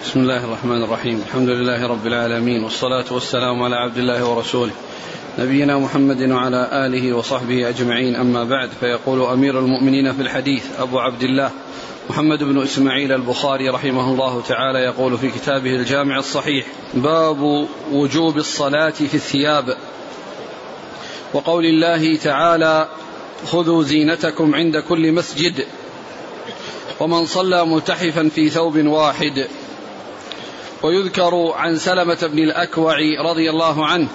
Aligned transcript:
بسم 0.00 0.20
الله 0.20 0.44
الرحمن 0.44 0.82
الرحيم. 0.82 1.22
الحمد 1.28 1.48
لله 1.48 1.86
رب 1.86 2.06
العالمين 2.06 2.64
والصلاة 2.64 3.04
والسلام 3.10 3.62
على 3.62 3.76
عبد 3.76 3.96
الله 3.96 4.24
ورسوله. 4.24 4.72
نبينا 5.38 5.78
محمد 5.78 6.30
وعلى 6.30 6.86
آله 6.86 7.12
وصحبه 7.16 7.68
أجمعين. 7.68 8.16
أما 8.16 8.44
بعد 8.44 8.70
فيقول 8.80 9.22
أمير 9.22 9.58
المؤمنين 9.58 10.12
في 10.12 10.22
الحديث 10.22 10.80
أبو 10.80 10.98
عبد 10.98 11.22
الله 11.22 11.50
محمد 12.10 12.42
بن 12.42 12.62
إسماعيل 12.62 13.12
البخاري 13.12 13.68
رحمه 13.68 14.12
الله 14.12 14.42
تعالى 14.48 14.78
يقول 14.78 15.18
في 15.18 15.28
كتابه 15.30 15.70
الجامع 15.70 16.18
الصحيح 16.18 16.66
باب 16.94 17.68
وجوب 17.92 18.36
الصلاة 18.36 18.90
في 18.90 19.14
الثياب. 19.14 19.76
وقول 21.34 21.64
الله 21.64 22.16
تعالى 22.16 22.88
خذوا 23.46 23.82
زينتكم 23.82 24.54
عند 24.54 24.76
كل 24.76 25.12
مسجد. 25.12 25.64
ومن 27.00 27.26
صلى 27.26 27.66
ملتحفا 27.66 28.28
في 28.34 28.48
ثوب 28.48 28.86
واحد. 28.86 29.48
ويذكر 30.82 31.52
عن 31.56 31.76
سلمة 31.76 32.18
بن 32.22 32.38
الأكوع 32.38 32.96
رضي 33.20 33.50
الله 33.50 33.86
عنه 33.86 34.08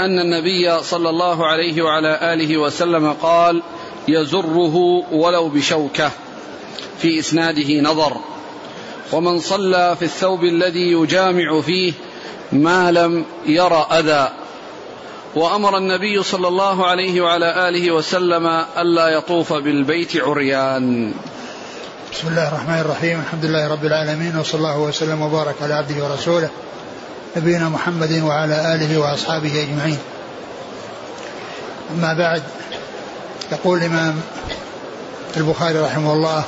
أن 0.00 0.18
النبي 0.18 0.82
صلى 0.82 1.10
الله 1.10 1.46
عليه 1.46 1.82
وعلى 1.82 2.34
آله 2.34 2.58
وسلم 2.58 3.12
قال 3.12 3.62
يزره 4.08 4.76
ولو 5.12 5.48
بشوكة 5.48 6.10
في 6.98 7.18
إسناده 7.18 7.80
نظر. 7.80 8.16
ومن 9.12 9.38
صلى 9.38 9.96
في 9.98 10.04
الثوب 10.04 10.44
الذي 10.44 10.92
يجامع 10.92 11.60
فيه 11.60 11.92
ما 12.52 12.92
لم 12.92 13.24
ير 13.46 13.82
أذى. 13.98 14.28
وأمر 15.34 15.76
النبي 15.76 16.22
صلى 16.22 16.48
الله 16.48 16.86
عليه 16.86 17.20
وعلى 17.20 17.68
آله 17.68 17.92
وسلم 17.92 18.46
ألا 18.78 19.08
يطوف 19.08 19.52
بالبيت 19.52 20.16
عريان. 20.16 21.14
بسم 22.12 22.28
الله 22.28 22.48
الرحمن 22.48 22.78
الرحيم. 22.78 23.20
الحمد 23.20 23.44
لله 23.44 23.68
رب 23.68 23.84
العالمين 23.84 24.36
وصلى 24.36 24.58
الله 24.58 24.78
وسلم 24.78 25.22
وبارك 25.22 25.54
على 25.62 25.74
عبده 25.74 26.04
ورسوله 26.04 26.48
نبينا 27.36 27.68
محمد 27.68 28.12
وعلى 28.12 28.74
آله 28.74 28.98
وأصحابه 28.98 29.62
أجمعين. 29.62 29.98
أما 31.90 32.12
بعد 32.12 32.42
يقول 33.52 33.78
الإمام 33.78 34.20
البخاري 35.36 35.78
رحمه 35.78 36.12
الله 36.12 36.44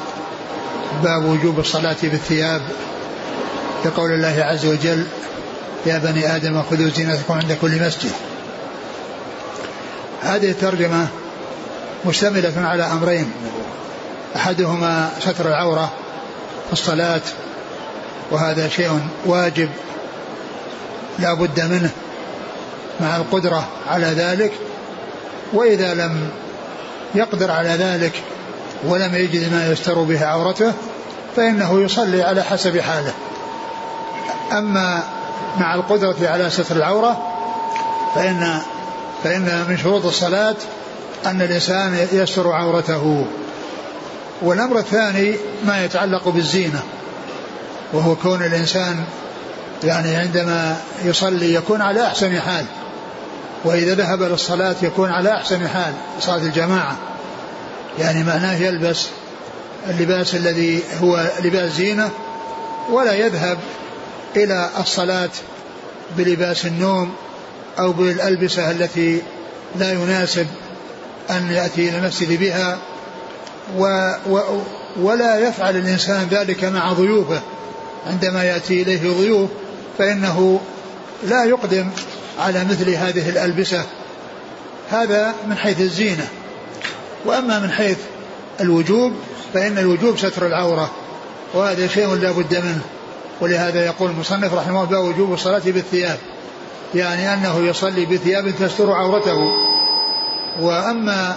باب 1.03 1.25
وجوب 1.25 1.59
الصلاة 1.59 1.97
بالثياب. 2.03 2.63
لقول 3.85 4.13
الله 4.13 4.45
عز 4.45 4.67
وجل 4.67 5.07
يا 5.87 5.99
بني 5.99 6.37
آدم 6.37 6.63
خذوا 6.71 6.91
زينتكم 6.91 7.35
عند 7.35 7.53
كل 7.61 7.87
مسجد. 7.87 8.13
هذه 10.23 10.51
الترجمة 10.51 11.07
مشتملة 12.07 12.53
على 12.57 12.83
أمرين. 12.83 13.33
أحدهما 14.37 15.11
ستر 15.21 15.49
العورة 15.49 15.93
في 16.67 16.73
الصلاة 16.73 17.21
وهذا 18.31 18.69
شيء 18.69 19.01
واجب 19.27 19.69
لا 21.19 21.35
بد 21.35 21.61
منه 21.61 21.91
مع 23.01 23.17
القدرة 23.17 23.69
على 23.89 24.07
ذلك. 24.07 24.53
وإذا 25.53 25.95
لم 25.95 26.29
يقدر 27.15 27.51
على 27.51 27.69
ذلك 27.69 28.13
ولم 28.85 29.15
يجد 29.15 29.53
ما 29.53 29.73
يستر 29.73 30.03
به 30.03 30.27
عورته 30.27 30.73
فإنه 31.37 31.81
يصلي 31.81 32.23
على 32.23 32.43
حسب 32.43 32.81
حاله. 32.81 33.13
أما 34.53 35.03
مع 35.57 35.75
القدرة 35.75 36.17
على 36.23 36.51
ستر 36.51 36.77
العورة 36.77 37.23
فإن 38.15 38.59
فإن 39.25 39.65
من 39.69 39.79
شروط 39.79 40.07
الصلاة 40.07 40.57
أن 41.27 41.43
الإنسان 41.43 42.09
يستر 42.13 42.53
عورته. 42.53 43.27
والأمر 44.43 44.79
الثاني 44.79 45.35
ما 45.67 45.85
يتعلق 45.85 46.29
بالزينة 46.29 46.83
وهو 47.93 48.17
كون 48.17 48.43
الإنسان 48.43 49.05
يعني 49.85 50.17
عندما 50.17 50.77
يصلي 51.05 51.55
يكون 51.55 51.83
على 51.83 52.07
أحسن 52.07 52.41
حال 52.41 52.65
وإذا 53.65 53.95
ذهب 53.95 54.23
للصلاة 54.23 54.77
يكون 54.83 55.11
على 55.11 55.33
أحسن 55.33 55.69
حال 55.69 55.93
صلاة 56.21 56.37
الجماعة. 56.37 56.97
يعني 57.99 58.25
معناه 58.25 58.57
يلبس 58.57 59.07
اللباس 59.91 60.35
الذي 60.35 60.83
هو 61.03 61.31
لباس 61.45 61.73
زينة 61.73 62.11
ولا 62.91 63.13
يذهب 63.13 63.59
إلى 64.37 64.71
الصلاة 64.79 65.31
بلباس 66.17 66.67
النوم 66.67 67.15
أو 67.79 67.93
بالألبسة 67.93 68.71
التي 68.71 69.23
لا 69.77 69.93
يناسب 69.93 70.47
أن 71.31 71.51
يأتي 71.51 71.89
إلى 71.89 71.99
المسجد 71.99 72.39
بها 72.41 72.79
و 73.79 74.13
و 74.27 74.41
ولا 75.01 75.39
يفعل 75.49 75.77
الإنسان 75.77 76.29
ذلك 76.31 76.65
مع 76.65 76.93
ضيوفه. 76.93 77.41
عندما 78.07 78.45
يأتي 78.45 78.83
إليه 78.83 79.13
ضيوف 79.13 79.51
فإنه 79.99 80.61
لا 81.23 81.45
يقدم 81.45 81.91
على 82.39 82.65
مثل 82.65 82.91
هذه 82.91 83.29
الألبسة. 83.29 83.85
هذا 84.91 85.35
من 85.49 85.57
حيث 85.57 85.81
الزينة. 85.81 86.29
وأما 87.27 87.59
من 87.59 87.71
حيث 87.71 87.99
الوجوب 88.61 89.13
فإن 89.55 89.79
الوجوب 89.79 90.19
ستر 90.19 90.47
العورة. 90.47 90.91
وهذا 91.55 91.87
شيء 91.87 92.15
لا 92.15 92.33
بد 92.33 92.55
منه. 92.55 92.81
ولهذا 93.41 93.87
يقول 93.87 94.11
المصنف 94.11 94.55
رحمه 94.55 94.85
الله 94.85 95.01
وجوب 95.01 95.33
الصلاة 95.33 95.63
بالثياب. 95.67 96.19
يعني 96.95 97.35
أنه 97.35 97.59
يصلي 97.59 98.07
بثياب 98.07 98.51
تستر 98.51 98.93
عورته. 98.93 99.39
وأما 100.61 101.37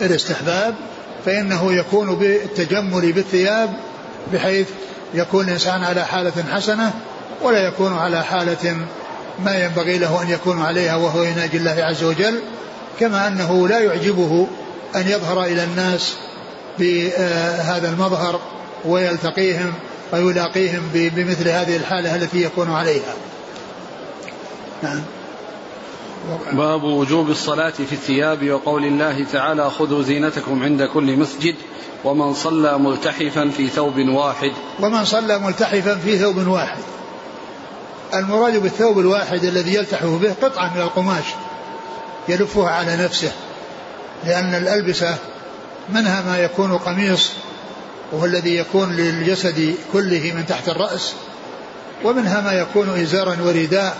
الاستحباب 0.00 0.74
فإنه 1.24 1.72
يكون 1.72 2.14
بالتجمل 2.14 3.12
بالثياب 3.12 3.76
بحيث 4.32 4.68
يكون 5.14 5.44
الإنسان 5.44 5.84
على 5.84 6.04
حالة 6.04 6.44
حسنة 6.52 6.92
ولا 7.42 7.58
يكون 7.58 7.92
على 7.92 8.24
حالة 8.24 8.76
ما 9.44 9.64
ينبغي 9.64 9.98
له 9.98 10.22
أن 10.22 10.30
يكون 10.30 10.62
عليها 10.62 10.96
وهو 10.96 11.22
يناجي 11.22 11.56
الله 11.56 11.76
عز 11.84 12.04
وجل 12.04 12.40
كما 13.00 13.28
أنه 13.28 13.68
لا 13.68 13.78
يعجبه 13.78 14.48
أن 14.96 15.08
يظهر 15.08 15.44
إلى 15.44 15.64
الناس 15.64 16.14
بهذا 16.78 17.88
المظهر 17.88 18.40
ويلتقيهم 18.84 19.72
ويلاقيهم 20.12 20.82
بمثل 20.92 21.48
هذه 21.48 21.76
الحالة 21.76 22.16
التي 22.16 22.42
يكون 22.42 22.70
عليها. 22.70 23.14
نعم. 24.82 25.02
باب 26.52 26.84
وجوب 26.84 27.30
الصلاة 27.30 27.70
في 27.70 27.92
الثياب 27.92 28.50
وقول 28.50 28.84
الله 28.84 29.24
تعالى 29.32 29.70
خذوا 29.70 30.02
زينتكم 30.02 30.62
عند 30.62 30.82
كل 30.82 31.16
مسجد 31.16 31.54
ومن 32.04 32.34
صلى 32.34 32.78
ملتحفا 32.78 33.48
في 33.48 33.68
ثوب 33.68 33.98
واحد. 33.98 34.52
ومن 34.80 35.04
صلى 35.04 35.38
ملتحفا 35.38 35.94
في 35.94 36.18
ثوب 36.18 36.46
واحد. 36.46 36.78
المراد 38.14 38.62
بالثوب 38.62 38.98
الواحد 38.98 39.44
الذي 39.44 39.74
يلتحف 39.74 40.06
به 40.06 40.34
قطعة 40.42 40.74
من 40.74 40.80
القماش 40.80 41.24
يلفها 42.28 42.70
على 42.70 42.96
نفسه 42.96 43.32
لأن 44.24 44.54
الألبسة 44.54 45.16
منها 45.88 46.22
ما 46.22 46.38
يكون 46.38 46.78
قميص 46.78 47.30
وهو 48.12 48.24
الذي 48.24 48.56
يكون 48.56 48.92
للجسد 48.92 49.74
كله 49.92 50.32
من 50.36 50.46
تحت 50.46 50.68
الرأس 50.68 51.14
ومنها 52.04 52.40
ما 52.40 52.52
يكون 52.52 52.88
إزارا 52.88 53.36
ورداء 53.44 53.96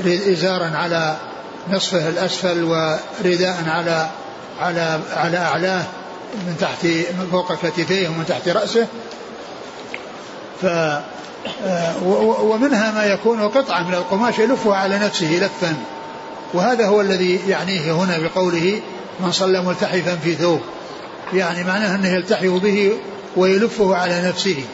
إزارا 0.00 0.70
على 0.76 1.16
نصفه 1.70 2.08
الأسفل 2.08 2.64
ورداء 2.64 3.64
على 3.66 4.08
على 4.60 5.00
على 5.16 5.38
أعلاه 5.38 5.84
من 6.34 6.56
تحت 6.60 6.84
من 6.84 7.28
فوق 7.30 7.54
كتفيه 7.54 8.08
ومن 8.08 8.24
تحت 8.28 8.48
رأسه. 8.48 8.86
ف 10.62 10.66
ومنها 12.40 12.92
ما 12.92 13.04
يكون 13.04 13.48
قطعة 13.48 13.88
من 13.88 13.94
القماش 13.94 14.38
يلفها 14.38 14.76
على 14.76 14.98
نفسه 14.98 15.26
لفا. 15.26 15.76
وهذا 16.54 16.86
هو 16.86 17.00
الذي 17.00 17.40
يعنيه 17.48 17.92
هنا 17.92 18.18
بقوله 18.18 18.80
من 19.20 19.32
صلى 19.32 19.62
ملتحفا 19.62 20.16
في 20.16 20.34
ثوب. 20.34 20.60
يعني 21.34 21.64
معناه 21.64 21.94
أنه 21.94 22.08
يلتحف 22.08 22.50
به 22.50 22.92
ويلفه 23.36 23.96
على 23.96 24.22
نفسه 24.28 24.64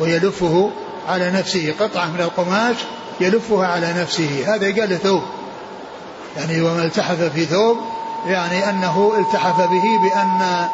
ويلفه 0.00 0.70
على 1.08 1.30
نفسه. 1.30 1.74
قطعة 1.80 2.06
من 2.06 2.20
القماش 2.20 2.76
يلفها 3.20 3.66
على 3.66 3.92
نفسه. 3.92 4.54
هذا 4.54 4.80
قال 4.80 4.98
ثوب. 4.98 5.22
يعني 6.36 6.62
وما 6.62 6.84
التحف 6.84 7.22
في 7.22 7.44
ثوب 7.44 7.76
يعني 8.26 8.70
أنه 8.70 9.12
التحف 9.18 9.60
به 9.60 9.98
بأن 10.02 10.68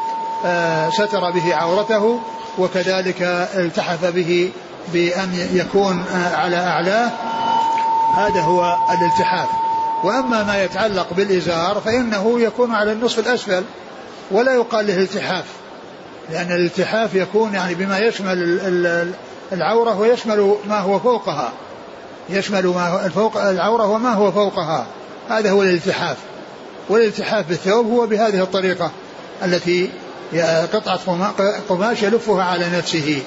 آه، 0.44 0.90
ستر 0.90 1.30
به 1.30 1.54
عورته 1.54 2.20
وكذلك 2.58 3.22
التحف 3.54 4.04
به 4.04 4.50
بأن 4.92 5.48
يكون 5.52 6.04
آه، 6.14 6.36
على 6.36 6.56
أعلاه. 6.56 7.10
هذا 8.14 8.40
هو 8.40 8.76
الالتحاف. 8.90 9.48
وأما 10.04 10.42
ما 10.44 10.64
يتعلق 10.64 11.06
بالإزار 11.14 11.82
فإنه 11.84 12.40
يكون 12.40 12.74
على 12.74 12.92
النصف 12.92 13.18
الأسفل 13.18 13.64
ولا 14.30 14.54
يقال 14.54 14.86
له 14.86 14.96
التحاف. 14.96 15.44
لأن 16.30 16.52
الالتحاف 16.52 17.14
يكون 17.14 17.54
يعني 17.54 17.74
بما 17.74 17.98
يشمل 17.98 18.38
العورة 19.52 19.98
ويشمل 20.00 20.54
ما 20.68 20.78
هو 20.78 20.98
فوقها. 20.98 21.52
يشمل 22.30 22.66
ما 22.66 23.10
فوق 23.14 23.36
العورة 23.36 23.86
وما 23.86 24.12
هو 24.12 24.32
فوقها. 24.32 24.86
هذا 25.28 25.50
هو 25.50 25.62
الالتحاف. 25.62 26.16
والالتحاف 26.88 27.48
بالثوب 27.48 27.86
هو 27.86 28.06
بهذه 28.06 28.42
الطريقة 28.42 28.90
التي 29.44 29.90
قطعة 30.72 31.32
قماش 31.68 32.02
يلفها 32.02 32.44
على 32.44 32.68
نفسه. 32.78 33.22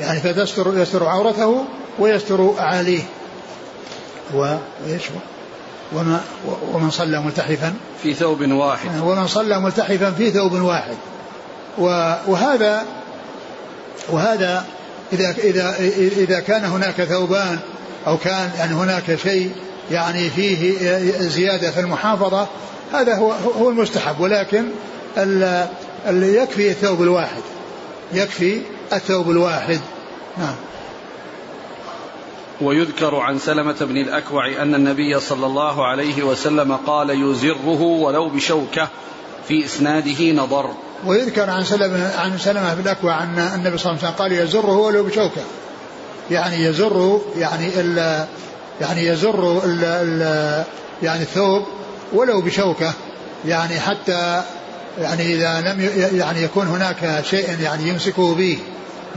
يعني 0.00 0.20
فتستر 0.20 0.78
يستر 0.78 1.06
عورته 1.06 1.64
ويستر 1.98 2.54
أعاليه 2.58 3.02
وإيش 4.34 5.02
وما 5.92 6.20
ومن 6.72 6.90
صلى 6.90 7.20
ملتحفا. 7.20 7.74
في 8.02 8.14
ثوب 8.14 8.40
واحد. 8.40 9.00
ومن 9.02 9.26
صلى 9.26 9.60
ملتحفا 9.60 10.10
في 10.10 10.30
ثوب 10.30 10.52
واحد. 10.52 10.96
وهذا 12.26 12.84
وهذا 14.08 14.64
إذا 15.12 15.30
إذا 15.30 15.76
إذا 15.98 16.40
كان 16.40 16.64
هناك 16.64 17.04
ثوبان 17.04 17.58
أو 18.06 18.16
كان 18.16 18.50
يعني 18.58 18.74
هناك 18.74 19.14
شيء 19.14 19.52
يعني 19.90 20.30
فيه 20.30 20.78
زيادة 21.18 21.70
في 21.70 21.80
المحافظة 21.80 22.46
هذا 22.92 23.14
هو 23.14 23.32
هو 23.32 23.70
المستحب. 23.70 24.20
ولكن 24.20 24.64
اللي 26.08 26.36
يكفي 26.36 26.70
الثوب 26.70 27.02
الواحد. 27.02 27.42
يكفي 28.12 28.60
الثوب 28.92 29.30
الواحد. 29.30 29.80
نعم. 30.38 30.54
ويذكر 32.60 33.16
عن 33.16 33.38
سلمة 33.38 33.76
بن 33.80 33.96
الأكوع 33.96 34.62
أن 34.62 34.74
النبي 34.74 35.20
صلى 35.20 35.46
الله 35.46 35.86
عليه 35.86 36.22
وسلم 36.22 36.76
قال 36.86 37.10
يزره 37.10 37.82
ولو 37.82 38.28
بشوكة 38.28 38.88
في 39.48 39.64
إسناده 39.64 40.32
نظر. 40.32 40.70
ويذكر 41.06 41.50
عن 41.50 41.64
سلمة 41.64 42.16
عن 42.16 42.38
سلمة 42.38 42.74
بن 42.74 42.80
الأكوع 42.80 43.22
أن 43.22 43.38
النبي 43.38 43.78
صلى 43.78 43.92
الله 43.92 44.04
عليه 44.04 44.08
وسلم 44.08 44.18
قال 44.18 44.32
يزره 44.32 44.76
ولو 44.76 45.02
بشوكة. 45.02 45.42
يعني 46.30 46.64
يزر 46.64 47.20
يعني 47.36 47.68
ال 47.76 48.26
يعني 48.80 49.06
يزر 49.06 49.60
ال 49.64 50.64
يعني 51.02 51.22
الثوب 51.22 51.62
ولو 52.12 52.40
بشوكة 52.40 52.92
يعني 53.46 53.80
حتى 53.80 54.42
يعني 54.98 55.34
إذا 55.34 55.60
لم 55.60 55.90
يعني 56.18 56.42
يكون 56.42 56.66
هناك 56.66 57.24
شيء 57.30 57.60
يعني 57.62 57.88
يمسكه 57.88 58.34
به 58.34 58.58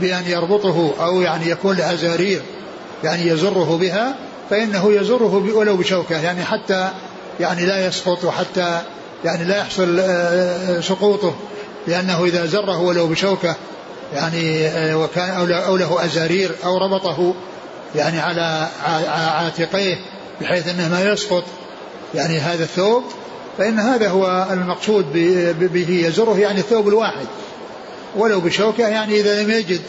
بأن 0.00 0.22
يربطه 0.26 0.90
أو 1.00 1.20
يعني 1.20 1.50
يكون 1.50 1.76
له 1.76 1.94
زرير 1.94 2.42
يعني 3.04 3.28
يزره 3.28 3.78
بها 3.80 4.14
فإنه 4.50 4.92
يزره 4.92 5.52
ولو 5.54 5.76
بشوكة 5.76 6.20
يعني 6.20 6.44
حتى 6.44 6.90
يعني 7.40 7.66
لا 7.66 7.86
يسقط 7.86 8.24
وحتى 8.24 8.80
يعني 9.24 9.44
لا 9.44 9.58
يحصل 9.58 10.00
آه، 10.00 10.80
سقوطه 10.80 11.34
لأنه 11.86 12.24
إذا 12.24 12.46
زره 12.46 12.80
ولو 12.80 13.06
بشوكة 13.06 13.56
يعني 14.14 14.66
آه، 14.66 14.98
وكان 14.98 15.52
أو 15.52 15.76
له 15.76 16.04
أزارير 16.04 16.50
أو 16.64 16.78
ربطه 16.78 17.34
يعني 17.94 18.20
على 18.20 18.68
عاتقيه 19.08 19.96
بحيث 20.40 20.68
أنه 20.68 20.88
ما 20.88 21.12
يسقط. 21.12 21.44
يعني 22.14 22.38
هذا 22.38 22.64
الثوب 22.64 23.04
فإن 23.58 23.78
هذا 23.78 24.08
هو 24.08 24.46
المقصود 24.50 25.12
به 25.58 26.06
يزره 26.06 26.38
يعني 26.38 26.60
الثوب 26.60 26.88
الواحد. 26.88 27.26
ولو 28.16 28.40
بشوكة 28.40 28.88
يعني 28.88 29.20
إذا 29.20 29.42
لم 29.42 29.50
يجد 29.50 29.80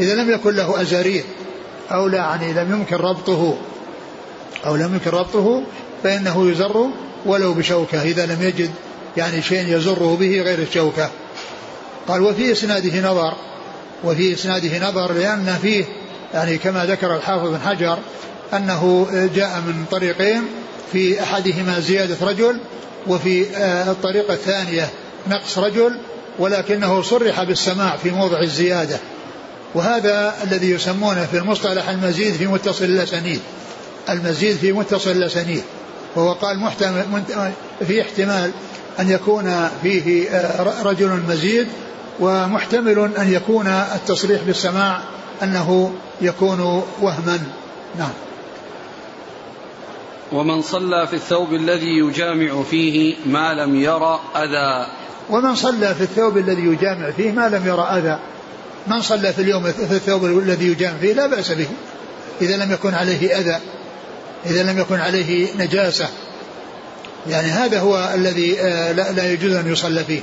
إذا 0.00 0.14
لم 0.14 0.30
يكن 0.30 0.54
له 0.54 0.82
أزارير 0.82 1.24
أو 1.92 2.06
لا 2.06 2.18
يعني 2.18 2.52
لم 2.52 2.72
يمكن 2.72 2.96
ربطه 2.96 3.56
أو 4.66 4.76
لم 4.76 4.94
يمكن 4.94 5.10
ربطه 5.10 5.62
فإنه 6.02 6.50
يزر 6.50 6.86
ولو 7.26 7.54
بشوكة 7.54 8.02
إذا 8.02 8.26
لم 8.26 8.42
يجد 8.42 8.70
يعني 9.16 9.42
شيء 9.42 9.76
يزره 9.76 10.16
به 10.20 10.42
غير 10.42 10.58
الشوكة. 10.58 11.10
قال 12.08 12.22
وفي 12.22 12.52
إسناده 12.52 13.10
نظر 13.10 13.34
وفي 14.04 14.34
إسناده 14.34 14.88
نظر 14.88 15.12
لأن 15.12 15.58
فيه 15.62 15.84
يعني 16.34 16.58
كما 16.58 16.86
ذكر 16.86 17.16
الحافظ 17.16 17.48
بن 17.48 17.60
حجر 17.60 17.98
أنه 18.52 19.06
جاء 19.34 19.60
من 19.66 19.84
طريقين 19.90 20.42
في 20.92 21.22
أحدهما 21.22 21.80
زيادة 21.80 22.26
رجل 22.26 22.58
وفي 23.06 23.56
آه، 23.56 23.90
الطريقة 23.90 24.34
الثانية 24.34 24.88
نقص 25.28 25.58
رجل 25.58 25.98
ولكنه 26.38 27.02
صرح 27.02 27.42
بالسماع 27.42 27.96
في 27.96 28.10
موضع 28.10 28.40
الزيادة. 28.40 28.98
وهذا 29.74 30.34
الذي 30.44 30.70
يسمونه 30.70 31.26
في 31.26 31.38
المصطلح 31.38 31.88
المزيد 31.88 32.34
في 32.34 32.46
متصل 32.46 32.84
الأسانيد 32.84 33.40
المزيد 34.10 34.56
في 34.56 34.72
متصل 34.72 35.10
الأسانيد 35.10 35.62
وهو 36.16 36.32
قال 36.32 36.58
محتمل 36.58 37.22
في 37.86 38.02
احتمال 38.02 38.50
أن 39.00 39.10
يكون 39.10 39.68
فيه 39.82 40.28
آه، 40.30 40.82
رجل 40.82 41.20
مزيد 41.28 41.66
ومحتمل 42.20 43.10
أن 43.18 43.32
يكون 43.32 43.66
التصريح 43.66 44.42
بالسماع 44.42 45.00
أنه 45.42 45.92
يكون 46.20 46.84
وهما. 47.00 47.38
نعم. 47.98 48.12
ومن 50.32 50.62
صلى 50.62 51.06
في 51.06 51.16
الثوب 51.16 51.54
الذي 51.54 51.98
يجامع 51.98 52.62
فيه 52.62 53.14
ما 53.26 53.54
لم 53.54 53.80
ير 53.80 54.14
أذى. 54.14 54.86
ومن 55.30 55.54
صلى 55.54 55.94
في 55.94 56.00
الثوب 56.00 56.38
الذي 56.38 56.62
يجامع 56.62 57.10
فيه 57.10 57.32
ما 57.32 57.48
لم 57.48 57.66
ير 57.66 57.82
أذى. 57.82 58.18
من 58.86 59.02
صلى 59.02 59.32
في 59.32 59.42
اليوم 59.42 59.72
في 59.72 59.92
الثوب 59.92 60.24
الذي 60.24 60.66
يجامع 60.66 60.98
فيه 60.98 61.12
لا 61.12 61.26
بأس 61.26 61.52
به. 61.52 61.68
إذا 62.40 62.56
لم 62.56 62.72
يكن 62.72 62.94
عليه 62.94 63.38
أذى. 63.38 63.58
إذا 64.46 64.62
لم 64.62 64.78
يكن 64.78 65.00
عليه 65.00 65.48
نجاسة. 65.58 66.08
يعني 67.28 67.48
هذا 67.48 67.80
هو 67.80 68.12
الذي 68.14 68.60
آه، 68.60 68.92
لا 68.92 69.32
يجوز 69.32 69.52
أن 69.52 69.72
يصلى 69.72 70.04
فيه. 70.04 70.20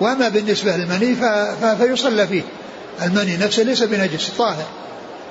وأما 0.00 0.28
بالنسبة 0.28 0.76
للمني 0.76 1.16
فيصلى 1.76 2.26
فيه. 2.26 2.42
المني 3.02 3.36
نفسه 3.36 3.62
ليس 3.62 3.82
بنجس 3.82 4.28
طاهر. 4.38 4.66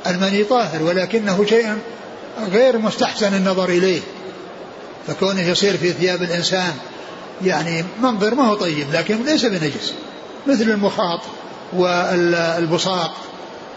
المني 0.08 0.44
طاهر 0.44 0.84
ولكنه 0.84 1.46
شيء 1.50 1.78
غير 2.52 2.78
مستحسن 2.78 3.34
النظر 3.34 3.70
إليه. 3.70 4.00
فكونه 5.08 5.42
يصير 5.42 5.78
في 5.78 5.92
ثياب 5.92 6.24
الإنسان 6.24 6.74
يعني 7.46 7.86
منظر 8.02 8.36
ما 8.36 8.48
هو 8.48 8.56
طيب 8.56 8.88
لكن 8.94 9.24
ليس 9.26 9.46
بنجس. 9.46 9.94
مثل 10.48 10.64
المخاط 10.64 11.20
والبصاق 11.74 13.14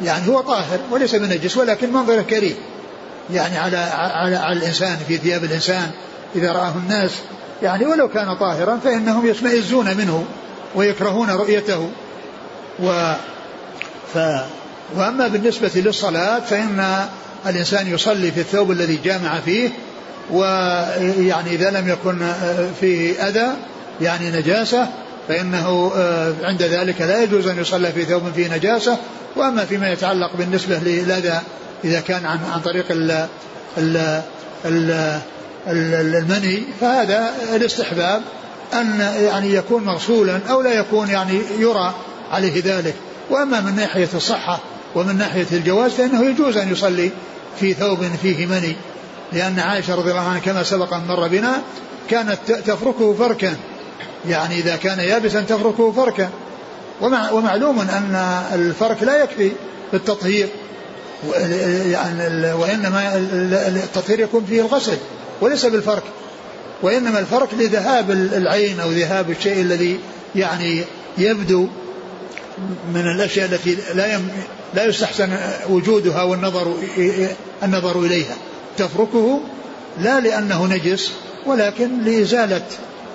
يعني 0.04 0.28
هو 0.28 0.40
طاهر 0.40 0.78
وليس 0.90 1.14
بنجس 1.14 1.56
ولكن 1.56 1.92
منظره 1.92 2.22
كريم. 2.22 2.54
يعني 3.32 3.58
على 3.58 3.76
على 3.76 4.36
على 4.36 4.58
الإنسان 4.58 4.96
في 5.08 5.16
ثياب 5.16 5.44
الإنسان 5.44 5.90
إذا 6.36 6.52
رآه 6.52 6.72
الناس. 6.76 7.10
يعني 7.62 7.86
ولو 7.86 8.08
كان 8.08 8.36
طاهرا 8.36 8.80
فإنهم 8.84 9.26
يشمئزون 9.26 9.96
منه. 9.96 10.24
ويكرهون 10.74 11.30
رؤيته. 11.30 11.90
و 12.82 13.14
ف 14.14 14.18
وأما 14.96 15.28
بالنسبة 15.28 15.70
للصلاة 15.74 16.40
فإن 16.40 17.06
الإنسان 17.46 17.86
يصلي 17.86 18.32
في 18.32 18.40
الثوب 18.40 18.70
الذي 18.70 19.00
جامع 19.04 19.40
فيه 19.40 19.68
ويعني 20.30 21.50
إذا 21.50 21.70
لم 21.70 21.88
يكن 21.88 22.32
فيه 22.80 23.28
أذى 23.28 23.46
يعني 24.00 24.30
نجاسة 24.30 24.88
فإنه 25.28 25.92
آه، 25.96 26.32
عند 26.42 26.62
ذلك 26.62 27.00
لا 27.00 27.22
يجوز 27.22 27.46
أن 27.46 27.60
يصلى 27.60 27.92
في 27.92 28.04
ثوب 28.04 28.22
فيه 28.34 28.56
نجاسة. 28.56 28.96
وأما 29.36 29.64
فيما 29.64 29.92
يتعلق 29.92 30.36
بالنسبة 30.36 30.78
للأذى 30.78 31.40
إذا 31.84 32.00
كان 32.00 32.26
عن 32.26 32.38
عن 32.52 32.60
طريق 32.60 32.84
ال 32.90 33.26
ال 33.78 35.20
المني 35.66 36.62
فهذا 36.80 37.30
الاستحباب. 37.54 38.22
أن 38.74 39.00
يعني 39.24 39.54
يكون 39.54 39.84
مغسولا 39.84 40.40
أو 40.50 40.62
لا 40.62 40.72
يكون 40.72 41.08
يعني 41.08 41.40
يرى 41.58 41.94
عليه 42.32 42.62
ذلك. 42.64 42.94
وأما 43.30 43.60
من 43.60 43.76
ناحية 43.76 44.08
الصحة 44.14 44.60
ومن 44.94 45.18
ناحية 45.18 45.46
الجواز 45.52 45.90
فإنه 45.90 46.24
يجوز 46.24 46.56
أن 46.56 46.72
يصلي 46.72 47.10
في 47.60 47.74
ثوب 47.74 48.04
فيه 48.22 48.46
مني. 48.46 48.76
لأن 49.32 49.58
عائشة 49.58 49.94
رضي 49.94 50.10
الله 50.10 50.28
عنها 50.28 50.40
كما 50.40 50.62
سبق 50.62 50.94
أن 50.94 51.06
مر 51.08 51.28
بنا 51.28 51.62
كانت 52.10 52.38
تفركه 52.46 53.14
فركا. 53.14 53.56
يعني 54.28 54.54
إذا 54.54 54.76
كان 54.76 54.98
يابسا 55.00 55.40
تفركه 55.40 55.92
فركا. 55.92 56.28
ومع 57.00 57.30
ومعلوم 57.30 57.80
أن 57.80 58.42
الفرك 58.52 59.02
لا 59.02 59.22
يكفي 59.22 59.52
بالتطهير 59.92 60.48
يعني 61.90 62.52
وإنما 62.52 63.16
التطهير 63.84 64.20
يكون 64.20 64.44
فيه 64.44 64.60
الغسل 64.60 64.96
وليس 65.40 65.66
بالفرك. 65.66 66.02
وإنما 66.82 67.18
الفرك 67.18 67.48
لذهاب 67.54 68.10
العين 68.10 68.80
أو 68.80 68.90
ذهاب 68.90 69.30
الشيء 69.30 69.60
الذي 69.60 69.98
يعني 70.34 70.82
يبدو 71.18 71.68
من 72.94 73.00
الأشياء 73.00 73.46
التي 73.52 73.78
لا 73.94 74.14
يم 74.14 74.28
لا 74.74 74.84
يستحسن 74.84 75.36
وجودها 75.68 76.22
والنظر 76.22 76.74
النظر 77.62 78.00
إليها. 78.00 78.36
تفركه 78.78 79.40
لا 80.00 80.20
لأنه 80.20 80.66
نجس 80.66 81.12
ولكن 81.46 82.04
لإزالة 82.04 82.62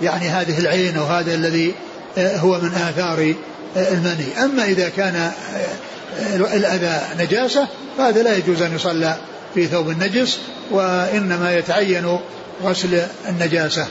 يعني 0.02 0.30
هذه 0.30 0.60
العين 0.60 0.98
أو 0.98 1.04
هذا 1.04 1.34
الذي 1.34 1.74
آه، 2.18 2.38
هو 2.38 2.60
من 2.60 2.74
آثار 2.74 3.34
آه، 3.78 3.94
المني. 3.94 4.44
أما 4.44 4.64
إذا 4.66 4.90
كان 4.90 5.16
آه، 5.16 6.36
الأذى 6.36 7.02
نجاسة 7.20 7.68
فهذا 7.98 8.24
لا 8.24 8.38
يجوز 8.38 8.62
أن 8.62 8.76
يصلى 8.76 9.18
في 9.56 9.68
ثوب 9.68 9.90
النجس 9.90 10.40
وإنما 10.72 11.56
يتعين 11.58 12.20
غسل 12.64 13.02
النجاسة. 13.28 13.88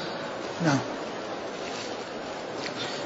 نعم. 0.65 0.79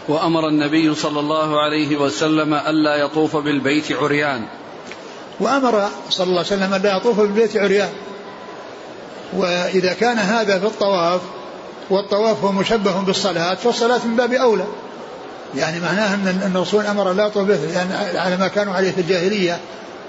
وأمر 0.08 0.48
النبي 0.48 0.94
صلى 0.94 1.20
الله 1.20 1.60
عليه 1.60 1.96
وسلم 1.96 2.54
ألا 2.54 2.96
يطوف 2.96 3.36
بالبيت 3.36 3.92
عريان. 3.92 4.46
وأمر 5.40 5.88
صلى 6.10 6.26
الله 6.26 6.38
عليه 6.38 6.46
وسلم 6.46 6.74
ألا 6.74 6.96
يطوف 6.96 7.20
بالبيت 7.20 7.56
عريان. 7.56 7.92
وإذا 9.32 9.92
كان 9.92 10.18
هذا 10.18 10.58
في 10.58 10.66
الطواف 10.66 11.20
والطواف 11.90 12.44
هو 12.44 12.52
مشبه 12.52 13.00
بالصلاة 13.00 13.54
فالصلاة 13.54 14.06
من 14.06 14.16
باب 14.16 14.32
أولى. 14.32 14.66
يعني 15.56 15.80
معناه 15.80 16.14
أن 16.14 16.52
الرسول 16.54 16.86
أمر 16.86 17.12
لا 17.12 17.26
يطوف 17.26 17.48
به 17.48 17.72
يعني 17.72 18.18
على 18.18 18.36
ما 18.36 18.48
كانوا 18.48 18.74
عليه 18.74 18.90
في 18.90 19.00
الجاهلية 19.00 19.60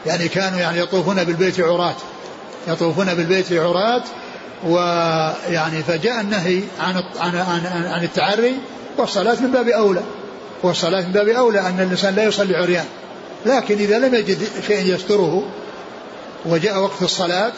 يعني 0.06 0.28
كانوا 0.28 0.60
يعني 0.60 0.80
يطوفون 0.80 1.24
بالبيت 1.24 1.60
عراة 1.60 1.96
يطوفون 2.68 3.14
بالبيت 3.14 3.54
عراة 3.54 4.04
ويعني 4.68 5.84
فجاء 5.84 6.22
النهي 6.22 6.62
عن 6.80 7.04
عن 7.20 7.36
عن, 7.36 7.86
عن 7.86 8.04
التعري 8.04 8.56
والصلاة 8.98 9.42
من 9.42 9.52
باب 9.52 9.68
أولى. 9.68 10.02
والصلاة 10.64 11.02
من 11.02 11.12
باب 11.12 11.28
أولى 11.28 11.60
أن 11.60 11.80
الإنسان 11.80 12.16
لا 12.16 12.24
يصلي 12.24 12.56
عريان. 12.56 12.86
لكن 13.46 13.78
إذا 13.78 14.00
لم 14.00 14.16
يجد 14.16 14.38
شيء 14.68 14.94
يستره 14.96 15.44
وجاء 16.46 16.80
وقت 16.80 17.02
الصلاة 17.02 17.54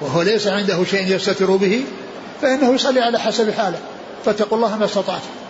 وهو 0.00 0.22
ليس 0.22 0.46
عنده 0.46 0.84
شيء 0.84 1.14
يستتر 1.14 1.56
به 1.56 1.84
فإنه 2.42 2.74
يصلي 2.74 3.00
على 3.00 3.20
حسب 3.20 3.50
حاله. 3.50 3.78
فاتقوا 4.24 4.56
الله 4.56 4.76
ما 4.76 4.84
استطعتم. 4.84 5.43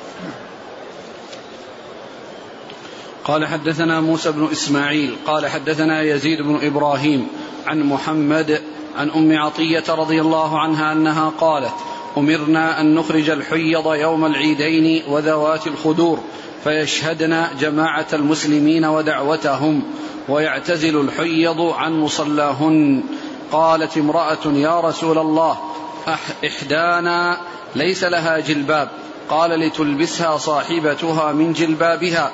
قال 3.24 3.46
حدثنا 3.46 4.00
موسى 4.00 4.32
بن 4.32 4.48
إسماعيل 4.52 5.16
قال 5.26 5.46
حدثنا 5.46 6.02
يزيد 6.02 6.42
بن 6.42 6.58
إبراهيم 6.62 7.28
عن 7.66 7.82
محمد 7.82 8.62
عن 8.96 9.10
أم 9.10 9.38
عطية 9.38 9.84
رضي 9.88 10.20
الله 10.20 10.60
عنها 10.60 10.92
أنها 10.92 11.32
قالت 11.40 11.74
أمرنا 12.16 12.80
أن 12.80 12.94
نخرج 12.94 13.30
الحيض 13.30 13.94
يوم 13.94 14.24
العيدين 14.24 15.02
وذوات 15.08 15.66
الخدور 15.66 16.20
فيشهدن 16.64 17.46
جماعة 17.60 18.06
المسلمين 18.12 18.84
ودعوتهم 18.84 19.82
ويعتزل 20.28 21.00
الحيض 21.00 21.60
عن 21.60 22.00
مصلاهن. 22.00 23.02
قالت 23.52 23.98
امرأة 23.98 24.46
يا 24.46 24.80
رسول 24.80 25.18
الله 25.18 25.58
إحدانا 26.46 27.40
ليس 27.74 28.04
لها 28.04 28.38
جلباب 28.38 28.88
قال 29.28 29.50
لتلبسها 29.50 30.36
صاحبتها 30.36 31.32
من 31.32 31.52
جلبابها. 31.52 32.32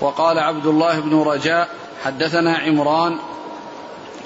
وقال 0.00 0.38
عبد 0.38 0.66
الله 0.66 1.00
بن 1.00 1.22
رجاء 1.22 1.68
حدثنا 2.04 2.56
عمران 2.56 3.16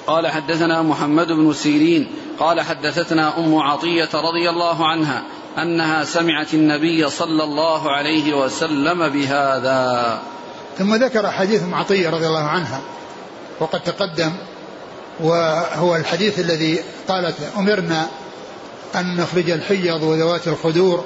قال 0.07 0.27
حدثنا 0.27 0.81
محمد 0.81 1.27
بن 1.27 1.53
سيرين 1.53 2.11
قال 2.39 2.61
حدثتنا 2.61 3.37
أم 3.37 3.55
عطية 3.55 4.09
رضي 4.13 4.49
الله 4.49 4.87
عنها 4.87 5.23
أنها 5.57 6.03
سمعت 6.03 6.53
النبي 6.53 7.09
صلى 7.09 7.43
الله 7.43 7.91
عليه 7.91 8.33
وسلم 8.33 9.09
بهذا. 9.09 10.21
ثم 10.77 10.95
ذكر 10.95 11.31
حديث 11.31 11.63
أم 11.63 11.75
عطية 11.75 12.09
رضي 12.09 12.27
الله 12.27 12.43
عنها 12.43 12.81
وقد 13.59 13.79
تقدم 13.79 14.31
وهو 15.19 15.95
الحديث 15.95 16.39
الذي 16.39 16.79
قالت 17.07 17.35
أمرنا 17.57 18.07
أن 18.95 19.15
نخرج 19.15 19.49
الحيض 19.49 20.03
وذوات 20.03 20.47
الخدور 20.47 21.05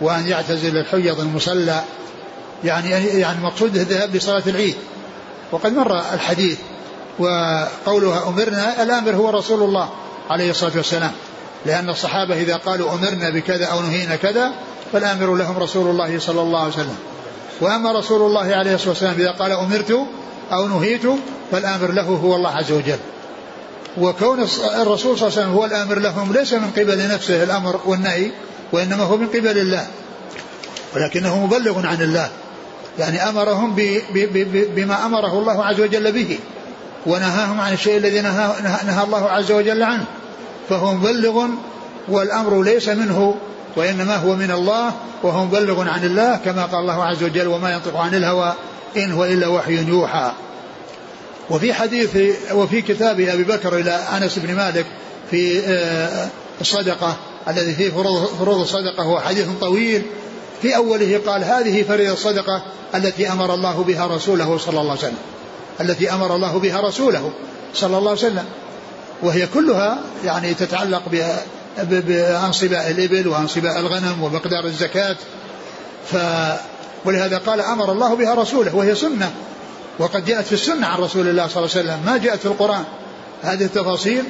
وأن 0.00 0.26
يعتزل 0.26 0.78
الحيض 0.78 1.20
المصلى 1.20 1.84
يعني 2.64 2.90
يعني 2.90 3.40
مقصود 3.40 3.76
الذهاب 3.76 4.16
لصلاة 4.16 4.42
العيد. 4.46 4.74
وقد 5.52 5.72
مر 5.72 5.98
الحديث 6.14 6.58
وقولها 7.18 8.28
أمرنا 8.28 8.82
الآمر 8.82 9.10
هو 9.10 9.30
رسول 9.30 9.62
الله 9.62 9.88
عليه 10.30 10.50
الصلاة 10.50 10.72
والسلام. 10.76 11.12
لأن 11.66 11.90
الصحابة 11.90 12.34
إذا 12.34 12.56
قالوا 12.56 12.92
أمرنا 12.94 13.30
بكذا 13.30 13.66
أو 13.66 13.80
نهينا 13.82 14.16
كذا 14.16 14.52
فالآمر 14.92 15.34
لهم 15.34 15.58
رسول 15.58 15.90
الله 15.90 16.18
صلى 16.18 16.40
الله 16.40 16.60
عليه 16.60 16.72
وسلم. 16.72 16.96
وأما 17.60 17.92
رسول 17.92 18.22
الله 18.22 18.54
عليه 18.54 18.74
الصلاة 18.74 18.90
والسلام 18.90 19.14
إذا 19.18 19.30
قال 19.30 19.52
أمرت 19.52 20.06
أو 20.52 20.68
نهيت 20.68 21.02
فالآمر 21.52 21.92
له 21.92 22.02
هو 22.02 22.36
الله 22.36 22.50
عز 22.50 22.72
وجل. 22.72 22.98
وكون 23.98 24.46
الرسول 24.80 25.18
صلى 25.18 25.28
الله 25.28 25.38
عليه 25.38 25.42
وسلم 25.42 25.50
هو 25.50 25.64
الآمر 25.64 25.98
لهم 25.98 26.32
ليس 26.32 26.52
من 26.52 26.70
قبل 26.70 27.08
نفسه 27.08 27.42
الأمر 27.42 27.80
والنهي 27.84 28.30
وإنما 28.72 29.04
هو 29.04 29.16
من 29.16 29.26
قبل 29.26 29.58
الله. 29.58 29.86
ولكنه 30.94 31.46
مبلغ 31.46 31.86
عن 31.86 32.02
الله. 32.02 32.30
يعني 32.98 33.28
أمرهم 33.28 33.76
بما 34.76 35.06
أمره 35.06 35.38
الله 35.38 35.64
عز 35.64 35.80
وجل 35.80 36.12
به 36.12 36.38
ونهاهم 37.06 37.60
عن 37.60 37.72
الشيء 37.72 37.96
الذي 37.96 38.20
نهى, 38.20 38.50
نهى 38.62 39.04
الله 39.04 39.30
عز 39.30 39.52
وجل 39.52 39.82
عنه. 39.82 40.04
فهو 40.68 40.94
مبلغ 40.94 41.46
والأمر 42.08 42.62
ليس 42.62 42.88
منه 42.88 43.34
وإنما 43.76 44.16
هو 44.16 44.36
من 44.36 44.50
الله 44.50 44.92
وهو 45.22 45.44
مبلغ 45.44 45.88
عن 45.88 46.04
الله 46.04 46.36
كما 46.36 46.64
قال 46.64 46.80
الله 46.80 47.04
عز 47.04 47.22
وجل 47.22 47.46
وما 47.46 47.72
ينطق 47.72 47.96
عن 47.96 48.14
الهوى 48.14 48.54
إن 48.96 49.12
هو 49.12 49.24
إلا 49.24 49.48
وحي 49.48 49.88
يوحى. 49.88 50.32
وفي 51.50 51.74
حديث 51.74 52.16
وفي 52.52 52.82
كتاب 52.82 53.20
أبي 53.20 53.44
بكر 53.44 53.76
إلى 53.76 53.90
أنس 53.90 54.38
بن 54.38 54.54
مالك 54.54 54.86
في 55.30 55.60
آه، 55.66 56.28
الصدقة 56.60 57.16
الذي 57.48 57.74
فيه 57.74 57.90
فروض 58.38 58.60
الصدقة 58.60 59.02
هو 59.02 59.20
حديث 59.20 59.46
طويل 59.60 60.02
في 60.64 60.76
أوله 60.76 61.20
قال 61.26 61.44
هذه 61.44 61.82
فريضة 61.82 62.12
الصدقة 62.12 62.62
التي 62.94 63.32
أمر 63.32 63.54
الله 63.54 63.82
بها 63.82 64.06
رسوله 64.06 64.58
صلى 64.58 64.80
الله 64.80 64.90
عليه 64.90 65.00
وسلم. 65.00 65.18
التي 65.80 66.12
أمر 66.12 66.36
الله 66.36 66.58
بها 66.58 66.80
رسوله 66.80 67.32
صلى 67.74 67.98
الله 67.98 68.10
عليه 68.10 68.20
وسلم. 68.20 68.44
وهي 69.22 69.46
كلها 69.46 69.98
يعني 70.24 70.54
تتعلق 70.54 71.02
بأنصباء 71.78 72.90
الإبل 72.90 73.28
وأنصباء 73.28 73.80
الغنم 73.80 74.22
ومقدار 74.22 74.64
الزكاة. 74.64 75.16
ف 76.12 76.16
ولهذا 77.04 77.38
قال 77.38 77.60
أمر 77.60 77.92
الله 77.92 78.14
بها 78.14 78.34
رسوله 78.34 78.76
وهي 78.76 78.94
سنة. 78.94 79.32
وقد 79.98 80.24
جاءت 80.24 80.44
في 80.44 80.52
السنة 80.52 80.86
عن 80.86 80.98
رسول 80.98 81.28
الله 81.28 81.46
صلى 81.48 81.64
الله 81.64 81.76
عليه 81.76 81.84
وسلم. 81.88 82.00
ما 82.06 82.16
جاءت 82.16 82.38
في 82.38 82.46
القرآن. 82.46 82.84
هذه 83.42 83.64
التفاصيل 83.64 84.24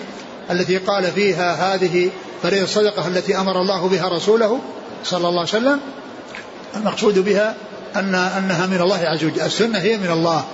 التي 0.50 0.78
قال 0.78 1.04
فيها 1.12 1.74
هذه 1.74 2.10
فريضة 2.42 2.64
الصدقة 2.64 3.06
التي 3.06 3.38
أمر 3.38 3.60
الله 3.60 3.88
بها 3.88 4.08
رسوله 4.08 4.60
صلى 5.04 5.28
الله 5.28 5.40
عليه 5.40 5.48
وسلم. 5.48 5.80
المقصود 6.76 7.18
بها 7.18 7.54
أن 7.96 8.14
أنها 8.14 8.66
من 8.66 8.80
الله 8.80 8.98
عز 8.98 9.24
وجل. 9.24 9.40
السنة 9.40 9.78
هي 9.78 9.96
من 9.96 10.10
الله. 10.10 10.44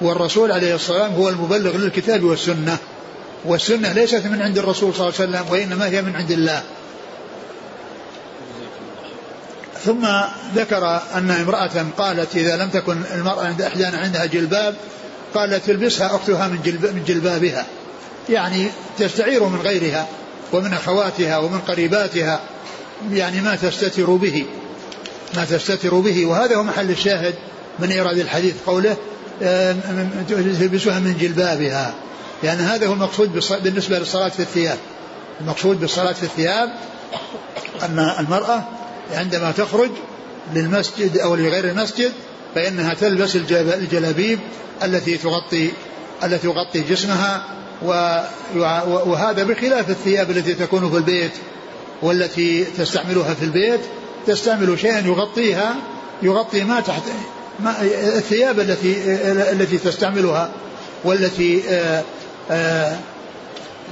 والرسول 0.00 0.52
عليه 0.52 0.74
الصلاة 0.74 0.98
والسلام 0.98 1.20
هو 1.20 1.28
المبلغ 1.28 1.76
للكتاب 1.76 2.24
والسنة. 2.24 2.78
والسنة 3.44 3.92
ليست 3.92 4.26
من 4.26 4.42
عند 4.42 4.58
الرسول 4.58 4.94
صلى 4.94 5.08
الله 5.08 5.20
عليه 5.20 5.30
وسلم 5.30 5.52
وإنما 5.52 5.86
هي 5.86 6.02
من 6.02 6.16
عند 6.16 6.30
الله. 6.30 6.62
ثم 9.84 10.06
ذكر 10.54 11.00
أن 11.14 11.30
امرأة 11.30 11.86
قالت 11.98 12.36
إذا 12.36 12.56
لم 12.56 12.68
تكن 12.68 13.02
المرأة 13.14 13.44
عند 13.44 13.62
إحدانا 13.62 13.98
عندها 13.98 14.26
جلباب 14.26 14.74
قالت 15.34 15.66
تلبسها 15.66 16.16
أختها 16.16 16.48
من, 16.48 16.62
جلب 16.64 16.84
من 16.84 17.04
جلبابها. 17.06 17.66
يعني 18.28 18.66
تستعير 18.98 19.44
من 19.44 19.60
غيرها 19.60 20.06
ومن 20.52 20.72
أخواتها 20.72 21.38
ومن 21.38 21.58
قريباتها 21.58 22.40
يعني 23.12 23.40
ما 23.40 23.56
تستتر 23.56 24.10
به. 24.10 24.46
ما 25.34 25.44
تستتر 25.44 25.94
به. 25.94 26.26
وهذا 26.26 26.56
هو 26.56 26.62
محل 26.62 26.90
الشاهد 26.90 27.34
من 27.78 27.90
إيراد 27.90 28.18
الحديث 28.18 28.54
قوله 28.66 28.96
تلبسها 30.28 30.98
من 30.98 31.16
جلبابها. 31.20 31.94
لأن 32.42 32.58
يعني 32.58 32.62
هذا 32.62 32.86
هو 32.86 32.92
المقصود 32.92 33.42
بالنسبة 33.64 33.98
للصلاة 33.98 34.28
في 34.28 34.40
الثياب. 34.40 34.78
المقصود 35.40 35.80
بالصلاة 35.80 36.12
في 36.12 36.22
الثياب 36.22 36.68
أن 37.82 37.98
المرأة 38.20 38.62
عندما 39.12 39.52
تخرج 39.52 39.90
للمسجد 40.54 41.18
أو 41.18 41.34
لغير 41.34 41.64
المسجد 41.64 42.12
فإنها 42.54 42.94
تلبس 42.94 43.36
الجلابيب 43.36 44.38
التي 44.84 45.16
تغطي 45.18 45.70
التي 46.24 46.48
تغطي 46.48 46.80
جسمها 46.80 47.44
وهذا 48.54 49.44
بخلاف 49.44 49.90
الثياب 49.90 50.30
التي 50.30 50.54
تكون 50.54 50.90
في 50.90 50.96
البيت 50.96 51.32
والتي 52.02 52.64
تستعملها 52.64 53.34
في 53.34 53.44
البيت. 53.44 53.80
تستعمل 54.26 54.78
شيئا 54.78 54.98
يغطيها 54.98 55.76
يغطي 56.22 56.64
ما 56.64 56.80
تحت 56.80 57.02
ما 57.60 57.82
الثياب 58.16 58.60
التي 58.60 58.96
التي 59.52 59.78
تستعملها 59.78 60.50
والتي 61.04 61.62
آه، 61.70 62.02
آه، 62.50 62.96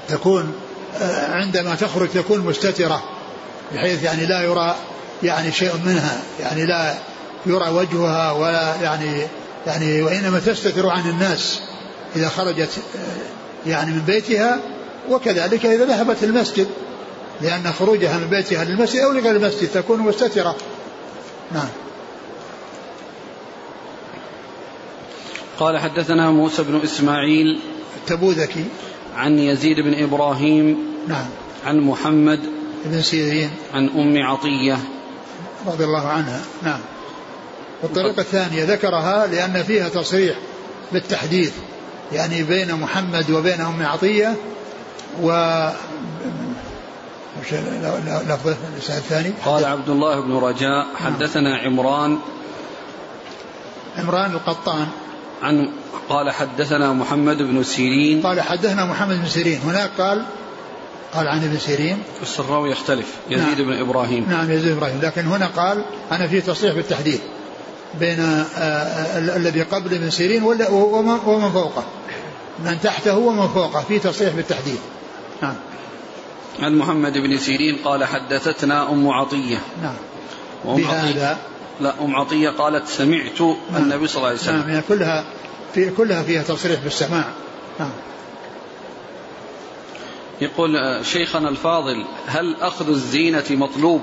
تكون 0.08 0.52
آه، 1.00 1.34
عندما 1.34 1.74
تخرج 1.74 2.08
تكون 2.08 2.40
مستترة 2.40 3.02
بحيث 3.74 4.02
يعني 4.02 4.26
لا 4.26 4.42
يرى 4.42 4.76
يعني 5.22 5.52
شيء 5.52 5.72
منها 5.84 6.20
يعني 6.40 6.66
لا 6.66 6.94
يرى 7.46 7.70
وجهها 7.70 8.32
ولا 8.32 8.74
يعني 8.82 9.26
يعني 9.66 10.02
وإنما 10.02 10.38
تستتر 10.38 10.88
عن 10.88 11.10
الناس 11.10 11.60
إذا 12.16 12.28
خرجت 12.28 12.70
يعني 13.66 13.90
من 13.90 14.00
بيتها 14.00 14.60
وكذلك 15.10 15.66
إذا 15.66 15.84
ذهبت 15.84 16.24
المسجد. 16.24 16.66
لأن 17.42 17.72
خروجها 17.72 18.18
من 18.18 18.26
بيتها 18.26 18.64
للمسجد 18.64 19.00
أو 19.00 19.12
لغير 19.12 19.36
المسجد 19.36 19.68
تكون 19.68 20.00
مستترة. 20.00 20.56
نعم. 21.52 21.68
قال 25.58 25.78
حدثنا 25.78 26.30
موسى 26.30 26.62
بن 26.62 26.80
إسماعيل 26.84 27.60
التبوذكي 27.96 28.64
عن 29.16 29.38
يزيد 29.38 29.80
بن 29.80 30.02
إبراهيم 30.02 30.78
نعم. 31.08 31.26
عن 31.64 31.80
محمد 31.80 32.40
بن 32.84 33.02
سيرين. 33.02 33.50
عن 33.74 33.88
أم 33.88 34.22
عطية. 34.22 34.78
رضي 35.66 35.84
الله 35.84 36.08
عنها. 36.08 36.40
نعم. 36.62 36.80
والطريقة 37.82 38.20
الثانية 38.20 38.64
ذكرها 38.64 39.26
لأن 39.26 39.62
فيها 39.62 39.88
تصريح 39.88 40.36
بالتحديث 40.92 41.52
يعني 42.12 42.42
بين 42.42 42.74
محمد 42.74 43.30
وبين 43.30 43.60
أم 43.60 43.82
عطية 43.82 44.36
و 45.22 45.30
لفظه 48.28 48.56
الثاني 48.78 49.32
قال 49.44 49.64
عبد 49.64 49.88
الله 49.88 50.20
بن 50.20 50.32
رجاء 50.32 50.86
حدثنا 50.96 51.58
عمران. 51.58 52.18
عمران 53.98 54.32
القطان. 54.32 54.86
عن 55.42 55.70
قال 56.08 56.30
حدثنا 56.30 56.92
محمد 56.92 57.38
بن 57.38 57.62
سيرين. 57.62 58.22
قال 58.22 58.40
حدثنا 58.40 58.84
محمد 58.84 59.16
بن 59.16 59.28
سيرين. 59.28 59.60
هناك 59.60 59.90
قال 59.98 60.24
قال 61.14 61.28
عن 61.28 61.44
ابن 61.44 61.58
سيرين. 61.58 62.02
بس 62.22 62.40
الراوي 62.40 62.70
يختلف. 62.70 63.06
يزيد 63.30 63.60
نعم 63.60 63.66
بن 63.66 63.80
إبراهيم. 63.80 64.26
نعم 64.30 64.50
يزيد 64.50 64.66
بن 64.66 64.76
إبراهيم. 64.76 65.00
لكن 65.02 65.26
هنا 65.26 65.46
قال 65.46 65.84
أنا 66.12 66.26
في 66.26 66.40
تصريح 66.40 66.74
بالتحديد 66.74 67.20
بين 68.00 68.20
آه، 68.20 68.44
آه، 68.58 69.18
الذي 69.36 69.62
قبل 69.62 69.94
ابن 69.94 70.10
سيرين 70.10 70.42
ومن 70.42 71.50
فوقه. 71.50 71.84
من 72.64 72.78
تحته 72.82 73.18
ومن 73.18 73.48
فوقه 73.48 73.80
في 73.80 73.98
تصريح 73.98 74.34
بالتحديد. 74.34 74.78
نعم. 75.42 75.54
عن 76.60 76.74
محمد 76.74 77.18
بن 77.18 77.38
سيرين 77.38 77.76
قال 77.84 78.04
حدثتنا 78.04 78.90
أم 78.90 79.08
عطية. 79.08 79.58
نعم. 79.82 79.96
عطية. 80.64 80.82
بهذا. 80.82 81.38
لا 81.80 81.94
أم 82.00 82.16
عطية 82.16 82.50
قالت 82.50 82.88
سمعت 82.88 83.40
النبي 83.76 84.06
صلى 84.06 84.16
الله 84.16 84.28
عليه 84.28 84.38
وسلم. 84.38 84.70
نعم 84.70 84.82
كلها 84.88 85.24
في 85.74 85.90
كلها 85.90 86.22
فيها 86.22 86.42
تصريح 86.42 86.80
بالسماع. 86.80 87.24
نعم. 87.80 87.90
يقول 90.40 90.76
آه، 90.76 91.02
شيخنا 91.02 91.48
الفاضل 91.48 92.04
هل 92.26 92.56
أخذ 92.60 92.88
الزينة 92.88 93.44
مطلوب 93.50 94.00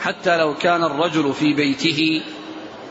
حتى 0.00 0.36
لو 0.36 0.54
كان 0.54 0.84
الرجل 0.84 1.32
في 1.32 1.54
بيته؟ 1.54 2.22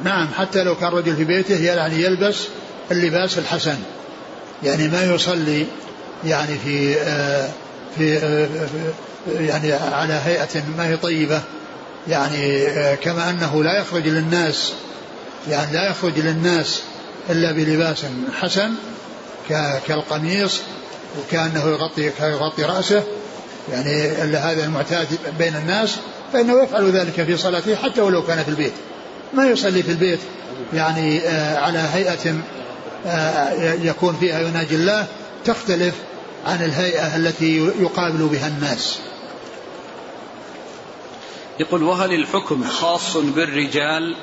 نعم 0.04 0.28
حتى 0.28 0.64
لو 0.64 0.76
كان 0.76 0.90
رجل 0.90 1.16
في 1.16 1.24
بيته 1.24 1.64
يعني 1.64 2.04
يلبس 2.04 2.48
اللباس 2.92 3.40
الحسن. 3.40 3.78
يعني 4.64 4.88
ما 4.88 5.04
يصلي 5.04 5.66
يعني 6.26 6.58
في 6.58 6.96
آه، 7.00 7.50
في 7.98 8.18
آه، 8.18 8.48
يعني 9.40 9.74
على 9.74 10.14
هيئة 10.14 10.64
ما 10.78 10.88
هي 10.88 10.98
طيبة. 10.98 11.42
يعني 12.08 12.68
آه، 12.68 12.96
كما 12.96 13.30
أنه 13.30 13.64
لا 13.64 13.80
يخرج 13.80 14.08
للناس 14.08 14.74
يعني 15.50 15.74
لا 15.74 15.90
يخرج 15.90 16.20
للناس 16.20 16.82
إلا 17.30 17.52
بلباس 17.52 18.06
حسن 18.42 18.72
كالقميص 19.88 20.62
وكأنه 21.20 21.68
يغطي 21.68 22.12
يغطي 22.22 22.64
رأسه. 22.64 23.04
يعني 23.72 24.24
إلا 24.24 24.52
هذا 24.52 24.64
المعتاد 24.64 25.08
بين 25.40 25.56
الناس 25.56 25.96
فإنه 26.34 26.64
يفعل 26.64 26.92
ذلك 26.92 27.24
في 27.24 27.38
صلاته 27.38 27.76
حتى 27.76 28.02
ولو 28.02 28.24
كان 28.24 28.44
في 28.44 28.50
البيت. 28.50 28.74
ما 29.34 29.46
يصلي 29.46 29.84
في 29.84 29.92
البيت 29.92 30.20
يعني 30.74 31.20
آه، 31.20 31.58
على 31.58 31.80
هيئة 31.94 32.36
يكون 33.84 34.18
فيها 34.20 34.42
يناجي 34.42 34.76
الله 34.76 35.06
تختلف 35.46 35.94
عن 36.46 36.64
الهيئة 36.64 37.16
التي 37.16 37.58
يقابل 37.58 38.28
بها 38.28 38.48
الناس. 38.48 39.00
يقول 41.60 41.84
وهل 41.84 42.14
الحكم 42.14 42.64
خاص 42.64 43.18
بالرجال؟ 43.18 44.16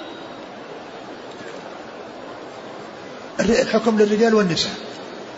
الحكم 3.40 3.98
للرجال 3.98 4.34
والنساء. 4.34 4.72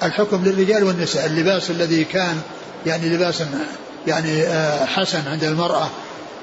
الحكم 0.02 0.44
للرجال 0.44 0.84
والنساء. 0.84 1.26
اللباس 1.26 1.70
الذي 1.70 2.04
كان 2.04 2.40
يعني 2.86 3.08
لباسا 3.08 3.46
يعني 4.06 4.42
آه، 4.42 4.84
حسن 4.84 5.28
عند 5.28 5.44
المرأة 5.44 5.88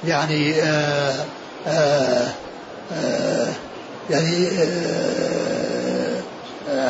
يعني 0.08 0.62
آه، 0.62 1.26
آه، 1.68 2.28
يعني 4.10 4.50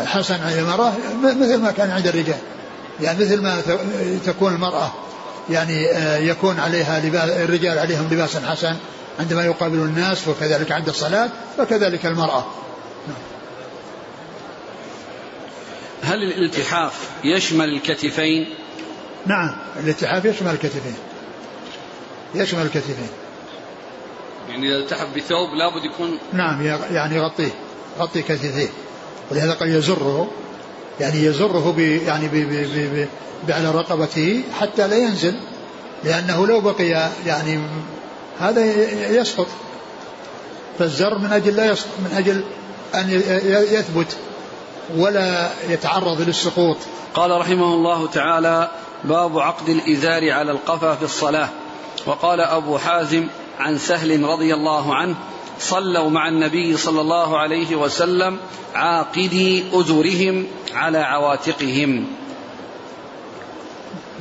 حسن 0.05 0.35
عند 0.41 0.57
المرأة 0.57 0.93
مثل 1.23 1.57
ما 1.57 1.71
كان 1.71 1.91
عند 1.91 2.07
الرجال. 2.07 2.39
يعني 3.01 3.19
مثل 3.19 3.41
ما 3.41 3.61
تكون 4.25 4.53
المرأة 4.53 4.91
يعني 5.49 5.91
آه، 5.91 6.17
يكون 6.17 6.59
عليها 6.59 6.99
لباس 6.99 7.29
الرجال 7.29 7.79
عليهم 7.79 8.07
لباس 8.11 8.37
حسن 8.37 8.75
عندما 9.19 9.45
يقابلون 9.45 9.87
الناس 9.87 10.27
وكذلك 10.27 10.71
عند 10.71 10.89
الصلاة 10.89 11.29
فكذلك 11.57 12.05
المرأة. 12.05 12.45
هل 16.03 16.23
الالتحاف 16.23 16.93
يشمل 17.23 17.69
الكتفين؟ 17.69 18.49
نعم 19.25 19.55
الالتحاف 19.83 20.25
يشمل 20.25 20.51
الكتفين. 20.51 20.95
يشمل 22.35 22.61
الكتفين. 22.61 23.09
يعني 24.49 24.69
إذا 24.69 24.77
التحف 24.77 25.07
بثوب 25.15 25.49
لابد 25.53 25.85
يكون 25.93 26.17
نعم 26.33 26.61
يعني 26.91 27.15
يغطيه 27.15 27.51
يغطي 27.99 28.21
كتفيه. 28.21 28.67
ولهذا 29.31 29.53
قال 29.53 29.75
يزره 29.75 30.31
يعني 31.01 31.23
يزره 31.23 31.73
ب 31.77 31.79
يعني 31.79 32.27
ب 32.27 32.35
ب 32.35 32.53
ب 32.75 33.07
ب 33.47 33.51
على 33.51 33.71
رقبته 33.71 34.43
حتى 34.59 34.87
لا 34.87 34.97
ينزل 34.97 35.35
لأنه 36.03 36.47
لو 36.47 36.61
بقي 36.61 37.09
يعني 37.25 37.59
هذا 38.39 38.65
يسقط. 39.09 39.47
فالزر 40.79 41.17
من 41.17 41.33
أجل 41.33 41.55
لا 41.55 41.65
يسقط 41.65 41.89
من 41.99 42.17
أجل 42.17 42.43
أن 42.95 43.09
يثبت 43.71 44.15
ولا 44.97 45.49
يتعرض 45.69 46.21
للسقوط. 46.21 46.77
قال 47.13 47.31
رحمه 47.41 47.73
الله 47.73 48.07
تعالى 48.07 48.71
باب 49.03 49.39
عقد 49.39 49.69
الإزار 49.69 50.31
على 50.31 50.51
القفا 50.51 50.95
في 50.95 51.03
الصلاة 51.03 51.49
وقال 52.05 52.41
أبو 52.41 52.77
حازم 52.77 53.27
عن 53.59 53.77
سهل 53.77 54.23
رضي 54.23 54.53
الله 54.53 54.95
عنه 54.95 55.15
صلوا 55.61 56.09
مع 56.09 56.27
النبي 56.27 56.77
صلى 56.77 57.01
الله 57.01 57.37
عليه 57.37 57.75
وسلم 57.75 58.37
عاقدي 58.75 59.63
أزرهم 59.73 60.47
على 60.73 60.97
عواتقهم. 60.97 62.07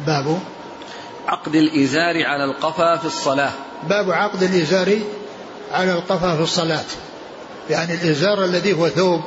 باب. 0.06 0.38
عقد 1.28 1.54
الإزار 1.54 2.26
على 2.26 2.44
القفا 2.44 2.96
في 2.96 3.04
الصلاة. 3.04 3.50
باب 3.88 4.10
عقد 4.10 4.42
الإزار 4.42 4.98
على 5.72 5.92
القفا 5.92 6.36
في 6.36 6.42
الصلاة. 6.42 6.84
يعني 7.70 7.94
الإزار 7.94 8.44
الذي 8.44 8.72
هو 8.72 8.88
ثوب 8.88 9.20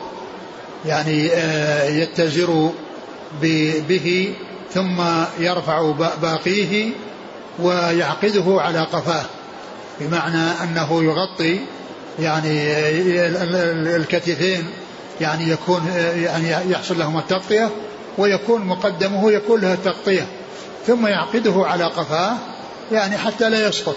يعني 0.85 1.31
آه، 1.31 1.89
يتزر 1.89 2.69
به 3.89 4.35
ثم 4.73 5.01
يرفع 5.39 5.91
باقيه 6.21 6.91
ويعقده 7.59 8.61
على 8.61 8.79
قفاه. 8.79 9.25
بمعنى 9.99 10.51
أنه 10.63 11.03
يغطي 11.03 11.59
يعني 12.19 12.71
ال- 13.27 13.35
ال- 13.53 13.87
الكتفين 14.01 14.67
يعني 15.21 15.49
يكون 15.49 15.87
يعني 16.15 16.71
يحصل 16.71 16.99
لهما 16.99 17.19
التغطية 17.19 17.69
ويكون 18.17 18.61
مقدمه 18.65 19.31
يكون 19.31 19.61
له 19.61 19.73
التغطية 19.73 20.27
ثم 20.87 21.07
يعقده 21.07 21.53
على 21.65 21.83
قفاه 21.83 22.33
يعني 22.91 23.17
حتى 23.17 23.49
لا 23.49 23.67
يسقط 23.67 23.95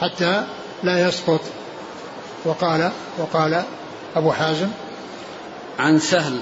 حتى 0.00 0.44
لا 0.82 1.08
يسقط. 1.08 1.40
وقال 2.44 2.90
وقال 3.18 3.62
أبو 4.16 4.32
حازم 4.32 4.68
عن 5.78 5.98
سهل 5.98 6.40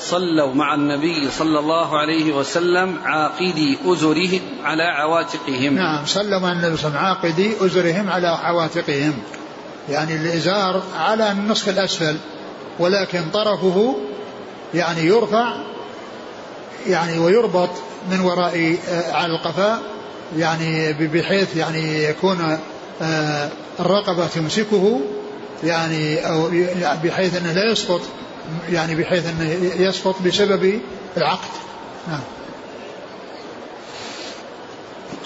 صلوا 0.00 0.54
مع 0.54 0.74
النبي 0.74 1.30
صلى 1.30 1.58
الله 1.58 1.98
عليه 1.98 2.32
وسلم 2.32 2.98
عاقدي 3.04 3.78
أزرهم 3.86 4.40
على 4.64 4.82
عواتقهم. 4.82 5.74
نعم 5.74 6.06
صلوا 6.06 6.38
مع 6.38 6.52
النبي 6.52 6.76
صلى 6.76 6.88
الله 6.88 6.98
عليه 7.00 7.10
وسلم 7.18 7.28
عاقدي 7.28 7.66
أزرهم 7.66 8.10
على 8.10 8.28
عواتقهم. 8.28 9.14
يعني 9.88 10.14
الإزار 10.16 10.82
على 10.96 11.32
النصف 11.32 11.68
الأسفل 11.68 12.16
ولكن 12.78 13.30
طرفه 13.32 13.96
يعني 14.74 15.00
يرفع 15.00 15.56
يعني 16.86 17.18
ويربط 17.18 17.70
من 18.10 18.20
وراء 18.20 18.76
آه، 18.88 19.12
على 19.12 19.32
القفاء 19.32 19.82
يعني 20.36 20.92
بحيث 20.92 21.56
يعني 21.56 22.04
يكون 22.04 22.58
آه، 23.02 23.50
الرقبة 23.80 24.26
تمسكه 24.26 25.00
يعني 25.64 26.28
أو 26.28 26.50
بحيث 27.04 27.36
أنه 27.36 27.52
لا 27.52 27.72
يسقط 27.72 28.00
يعني 28.70 28.94
بحيث 28.94 29.26
أنه 29.26 29.50
يسقط 29.76 30.22
بسبب 30.22 30.80
العقد. 31.16 31.48
نعم. 32.08 32.35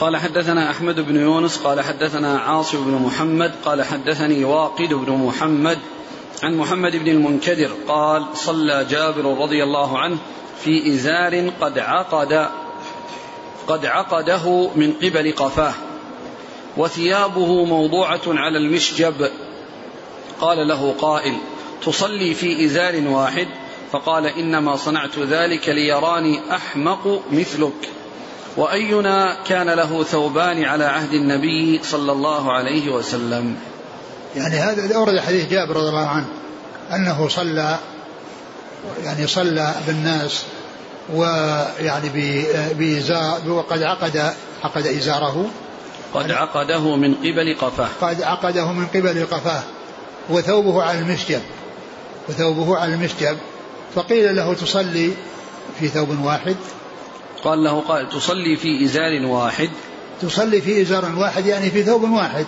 قال 0.01 0.17
حدثنا 0.17 0.71
أحمد 0.71 1.01
بن 1.01 1.17
يونس 1.17 1.57
قال 1.57 1.81
حدثنا 1.81 2.39
عاصم 2.39 2.85
بن 2.85 2.93
محمد 2.93 3.53
قال 3.65 3.83
حدثني 3.83 4.45
واقد 4.45 4.95
بن 4.95 5.13
محمد 5.13 5.79
عن 6.43 6.57
محمد 6.57 6.97
بن 6.97 7.09
المنكدر 7.09 7.71
قال 7.89 8.27
صلى 8.35 8.87
جابر 8.91 9.39
رضي 9.39 9.63
الله 9.65 9.99
عنه 9.99 10.19
في 10.65 10.95
إزار 10.95 11.51
قد 11.61 11.79
عقد 11.79 12.49
قد 13.67 13.87
عقده 13.87 14.71
من 14.77 14.93
قبل 14.93 15.33
قفاه 15.33 15.75
وثيابه 16.77 17.65
موضوعة 17.65 18.21
على 18.27 18.59
المشجب. 18.59 19.31
قال 20.41 20.69
له 20.69 20.95
قائل 20.99 21.37
تصلي 21.83 22.35
في 22.35 22.65
إزار 22.65 23.09
واحد؟ 23.09 23.49
فقال 23.93 24.27
إنما 24.27 24.77
صنعت 24.77 25.19
ذلك 25.19 25.69
ليراني 25.69 26.41
أحمق 26.51 27.23
مثلك. 27.33 28.00
وأينا 28.61 29.37
كان 29.47 29.71
له 29.71 30.05
ثوبان 30.05 30.65
على 30.65 30.85
عهد 30.85 31.13
النبي 31.13 31.81
صلى 31.85 32.13
الله 32.13 32.53
عليه 32.53 32.91
وسلم. 32.93 33.57
يعني 34.37 34.55
هذا 34.55 34.97
أورد 34.97 35.19
حديث 35.21 35.51
جابر 35.51 35.77
رضي 35.77 35.89
الله 35.89 36.09
عنه 36.09 36.27
أنه 36.93 37.29
صلى 37.29 37.79
يعني 39.05 39.27
صلى 39.27 39.75
بالناس 39.87 40.45
ويعني 41.15 42.09
بإزار 42.75 43.41
وقد 43.49 43.83
عقد 43.83 44.33
عقد 44.65 44.87
إزاره. 44.87 45.51
قد 46.15 46.31
عقده 46.31 46.97
من 46.97 47.15
قبل 47.15 47.57
قفاه. 47.61 47.89
قد 48.01 48.23
عقده 48.23 48.73
من 48.73 48.87
قبل 48.87 49.27
قفاه. 49.27 49.63
وثوبه 50.31 50.83
على 50.83 50.99
المشجب 50.99 51.41
وثوبه 52.29 52.79
على 52.79 52.95
المشجب 52.95 53.37
فقيل 53.95 54.37
له 54.37 54.55
تصلي 54.55 55.13
في 55.81 55.89
ثوب 55.89 56.25
واحد. 56.25 56.57
قال 57.45 57.65
له 57.65 57.81
قائل 57.81 58.09
تصلي 58.09 58.57
في 58.57 58.85
إزار 58.85 59.27
واحد. 59.27 59.71
تصلي 60.23 60.61
في 60.61 60.83
إزار 60.83 61.05
واحد 61.17 61.47
يعني 61.47 61.71
في 61.71 61.83
ثوب 61.83 62.03
واحد 62.03 62.47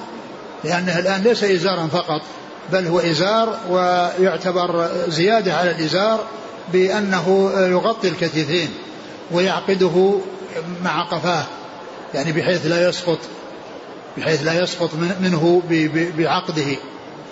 لأنه 0.65 0.99
الآن 0.99 1.23
ليس 1.23 1.45
إزارا 1.45 1.87
فقط 1.87 2.23
بل 2.73 2.87
هو 2.87 3.01
إزار 3.01 3.59
ويعتبر 3.71 4.89
زيادة 5.09 5.55
على 5.55 5.71
الإزار 5.71 6.25
بأنه 6.73 7.53
يغطي 7.57 8.09
الكتفين 8.09 8.69
ويعقده 9.31 10.19
مع 10.85 11.03
قفاه 11.03 11.45
يعني 12.15 12.33
بحيث 12.33 12.67
لا 12.67 12.89
يسقط 12.89 13.19
بحيث 14.19 14.47
لا 14.47 14.63
يسقط 14.63 14.91
منه 15.21 15.63
بعقده. 16.19 16.77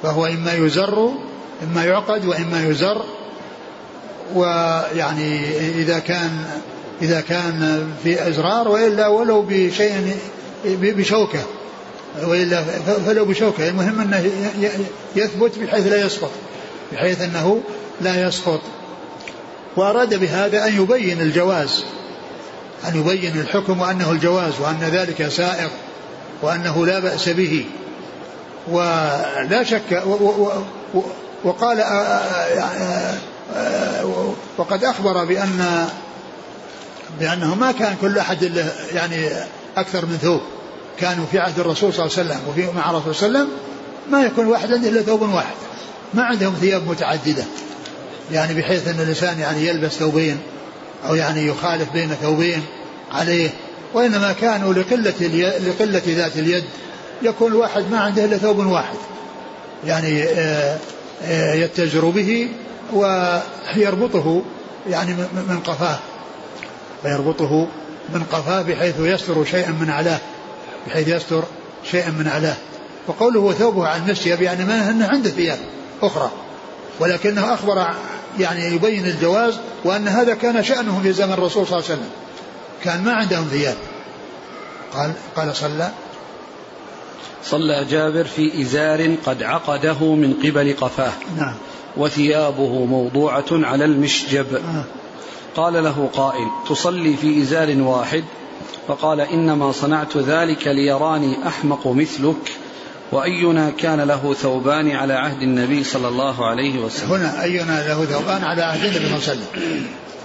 فهو 0.03 0.27
إما 0.27 0.55
يزر 0.55 1.13
إما 1.63 1.85
يعقد 1.85 2.25
وإما 2.25 2.67
يزر. 2.67 3.05
ويعني 4.35 5.49
إذا 5.59 5.99
كان 5.99 6.45
إذا 7.03 7.21
كان 7.21 7.89
في 8.03 8.29
أزرار 8.29 8.69
وإلا 8.69 9.07
ولو 9.07 9.45
بشيء 9.49 10.17
بشوكة. 10.65 11.41
وإلا 12.23 12.65
فلو 13.07 13.25
بشوكة. 13.25 13.69
المهم 13.69 14.01
أنه 14.01 14.31
يثبت 15.17 15.59
بحيث 15.59 15.87
لا 15.87 16.07
يسقط. 16.07 16.31
بحيث 16.93 17.21
أنه 17.21 17.61
لا 18.01 18.29
يسقط. 18.29 18.61
وأراد 19.77 20.15
بهذا 20.15 20.67
أن 20.67 20.83
يبين 20.83 21.21
الجواز. 21.21 21.85
أن 22.89 23.01
يبين 23.01 23.41
الحكم 23.41 23.81
وأنه 23.81 24.11
الجواز 24.11 24.53
وأن 24.61 24.79
ذلك 24.93 25.29
سائغ 25.29 25.69
وأنه 26.43 26.87
لا 26.87 26.99
بأس 26.99 27.29
به. 27.29 27.65
ولا 28.69 29.63
شك 29.65 30.03
وقال 31.45 31.85
وقد 34.59 34.85
أخبر 34.85 35.25
بأن 35.25 35.89
بأنه 37.21 37.55
ما 37.55 37.73
كان 37.73 37.97
كل 38.01 38.19
أحد 38.19 38.65
يعني 38.93 39.29
أكثر 39.77 40.07
من 40.07 40.19
ثوب. 40.23 40.41
كانوا 40.99 41.25
في 41.33 41.39
عهد 41.39 41.59
الرسول 41.59 41.95
صلى 41.95 42.07
الله 42.07 42.17
عليه 42.19 42.29
وسلم 42.29 42.41
وفي 42.49 42.79
مع 42.79 42.91
الرسول 42.91 43.15
صلى 43.15 43.27
الله 43.29 43.39
عليه 43.39 43.49
وسلم 43.49 43.59
ما 44.11 44.23
يكون 44.23 44.47
واحد 44.47 44.73
عنده 44.73 44.89
إلا 44.89 45.03
ثوب 45.03 45.23
واحد. 45.23 45.55
ما 46.15 46.23
عندهم 46.23 46.55
ثياب 46.55 46.89
متعددة. 46.89 47.45
يعني 48.33 48.55
بحيث 48.55 48.89
أن 48.89 49.01
الإنسان 49.01 49.39
يعني 49.39 49.67
يلبس 49.67 49.93
ثوبين 49.93 50.39
أو 51.09 51.15
يعني 51.15 51.47
يخالف 51.47 51.93
بين 51.93 52.15
ثوبين 52.23 52.63
عليه. 53.13 53.51
وإنما 53.95 54.33
كانوا 54.33 54.75
لقلة 54.75 55.15
لقلة 55.67 56.03
ذات 56.07 56.37
اليد. 56.37 56.65
يكون 57.23 57.53
الواحد 57.53 57.85
ما 57.91 58.01
عنده 58.01 58.25
إلا 58.25 58.37
ثوب 58.37 58.59
واحد. 58.59 58.97
يعني 59.87 60.23
آه، 60.25 60.79
آه، 61.23 61.55
يتجر 61.55 62.05
به 62.05 62.49
ويربطه 62.93 64.43
يعني 64.91 65.15
من 65.49 65.61
قفاه. 65.67 65.99
فيربطه 67.03 67.67
من 68.15 68.23
قفاه 68.33 68.63
بحيث 68.63 68.95
يستر 68.99 69.45
شيئا 69.45 69.71
من 69.71 69.91
علاه 69.91 70.19
بحيث 70.87 71.09
يستر 71.09 71.43
شيئا 71.91 72.11
من 72.11 72.29
علاه. 72.29 72.57
وقوله 73.07 73.53
ثوبه 73.53 73.87
عن 73.87 74.07
المشيب 74.07 74.43
يعني 74.43 74.65
ما 74.65 74.91
أنه 74.91 75.09
عنده 75.09 75.31
ثياب 75.31 75.59
أخرى. 76.03 76.31
ولكنه 77.01 77.55
أخبر 77.55 77.87
يعني 78.39 78.75
يبين 78.75 79.07
الجواز 79.07 79.55
وأن 79.85 80.09
هذا 80.09 80.35
كان 80.35 80.65
شأنهم 80.65 81.03
في 81.03 81.13
زمن 81.13 81.33
الرسول 81.33 81.67
صلى 81.67 81.79
الله 81.79 81.91
عليه 81.91 81.95
وسلم. 81.95 82.11
كان 82.85 83.05
ما 83.05 83.13
عندهم 83.13 83.45
ثياب. 83.45 83.77
قال 84.95 85.13
قال 85.37 85.57
صلى. 85.57 85.91
صلى 87.45 87.85
جابر 87.85 88.25
في 88.25 88.63
إزار 88.63 89.15
قد 89.27 89.43
عقده 89.43 90.15
من 90.15 90.35
قبل 90.35 90.75
قفاه. 90.81 91.13
نعم. 91.37 91.55
وثيابه 91.97 92.85
موضوعة 92.85 93.47
على 93.51 93.85
المشجب. 93.85 94.55
آه. 94.55 95.00
قال 95.57 95.85
له 95.85 96.09
قائل 96.13 96.49
تصلي 96.69 97.17
في 97.17 97.43
إزار 97.43 97.83
واحد؟ 97.83 98.25
فقال 98.89 99.21
إنما 99.21 99.73
صنعت 99.73 100.17
ذلك 100.17 100.67
ليراني 100.67 101.49
أحمق 101.49 101.87
مثلك 101.87 102.53
وأينا 103.13 103.71
كان 103.71 104.01
له 104.01 104.35
ثوبان 104.35 104.91
على 104.91 105.13
عهد 105.13 105.43
النبي 105.43 105.85
صلى 105.85 106.09
الله 106.09 106.47
عليه 106.47 106.79
وسلم. 106.79 107.13
هنا 107.13 107.43
أينا 107.43 107.89
له 107.89 108.05
ثوبان 108.05 108.45
على 108.45 108.63
عهد 108.63 108.85
النبي 108.85 108.99
صلى 108.99 109.07
الله 109.07 109.29
عليه 109.29 109.41
وسلم. 109.41 109.47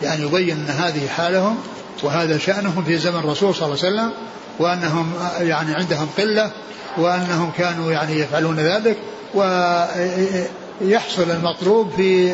يعني 0.01 0.23
يبين 0.23 0.57
أن 0.57 0.65
هذه 0.65 1.07
حالهم 1.07 1.57
وهذا 2.03 2.37
شأنهم 2.37 2.83
في 2.83 2.97
زمن 2.97 3.19
الرسول 3.19 3.55
صلى 3.55 3.65
الله 3.65 3.85
عليه 3.85 3.95
وسلم 3.95 4.11
وأنهم 4.59 5.13
يعني 5.39 5.73
عندهم 5.73 6.07
قلة 6.17 6.51
وأنهم 6.97 7.51
كانوا 7.57 7.91
يعني 7.91 8.19
يفعلون 8.19 8.59
ذلك 8.59 8.97
ويحصل 9.33 11.31
المطلوب 11.31 11.91
في 11.97 12.33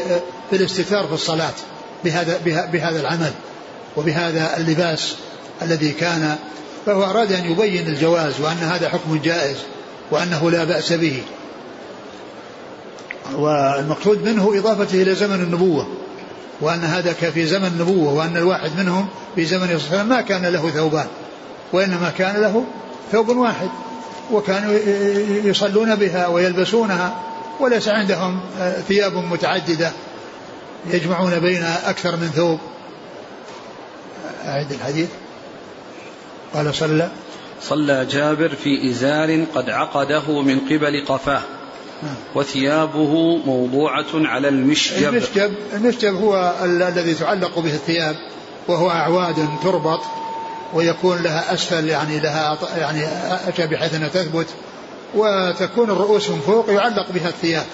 في 0.49 0.56
الاستتار 0.56 1.08
في 1.08 1.13
الصلاة. 1.13 1.54
بهذا 2.05 2.39
بهذا 2.73 2.99
العمل 2.99 3.31
وبهذا 3.97 4.57
اللباس 4.57 5.15
الذي 5.61 5.91
كان 5.91 6.35
فهو 6.85 7.03
أراد 7.03 7.31
أن 7.31 7.51
يبين 7.51 7.87
الجواز 7.87 8.41
وأن 8.41 8.57
هذا 8.57 8.89
حكم 8.89 9.19
جائز 9.23 9.57
وأنه 10.11 10.51
لا 10.51 10.63
بأس 10.63 10.93
به. 10.93 11.21
والمقصود 13.35 14.23
منه 14.23 14.53
إضافته 14.57 15.01
إلى 15.01 15.15
زمن 15.15 15.41
النبوة 15.41 15.87
وأن 16.61 16.79
هذا 16.79 17.13
في 17.13 17.45
زمن 17.45 17.67
النبوة 17.67 18.13
وأن 18.13 18.37
الواحد 18.37 18.71
منهم 18.77 19.07
في 19.35 19.45
زمن 19.45 19.75
وسلم 19.75 20.09
ما 20.09 20.21
كان 20.21 20.45
له 20.45 20.69
ثوبان 20.69 21.07
وإنما 21.73 22.11
كان 22.17 22.41
له 22.41 22.63
ثوب 23.11 23.29
واحد 23.29 23.69
وكانوا 24.31 24.73
يصلون 25.43 25.95
بها 25.95 26.27
ويلبسونها 26.27 27.15
وليس 27.59 27.87
عندهم 27.87 28.39
ثياب 28.87 29.13
متعددة. 29.15 29.91
يجمعون 30.85 31.39
بين 31.39 31.63
أكثر 31.63 32.15
من 32.15 32.27
ثوب. 32.27 32.59
أعد 34.45 34.71
الحديث. 34.71 35.09
قال 36.53 36.75
صلى. 36.75 37.09
صلى 37.61 38.05
جابر 38.05 38.49
في 38.49 38.89
إزار 38.89 39.45
قد 39.55 39.69
عقده 39.69 40.41
من 40.41 40.59
قبل 40.59 41.05
قفاه. 41.07 41.41
نعم. 42.03 42.15
وثيابه 42.35 43.37
موضوعة 43.45 44.05
على 44.13 44.47
المشجب. 44.47 45.13
المشجب 45.13 45.53
المشجب 45.73 46.15
هو 46.15 46.53
الذي 46.63 47.13
تعلق 47.13 47.59
به 47.59 47.73
الثياب 47.73 48.15
وهو 48.67 48.89
أعواد 48.89 49.49
تربط 49.63 50.01
ويكون 50.73 51.21
لها 51.21 51.53
أسفل 51.53 51.89
يعني 51.89 52.19
لها 52.19 52.57
يعني 52.77 53.07
بحيث 53.67 53.93
أنها 53.93 54.07
تثبت. 54.07 54.47
وتكون 55.15 55.89
الرؤوس 55.89 56.29
من 56.29 56.39
فوق 56.39 56.69
يعلق 56.69 57.11
بها 57.11 57.29
الثياب. 57.29 57.65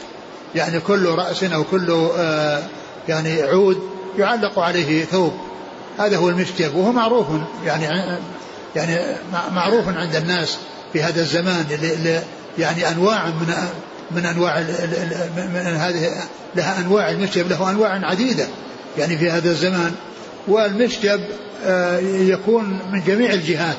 يعني 0.56 0.80
كل 0.80 1.06
رأس 1.06 1.44
أو 1.44 1.64
كل 1.64 2.10
آه، 2.18 2.64
يعني 3.10 3.42
عود 3.42 3.78
يعلق 4.18 4.60
عليه 4.60 5.06
ثوب. 5.06 5.34
هذا 6.00 6.18
هو 6.18 6.30
المشجب 6.30 6.76
وهو 6.76 6.92
معروف 6.92 7.28
يعني 7.66 7.86
يعني 8.76 9.16
معروف 9.52 9.88
عند 9.88 10.16
الناس 10.16 10.58
في 10.94 11.04
هذا 11.04 11.22
الزمان 11.22 11.66
يعني 12.60 12.90
أنواع 12.90 13.26
من 13.26 13.54
من 14.12 14.26
أنواع 14.26 14.60
من 15.38 15.78
هذه 15.78 16.10
لها 16.56 16.80
أنواع 16.80 17.10
المشجب 17.10 17.50
له 17.50 17.72
أنواع 17.72 17.90
عديدة 18.04 18.48
يعني 18.98 19.18
في 19.18 19.30
هذا 19.30 19.52
الزمان. 19.52 19.96
والمشجب 20.48 21.22
آه، 21.66 22.00
يكون 22.00 22.80
من 22.92 23.04
جميع 23.08 23.34
الجهات 23.34 23.78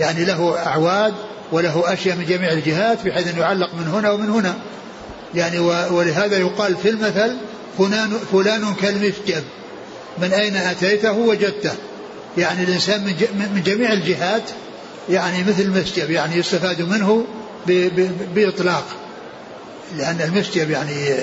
يعني 0.00 0.24
له 0.24 0.66
أعواد 0.66 1.14
وله 1.52 1.92
أشياء 1.92 2.16
من 2.16 2.24
جميع 2.24 2.52
الجهات 2.52 3.06
بحيث 3.06 3.28
انه 3.28 3.40
يعلق 3.40 3.70
من 3.74 3.88
هنا 3.88 4.10
ومن 4.10 4.30
هنا. 4.30 4.54
يعني 5.34 5.58
ولهذا 5.90 6.38
يقال 6.38 6.76
في 6.76 6.90
المثل 6.90 7.36
فلان 7.78 8.18
فلان 8.32 8.74
كالمشجب 8.74 9.42
من 10.18 10.32
أين 10.32 10.56
أتيته؟ 10.56 11.12
وجدته. 11.12 11.72
يعني 12.38 12.64
الإنسان 12.64 13.04
من 13.54 13.62
جميع 13.66 13.92
الجهات 13.92 14.42
يعني 15.08 15.44
مثل 15.44 15.62
المشجب 15.62 16.10
يعني 16.10 16.36
يستفاد 16.36 16.82
منه 16.82 17.24
بإطلاق. 18.34 18.84
لأن 19.96 20.20
المشجب 20.20 20.70
يعني 20.70 21.16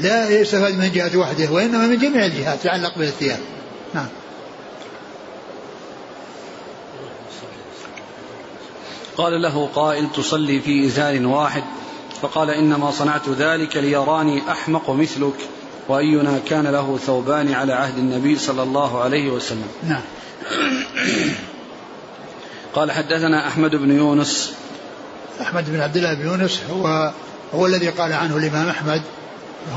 لا 0.00 0.30
يستفاد 0.40 0.78
من 0.78 0.92
جهة 0.92 1.18
واحدة 1.18 1.52
وإنما 1.52 1.86
من 1.86 1.98
جميع 1.98 2.26
الجهات 2.26 2.64
يعلق 2.64 2.98
بالثياب 2.98 3.38
نعم. 3.94 4.08
قال 9.16 9.42
له 9.42 9.66
قائل 9.74 10.12
تصلي 10.12 10.60
في 10.60 10.86
إزار 10.86 11.26
واحد. 11.26 11.62
فقال 12.22 12.50
إنما 12.50 12.90
صنعت 12.90 13.28
ذلك 13.28 13.76
ليراني 13.76 14.50
أحمق 14.50 14.90
مثلك. 14.90 15.34
وأينا 15.88 16.40
كان 16.48 16.66
له 16.66 16.98
ثوبان 17.06 17.54
على 17.54 17.72
عهد 17.72 17.98
النبي 17.98 18.38
صلى 18.38 18.62
الله 18.62 19.02
عليه 19.02 19.30
وسلم. 19.30 19.68
نعم. 19.88 20.02
قال 22.74 22.92
حدثنا 22.92 23.48
أحمد 23.48 23.70
بن 23.70 23.96
يونس. 23.96 24.52
أحمد 25.40 25.70
بن 25.70 25.80
عبد 25.80 25.96
الله 25.96 26.14
بن 26.14 26.26
يونس 26.26 26.60
هو 26.70 27.12
هو 27.54 27.66
الذي 27.66 27.88
قال 27.88 28.12
عنه 28.12 28.36
الإمام 28.36 28.68
أحمد 28.68 29.02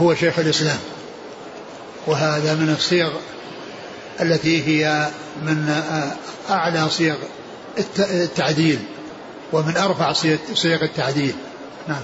هو 0.01 0.15
شيخ 0.15 0.39
الإسلام. 0.39 0.79
وهذا 2.07 2.55
من 2.55 2.75
الصيغ 2.77 3.09
التي 4.21 4.67
هي 4.67 5.09
من 5.41 5.81
أعلى 6.49 6.89
صيغ 6.89 7.15
التعديل 7.99 8.79
ومن 9.53 9.77
أرفع 9.77 10.13
صيغ 10.53 10.83
التعديل. 10.83 11.35
نعم. 11.87 12.03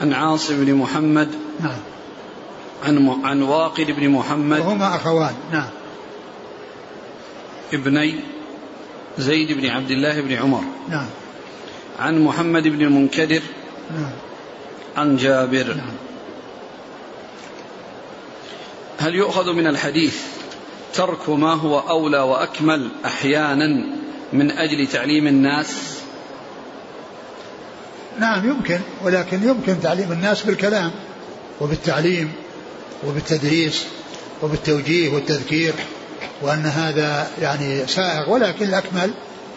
عن 0.00 0.12
عاصم 0.12 0.64
بن 0.64 0.74
محمد 0.74 1.28
نعم. 1.60 1.78
عن 2.84 3.20
عن 3.24 3.42
واقد 3.42 3.90
بن 3.90 4.08
محمد. 4.08 4.60
وهما 4.60 4.96
أخوان 4.96 5.34
نعم. 5.52 5.68
ابني 7.72 8.14
زيد 9.18 9.52
بن 9.52 9.66
عبد 9.66 9.90
الله 9.90 10.20
بن 10.20 10.32
عمر. 10.32 10.62
نعم. 10.88 11.06
عن 11.98 12.24
محمد 12.24 12.62
بن 12.62 12.80
المنكدر 12.80 13.42
نعم. 13.94 14.10
عن 14.96 15.16
جابر. 15.16 15.74
نعم. 15.74 15.96
هل 18.98 19.14
يؤخذ 19.14 19.52
من 19.52 19.66
الحديث 19.66 20.22
ترك 20.94 21.28
ما 21.28 21.54
هو 21.54 21.78
أولى 21.78 22.18
وأكمل 22.18 22.88
أحيانا 23.04 23.86
من 24.32 24.50
أجل 24.50 24.86
تعليم 24.86 25.26
الناس؟ 25.26 25.91
نعم 28.18 28.48
يمكن 28.48 28.80
ولكن 29.04 29.48
يمكن 29.48 29.80
تعليم 29.80 30.12
الناس 30.12 30.42
بالكلام 30.42 30.90
وبالتعليم 31.60 32.32
وبالتدريس 33.06 33.84
وبالتوجيه 34.42 35.14
والتذكير 35.14 35.74
وأن 36.42 36.66
هذا 36.66 37.30
يعني 37.42 37.86
سائغ 37.86 38.30
ولكن 38.30 38.64
الأكمل 38.64 39.10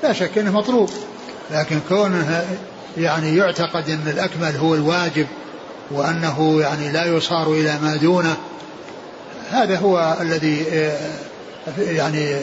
لا 0.04 0.14
شك 0.14 0.38
أنه 0.38 0.52
مطلوب. 0.52 0.90
لكن 1.52 1.80
كونه 1.90 2.46
يعني 2.98 3.38
يعتقد 3.38 3.90
أن 3.90 4.08
الأكمل 4.08 4.56
هو 4.56 4.76
الواجب 4.76 5.28
وأنه 5.92 6.62
يعني 6.62 6.92
لا 6.92 7.06
يصار 7.06 7.54
إلى 7.54 7.80
ما 7.82 7.96
دونه 7.96 8.36
هذا 9.52 9.78
هو 9.78 10.18
الذي 10.22 10.66
يعني 11.78 12.36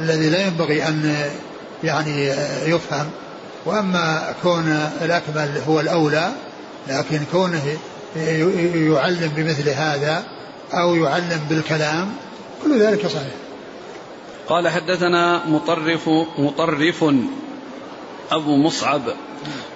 الذي 0.00 0.28
لا 0.30 0.46
ينبغي 0.46 0.88
أن 0.88 1.14
يعني 1.84 2.26
يفهم. 2.66 3.10
وأما 3.66 4.34
كون 4.42 4.68
الأكمل 5.02 5.62
هو 5.68 5.80
الأولى 5.80 6.32
لكن 6.88 7.20
كونه 7.32 7.78
يعلم 8.74 9.32
بمثل 9.36 9.68
هذا 9.68 10.24
أو 10.72 10.94
يعلم 10.94 11.40
بالكلام 11.50 12.12
كل 12.64 12.80
ذلك 12.80 13.06
صحيح. 13.06 13.34
قال 14.48 14.68
حدثنا 14.68 15.46
مطرف 15.46 16.08
مطرف 16.38 17.04
أبو 18.30 18.56
مصعب. 18.56 19.02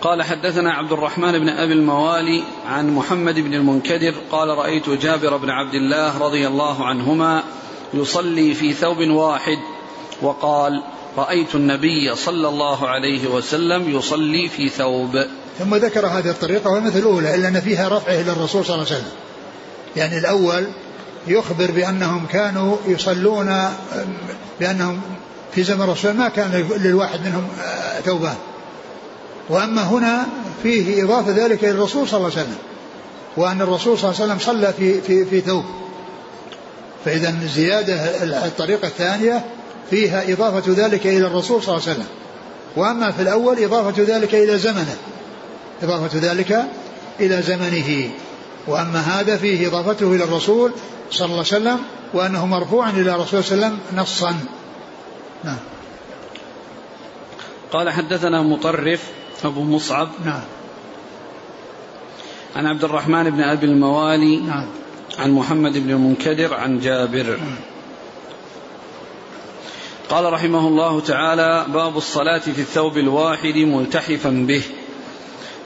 قال 0.00 0.22
حدثنا 0.22 0.72
عبد 0.72 0.92
الرحمن 0.92 1.32
بن 1.32 1.48
أبي 1.48 1.72
الموالي 1.72 2.44
عن 2.66 2.90
محمد 2.90 3.34
بن 3.34 3.54
المنكدر 3.54 4.14
قال 4.32 4.48
رأيت 4.48 4.90
جابر 4.90 5.36
بن 5.36 5.50
عبد 5.50 5.74
الله 5.74 6.18
رضي 6.18 6.46
الله 6.46 6.86
عنهما 6.86 7.42
يصلي 7.94 8.54
في 8.54 8.72
ثوب 8.72 8.98
واحد 8.98 9.58
وقال 10.22 10.82
رأيت 11.16 11.54
النبي 11.54 12.16
صلى 12.16 12.48
الله 12.48 12.88
عليه 12.88 13.28
وسلم 13.28 13.98
يصلي 13.98 14.48
في 14.48 14.68
ثوب. 14.68 15.24
ثم 15.58 15.74
ذكر 15.74 16.06
هذه 16.06 16.30
الطريقة 16.30 16.70
ومثل 16.70 16.98
الأولى 16.98 17.34
إلا 17.34 17.48
أن 17.48 17.60
فيها 17.60 17.88
رفعه 17.88 18.20
إلى 18.20 18.32
الرسول 18.32 18.64
صلى 18.64 18.74
الله 18.74 18.86
عليه 18.86 18.96
وسلم. 18.96 19.12
يعني 19.96 20.18
الأول 20.18 20.66
يخبر 21.26 21.70
بأنهم 21.70 22.26
كانوا 22.26 22.76
يصلون 22.86 23.68
بأنهم 24.60 25.00
في 25.54 25.62
زمن 25.62 25.82
الرسول 25.82 26.12
ما 26.12 26.28
كان 26.28 26.68
للواحد 26.76 27.20
منهم 27.26 27.48
ثوبان. 28.04 28.36
وأما 29.48 29.82
هنا 29.82 30.26
فيه 30.62 31.04
إضافة 31.04 31.30
ذلك 31.30 31.64
إلى 31.64 31.70
الرسول 31.70 32.08
صلى 32.08 32.18
الله 32.18 32.30
عليه 32.30 32.42
وسلم 32.42 32.58
وأن 33.36 33.62
الرسول 33.62 33.98
صلى 33.98 34.10
الله 34.10 34.22
عليه 34.22 34.32
وسلم 34.32 34.54
صلى 34.54 34.72
في, 34.72 35.00
في, 35.00 35.24
في 35.24 35.40
ثوب. 35.40 35.64
فإذا 37.04 37.34
زيادة 37.54 37.94
الطريقة 38.46 38.88
الثانية 38.88 39.44
فيها 39.90 40.32
إضافة 40.32 40.72
ذلك 40.72 41.06
إلى 41.06 41.26
الرسول 41.26 41.62
صلى 41.62 41.74
الله 41.74 41.88
عليه 41.88 41.92
وسلم. 41.92 42.08
وأما 42.76 43.10
في 43.10 43.22
الأول 43.22 43.64
إضافة 43.64 44.02
ذلك 44.02 44.34
إلى 44.34 44.58
زمنه. 44.58 44.96
إضافة 45.82 46.18
ذلك 46.18 46.64
إلى 47.20 47.42
زمنه. 47.42 48.10
وأما 48.66 49.00
هذا 49.00 49.36
فيه 49.36 49.68
إضافته 49.68 50.14
إلى 50.14 50.24
الرسول 50.24 50.72
صلى 51.10 51.24
الله 51.24 51.36
عليه 51.36 51.46
وسلم 51.46 51.78
وأنه 52.14 52.46
مرفوع 52.46 52.90
إلى 52.90 53.14
الرسول 53.14 53.44
صلى 53.44 53.54
الله 53.54 53.66
عليه 53.66 53.76
وسلم 53.76 54.00
نصا. 54.00 54.34
نعم. 55.44 55.58
قال 57.72 57.90
حدثنا 57.90 58.42
مطرف 58.42 59.02
أبو 59.44 59.62
مصعب. 59.62 60.08
نعم. 60.24 60.40
عن 62.56 62.66
عبد 62.66 62.84
الرحمن 62.84 63.30
بن 63.30 63.40
أبي 63.40 63.66
الموالي. 63.66 64.36
نعم. 64.36 64.66
عن 65.18 65.30
محمد 65.30 65.72
بن 65.78 65.90
المنكدر 65.90 66.54
عن 66.54 66.78
جابر. 66.78 67.36
نعم. 67.36 67.73
قال 70.10 70.32
رحمه 70.32 70.68
الله 70.68 71.00
تعالى 71.00 71.66
باب 71.68 71.96
الصلاة 71.96 72.38
في 72.38 72.58
الثوب 72.58 72.98
الواحد 72.98 73.56
ملتحفا 73.56 74.30
به. 74.30 74.62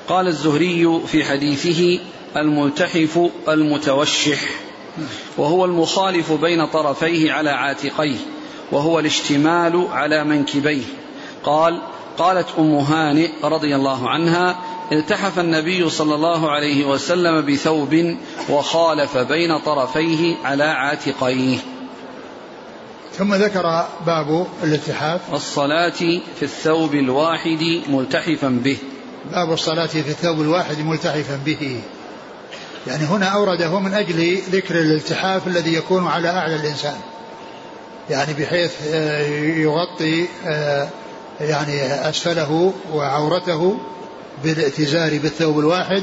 قال 0.08 0.26
الزهري 0.26 1.00
في 1.06 1.24
حديثه 1.24 2.00
الملتحف 2.36 3.30
المتوشح 3.48 4.40
وهو 5.36 5.64
المخالف 5.64 6.32
بين 6.32 6.66
طرفيه 6.66 7.32
على 7.32 7.50
عاتقيه 7.50 8.16
وهو 8.72 8.98
الاشتمال 8.98 9.88
على 9.92 10.24
منكبيه. 10.24 10.84
قال 11.44 11.82
قالت 12.18 12.46
أم 12.58 12.74
هانئ 12.74 13.30
رضي 13.44 13.76
الله 13.76 14.08
عنها 14.08 14.58
التحف 14.92 15.38
النبي 15.38 15.90
صلى 15.90 16.14
الله 16.14 16.50
عليه 16.50 16.84
وسلم 16.84 17.46
بثوب 17.46 18.16
وخالف 18.50 19.18
بين 19.18 19.58
طرفيه 19.58 20.36
على 20.44 20.64
عاتقيه. 20.64 21.58
ثم 23.18 23.34
ذكر 23.34 23.86
باب 24.06 24.46
الالتحاف. 24.62 25.20
الصلاة 25.32 25.90
في 26.38 26.42
الثوب 26.42 26.94
الواحد 26.94 27.82
ملتحفا 27.88 28.48
به. 28.48 28.78
باب 29.32 29.52
الصلاة 29.52 29.86
في 29.86 30.08
الثوب 30.08 30.40
الواحد 30.40 30.78
ملتحفا 30.78 31.40
به. 31.46 31.80
يعني 32.86 33.04
هنا 33.04 33.26
أورده 33.26 33.78
من 33.78 33.94
أجل 33.94 34.38
ذكر 34.50 34.74
الالتحاف 34.74 35.46
الذي 35.46 35.74
يكون 35.74 36.06
على 36.06 36.28
أعلى 36.28 36.56
الإنسان. 36.56 36.96
يعني 38.10 38.34
بحيث 38.34 38.72
آه، 38.92 39.26
يغطي 39.38 40.26
آه، 40.46 40.88
يعني 41.40 42.08
أسفله 42.08 42.72
وعورته 42.92 43.78
بالائتزار 44.44 45.18
بالثوب 45.18 45.58
الواحد 45.58 46.02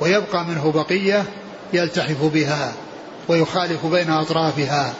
ويبقى 0.00 0.44
منه 0.44 0.72
بقية 0.72 1.24
يلتحف 1.72 2.24
بها 2.24 2.72
ويخالف 3.28 3.86
بين 3.86 4.10
أطرافها. 4.10 4.94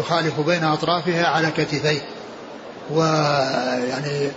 يخالف 0.00 0.40
بين 0.40 0.64
أطرافها 0.64 1.26
على 1.26 1.50
كتفيه. 1.50 2.02
ويعني 2.90 4.30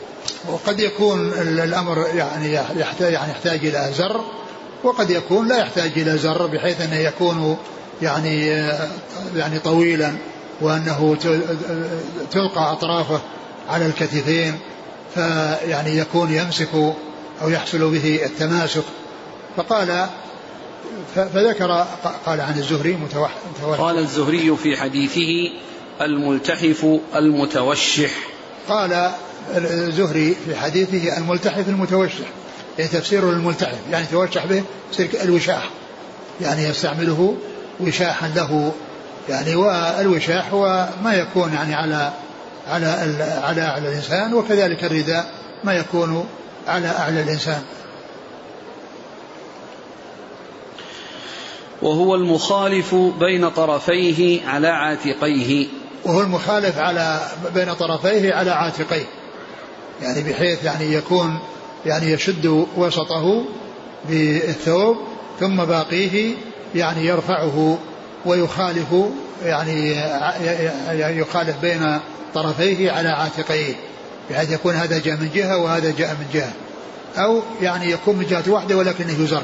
وقد 0.50 0.80
يكون 0.80 1.34
الأمر 1.42 2.06
يعني 2.16 2.54
يحتاج 2.54 3.14
يعني 3.14 3.32
يحتاج 3.32 3.66
إلى 3.66 3.90
زر 3.98 4.22
وقد 4.84 5.10
يكون 5.10 5.48
لا 5.48 5.58
يحتاج 5.58 5.92
إلى 5.96 6.18
زر 6.18 6.48
بحيث 6.48 6.82
أنه 6.82 6.96
يكون 6.96 7.58
يعني 8.02 8.48
يعني 9.36 9.60
طويلا 9.60 10.14
وأنه 10.62 11.18
تلقى 12.32 12.72
أطرافه 12.72 13.22
على 13.70 13.86
الكتفين 13.86 14.60
فيعني 15.16 15.98
يكون 15.98 16.34
يمسك 16.34 16.76
أو 17.42 17.50
يحصل 17.50 17.92
به 17.92 18.20
التماسك. 18.26 18.84
فقال 19.58 20.08
فذكر 21.16 21.86
قال 22.26 22.42
عن 22.42 22.58
الزهري 22.58 22.94
متوحد. 22.94 23.38
قال 23.78 23.98
الزهري 23.98 24.58
في 24.58 24.78
حديثه 24.78 25.52
الملتحف 26.02 26.86
المتوشح. 27.16 28.12
قال 28.70 29.12
الزهري 29.56 30.36
في 30.46 30.56
حديثه 30.56 31.18
الملتحف 31.18 31.70
المتوشح 31.70 32.26
يعني 32.80 32.92
تفسيره 32.92 33.26
للملتحف 33.26 33.78
يعني 33.92 34.06
توشح 34.06 34.46
به 34.46 34.64
الوشاح 35.24 35.70
يعني 36.42 36.64
يستعمله 36.64 37.38
وشاحا 37.80 38.28
له 38.28 38.72
يعني 39.30 39.56
والوشاح 39.56 40.54
هو 40.54 40.90
ما 41.04 41.14
يكون 41.14 41.54
يعني 41.54 41.76
على 41.76 42.14
على 42.68 42.86
على 43.44 43.62
أعلى 43.62 43.88
الإنسان 43.88 44.34
وكذلك 44.34 44.84
الرداء 44.84 45.32
ما 45.64 45.74
يكون 45.74 46.26
على 46.68 46.88
أعلى 46.88 47.22
الإنسان. 47.22 47.62
وهو 51.84 52.16
المخالف 52.16 52.96
بين 52.96 53.50
طرفيه 53.50 54.48
على 54.48 54.68
عاتقيه. 54.68 55.68
وهو 56.06 56.22
المخالف 56.22 56.78
على 56.78 57.20
بين 57.54 57.74
طرفيه 57.74 58.34
على 58.34 58.52
عاتقيه. 58.52 59.06
يعني 60.02 60.24
بحيث 60.24 60.64
يعني 60.64 60.94
يكون 60.94 61.40
يعني 61.86 62.12
يشد 62.12 62.66
وسطه 62.78 63.46
بالثوب 64.10 64.98
ثم 65.40 65.56
باقيه 65.56 66.34
يعني 66.76 67.06
يرفعه 67.06 67.78
ويخالف 68.26 68.88
يعني 69.46 69.96
يخالف 71.20 71.56
بين 71.62 72.00
طرفيه 72.34 72.92
على 72.92 73.10
عاتقيه 73.10 73.74
بحيث 74.30 74.52
يكون 74.52 74.76
هذا 74.76 75.00
جاء 75.00 75.16
من 75.16 75.30
جهة 75.36 75.58
وهذا 75.58 75.94
جاء 75.98 76.10
من 76.10 76.26
جهة. 76.34 76.54
أو 77.18 77.42
يعني 77.62 77.92
يكون 77.92 78.16
من 78.16 78.26
جهة 78.26 78.44
واحدة 78.48 78.78
ولكنه 78.78 79.24
يزر. 79.24 79.44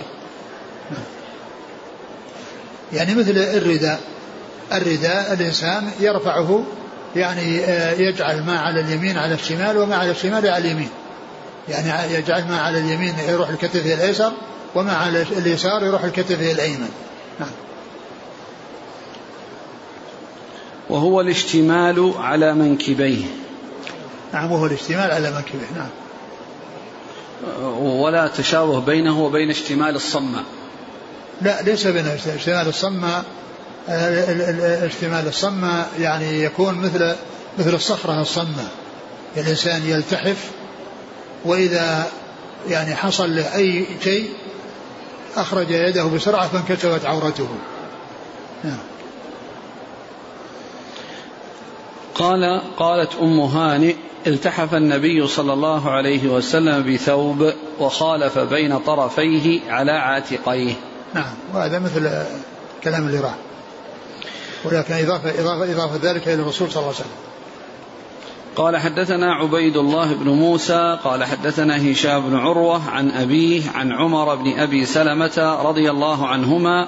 يعني 2.94 3.16
مثل 3.16 3.32
الرداء. 3.32 4.00
الرداء 4.74 5.34
الإنسان 5.34 5.92
يرفعه 6.00 6.64
يعني 7.16 7.60
آه، 7.60 7.94
يجعل 7.94 8.44
ما 8.44 8.60
على 8.60 8.80
اليمين 8.80 9.18
على 9.18 9.34
الشمال 9.34 9.78
وما 9.78 9.96
على 9.96 10.12
الشمال 10.12 10.50
على 10.50 10.58
اليمين. 10.58 10.90
يعني 11.70 12.14
يجعل 12.14 12.48
ما 12.48 12.62
على 12.62 12.80
اليمين 12.80 13.14
يروح 13.28 13.50
الكتف 13.50 13.86
الأيسر 13.86 14.32
وما 14.76 14.94
على 14.94 15.26
اليسار 15.38 15.84
يروح 15.84 16.04
الكتف 16.04 16.42
الأيمن. 16.42 16.90
نعم. 17.40 17.50
وهو 20.90 21.22
الاشتمال 21.22 22.14
على 22.18 22.54
منكبيه. 22.54 23.26
نعم 24.34 24.52
وهو 24.52 24.66
الاشتمال 24.66 25.12
على 25.12 25.32
منكبيه. 25.32 25.68
نعم. 25.76 25.90
ولا 27.82 28.28
تشابه 28.28 28.80
بينه 28.80 29.24
وبين 29.24 29.50
اشتمال 29.50 29.96
الصماء. 29.96 30.44
لا 31.42 31.62
ليس 31.62 31.88
بين 31.88 32.08
اشتمال 32.08 32.68
الصماء 32.68 33.24
اشتمال 34.86 35.28
الصماء 35.28 35.90
يعني 36.00 36.44
يكون 36.44 36.76
مثل 36.76 37.16
مثل 37.58 37.76
الصخرة 37.76 38.22
الصماء. 38.22 38.72
الإنسان 39.38 39.82
يلتحف 39.86 40.52
وإذا 41.46 42.08
يعني 42.70 42.96
حصل 42.96 43.36
له 43.36 43.56
أي 43.56 43.86
شيء 44.04 44.30
أخرج 45.36 45.70
يده 45.70 46.04
بسرعة 46.04 46.48
فانكشفت 46.48 47.06
عورته. 47.06 47.48
نعم. 48.64 48.78
قال 52.16 52.62
قالت 52.78 53.16
أم 53.22 53.40
هانئ 53.40 53.96
التحف 54.28 54.74
النبي 54.74 55.28
صلى 55.28 55.54
الله 55.54 55.92
عليه 55.92 56.28
وسلم 56.28 56.94
بثوب 56.94 57.54
وخالف 57.80 58.40
بين 58.40 58.80
طرفيه 58.80 59.72
على 59.72 59.92
عاتقيه. 59.92 60.74
نعم. 61.14 61.34
وهذا 61.54 61.80
مثل 61.80 62.24
كلام 62.84 63.08
اللي 63.08 63.20
راح 63.20 63.36
ولكن 64.66 64.94
إضافة, 64.94 65.42
إضافة, 65.42 65.72
إضافة 65.72 66.12
ذلك 66.12 66.28
إلى 66.28 66.42
الرسول 66.42 66.72
صلى 66.72 66.82
الله 66.82 66.94
عليه 66.96 67.00
وسلم. 67.00 67.30
قال 68.56 68.78
حدثنا 68.78 69.34
عبيد 69.34 69.78
الله 69.78 70.14
بن 70.14 70.30
موسى 70.30 71.00
قال 71.04 71.24
حدثنا 71.24 71.92
هشام 71.92 72.30
بن 72.30 72.36
عروة 72.36 72.90
عن 72.90 73.12
أبيه 73.12 73.70
عن 73.76 73.92
عمر 73.92 74.36
بن 74.36 74.60
أبي 74.60 74.86
سلمة 74.86 75.60
رضي 75.64 75.90
الله 75.90 76.28
عنهما 76.28 76.88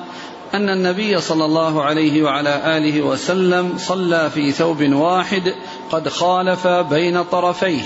أن 0.53 0.69
النبي 0.69 1.21
صلى 1.21 1.45
الله 1.45 1.83
عليه 1.83 2.23
وعلى 2.23 2.77
آله 2.77 3.01
وسلم 3.01 3.77
صلى 3.77 4.29
في 4.29 4.51
ثوب 4.51 4.81
واحد 4.93 5.53
قد 5.91 6.09
خالف 6.09 6.67
بين 6.67 7.23
طرفيه. 7.23 7.81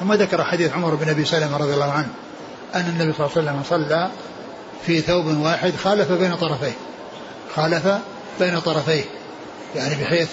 ثم 0.00 0.12
ذكر 0.12 0.44
حديث 0.44 0.72
عمر 0.72 0.94
بن 0.94 1.08
أبي 1.08 1.24
سلمة 1.24 1.56
رضي 1.56 1.74
الله 1.74 1.90
عنه 1.90 2.08
أن 2.74 2.80
النبي 2.80 3.12
صلى 3.12 3.26
الله 3.26 3.36
عليه 3.36 3.50
وسلم 3.50 3.62
صلى 3.68 4.10
في 4.86 5.00
ثوب 5.00 5.26
واحد 5.26 5.72
خالف 5.76 6.12
بين 6.12 6.34
طرفيه. 6.34 6.76
خالف 7.56 7.88
بين 8.40 8.60
طرفيه. 8.60 9.04
يعني 9.76 10.02
بحيث 10.02 10.28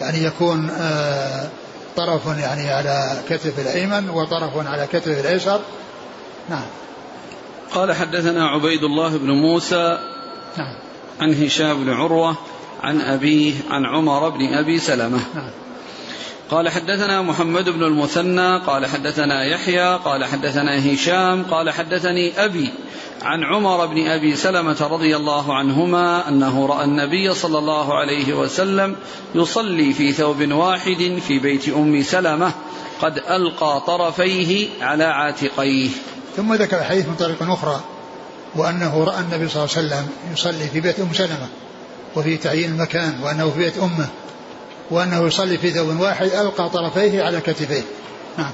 يعني 0.00 0.24
يكون 0.24 0.70
آه 0.70 1.48
طرف 1.96 2.26
يعني 2.38 2.70
على 2.70 3.22
كتف 3.28 3.58
الأيمن 3.58 4.10
وطرف 4.10 4.66
على 4.66 4.86
كتف 4.92 5.20
الأيسر. 5.20 5.60
نعم. 6.50 6.66
قال 7.72 7.92
حدثنا 7.92 8.48
عبيد 8.48 8.82
الله 8.82 9.16
بن 9.16 9.30
موسى 9.30 9.98
نعم. 10.56 10.74
عن 11.20 11.44
هشام 11.44 11.84
بن 11.84 11.92
عروة 11.92 12.36
عن 12.82 13.00
أبيه 13.00 13.54
عن 13.70 13.86
عمر 13.86 14.28
بن 14.28 14.54
أبي 14.54 14.78
سلمة. 14.78 15.20
نعم. 15.34 15.50
قال 16.50 16.68
حدثنا 16.68 17.22
محمد 17.22 17.68
بن 17.68 17.82
المثنى 17.82 18.58
قال 18.58 18.86
حدثنا 18.86 19.44
يحيى 19.44 19.96
قال 19.96 20.24
حدثنا 20.24 20.94
هشام 20.94 21.42
قال 21.42 21.70
حدثني 21.70 22.44
أبي 22.44 22.72
عن 23.22 23.44
عمر 23.44 23.86
بن 23.86 24.06
أبي 24.06 24.36
سلمة 24.36 24.88
رضي 24.90 25.16
الله 25.16 25.54
عنهما 25.54 26.28
أنه 26.28 26.66
رأى 26.66 26.84
النبي 26.84 27.34
صلى 27.34 27.58
الله 27.58 27.94
عليه 27.94 28.34
وسلم 28.34 28.96
يصلي 29.34 29.92
في 29.92 30.12
ثوب 30.12 30.52
واحد 30.52 31.18
في 31.28 31.38
بيت 31.38 31.68
أم 31.68 32.02
سلمة 32.02 32.52
قد 33.00 33.18
ألقى 33.18 33.82
طرفيه 33.86 34.68
على 34.80 35.04
عاتقيه. 35.04 35.90
ثم 36.36 36.54
ذكر 36.54 36.78
الحديث 36.78 37.08
من 37.08 37.14
طريق 37.14 37.42
أخرى 37.42 37.80
وأنه 38.56 39.04
رأى 39.04 39.20
النبي 39.20 39.48
صلى 39.48 39.64
الله 39.64 39.76
عليه 39.76 39.86
وسلم 39.86 40.08
يصلي 40.32 40.68
في 40.68 40.80
بيت 40.80 41.00
أم 41.00 41.12
سلمة 41.12 41.48
وفي 42.16 42.36
تعيين 42.36 42.70
المكان 42.70 43.20
وأنه 43.22 43.50
في 43.50 43.58
بيت 43.58 43.78
أمه 43.78 44.08
وأنه 44.90 45.26
يصلي 45.26 45.58
في 45.58 45.70
ثوب 45.70 46.00
واحد 46.00 46.26
ألقى 46.26 46.70
طرفيه 46.70 47.22
على 47.22 47.40
كتفيه. 47.40 47.82
نعم. 48.38 48.50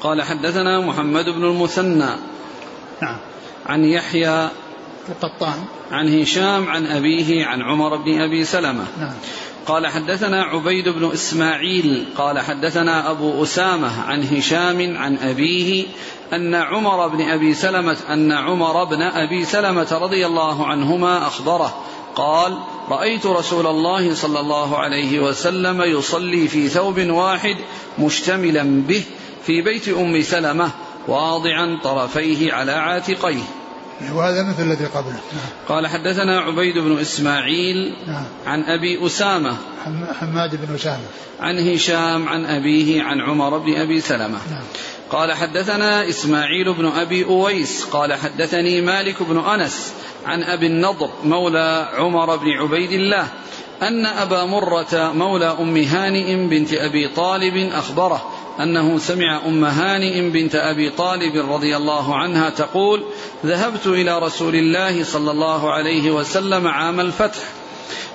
قال 0.00 0.22
حدثنا 0.22 0.80
محمد 0.80 1.24
بن 1.24 1.44
المثنى. 1.44 2.10
نعم. 3.02 3.18
عن 3.66 3.84
يحيى 3.84 4.48
القطان. 5.08 5.64
عن 5.90 6.20
هشام 6.20 6.68
عن 6.68 6.86
أبيه 6.86 7.46
عن 7.46 7.62
عمر 7.62 7.96
بن 7.96 8.20
أبي 8.20 8.44
سلمة. 8.44 8.84
نعم. 9.00 9.14
قال 9.66 9.86
حدثنا 9.86 10.42
عبيد 10.42 10.88
بن 10.88 11.12
إسماعيل. 11.12 12.04
قال 12.16 12.38
حدثنا 12.38 13.10
أبو 13.10 13.42
أسامة 13.42 14.02
عن 14.02 14.22
هشام 14.22 14.96
عن 14.96 15.16
أبيه 15.18 15.86
أن 16.32 16.54
عمر 16.54 17.08
بن 17.08 17.20
أبي 17.20 17.54
سلمة 17.54 17.96
أن 18.08 18.32
عمر 18.32 18.84
بن 18.84 19.02
أبي 19.02 19.44
سلمة 19.44 19.88
رضي 19.92 20.26
الله 20.26 20.66
عنهما 20.66 21.26
أخبره 21.26 21.84
قال 22.16 22.58
رأيت 22.88 23.26
رسول 23.26 23.66
الله 23.66 24.14
صلى 24.14 24.40
الله 24.40 24.78
عليه 24.78 25.20
وسلم 25.20 25.82
يصلي 25.82 26.48
في 26.48 26.68
ثوب 26.68 27.00
واحد 27.00 27.56
مشتملا 27.98 28.62
به 28.62 29.04
في 29.46 29.62
بيت 29.62 29.88
أم 29.88 30.22
سلمة 30.22 30.70
واضعا 31.08 31.78
طرفيه 31.82 32.52
على 32.52 32.72
عاتقيه 32.72 33.42
وهذا 34.10 34.42
مثل 34.42 34.62
الذي 34.62 34.84
قبله 34.84 35.12
نعم. 35.12 35.50
قال 35.68 35.86
حدثنا 35.86 36.40
عبيد 36.40 36.78
بن 36.78 36.98
إسماعيل 36.98 37.94
نعم. 38.06 38.24
عن 38.46 38.62
أبي 38.62 39.06
أسامة 39.06 39.56
حماد 40.20 40.66
بن 40.66 40.74
أسامة 40.74 41.04
عن 41.40 41.68
هشام 41.68 42.28
عن 42.28 42.44
أبيه 42.44 43.02
عن 43.02 43.20
عمر 43.20 43.58
بن 43.58 43.76
أبي 43.76 44.00
سلمة 44.00 44.38
نعم. 44.50 44.62
قال 45.12 45.32
حدثنا 45.32 46.08
إسماعيل 46.08 46.72
بن 46.72 46.86
أبي 46.86 47.24
أويس 47.24 47.84
قال 47.84 48.14
حدثني 48.14 48.80
مالك 48.80 49.22
بن 49.22 49.38
أنس 49.38 49.92
عن 50.26 50.42
أبي 50.42 50.66
النضر 50.66 51.10
مولى 51.24 51.88
عمر 51.94 52.36
بن 52.36 52.50
عبيد 52.50 52.92
الله 52.92 53.28
أن 53.82 54.06
أبا 54.06 54.44
مرة 54.44 55.12
مولى 55.14 55.56
أم 55.60 55.76
هانئ 55.76 56.46
بنت 56.46 56.72
أبي 56.72 57.08
طالب 57.08 57.56
أخبره 57.72 58.30
أنه 58.60 58.98
سمع 58.98 59.40
أم 59.46 59.64
هانئ 59.64 60.30
بنت 60.30 60.54
أبي 60.54 60.90
طالب 60.90 61.52
رضي 61.52 61.76
الله 61.76 62.16
عنها 62.16 62.50
تقول 62.50 63.02
ذهبت 63.46 63.86
إلى 63.86 64.18
رسول 64.18 64.54
الله 64.54 65.04
صلى 65.04 65.30
الله 65.30 65.72
عليه 65.72 66.10
وسلم 66.10 66.68
عام 66.68 67.00
الفتح 67.00 67.40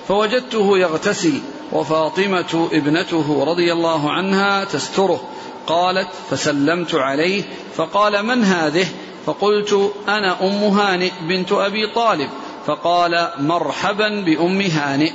فوجدته 0.08 0.78
يغتسل 0.78 1.40
وفاطمة 1.72 2.68
ابنته 2.72 3.44
رضي 3.44 3.72
الله 3.72 4.10
عنها 4.10 4.64
تستره 4.64 5.20
قالت 5.68 6.08
فسلمت 6.30 6.94
عليه 6.94 7.42
فقال 7.74 8.26
من 8.26 8.44
هذه؟ 8.44 8.86
فقلت 9.26 9.92
أنا 10.08 10.36
أم 10.42 10.78
هانئ 10.78 11.10
بنت 11.28 11.52
أبي 11.52 11.92
طالب. 11.94 12.30
فقال 12.66 13.28
مرحبا 13.38 14.08
بأم 14.08 14.60
هانئ. 14.60 15.12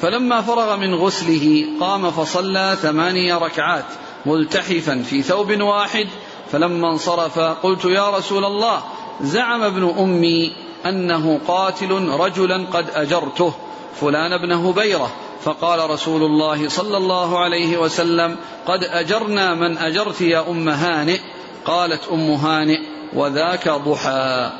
فلما 0.00 0.40
فرغ 0.40 0.76
من 0.76 0.94
غسله 0.94 1.64
قام 1.80 2.10
فصلى 2.10 2.76
ثماني 2.82 3.32
ركعات 3.32 3.84
ملتحفا 4.26 5.02
في 5.02 5.22
ثوب 5.22 5.60
واحد. 5.60 6.06
فلما 6.52 6.90
انصرف 6.92 7.38
قلت 7.38 7.84
يا 7.84 8.10
رسول 8.10 8.44
الله 8.44 8.82
زعم 9.20 9.62
ابن 9.62 9.94
أمي 9.98 10.52
أنه 10.86 11.40
قاتل 11.48 11.90
رجلا 12.08 12.66
قد 12.72 12.86
أجرته. 12.94 13.52
فلان 14.00 14.42
بن 14.42 14.52
هبيرة. 14.52 15.12
فقال 15.44 15.90
رسول 15.90 16.22
الله 16.22 16.68
صلى 16.68 16.96
الله 16.96 17.38
عليه 17.38 17.76
وسلم 17.76 18.36
قد 18.66 18.84
أجرنا 18.84 19.54
من 19.54 19.78
أجرت 19.78 20.20
يا 20.20 20.50
أم 20.50 20.68
هانئ. 20.68 21.18
قالت 21.64 22.00
أم 22.12 22.30
هانئ 22.30 22.78
وذاك 23.14 23.68
ضحى. 23.68 24.52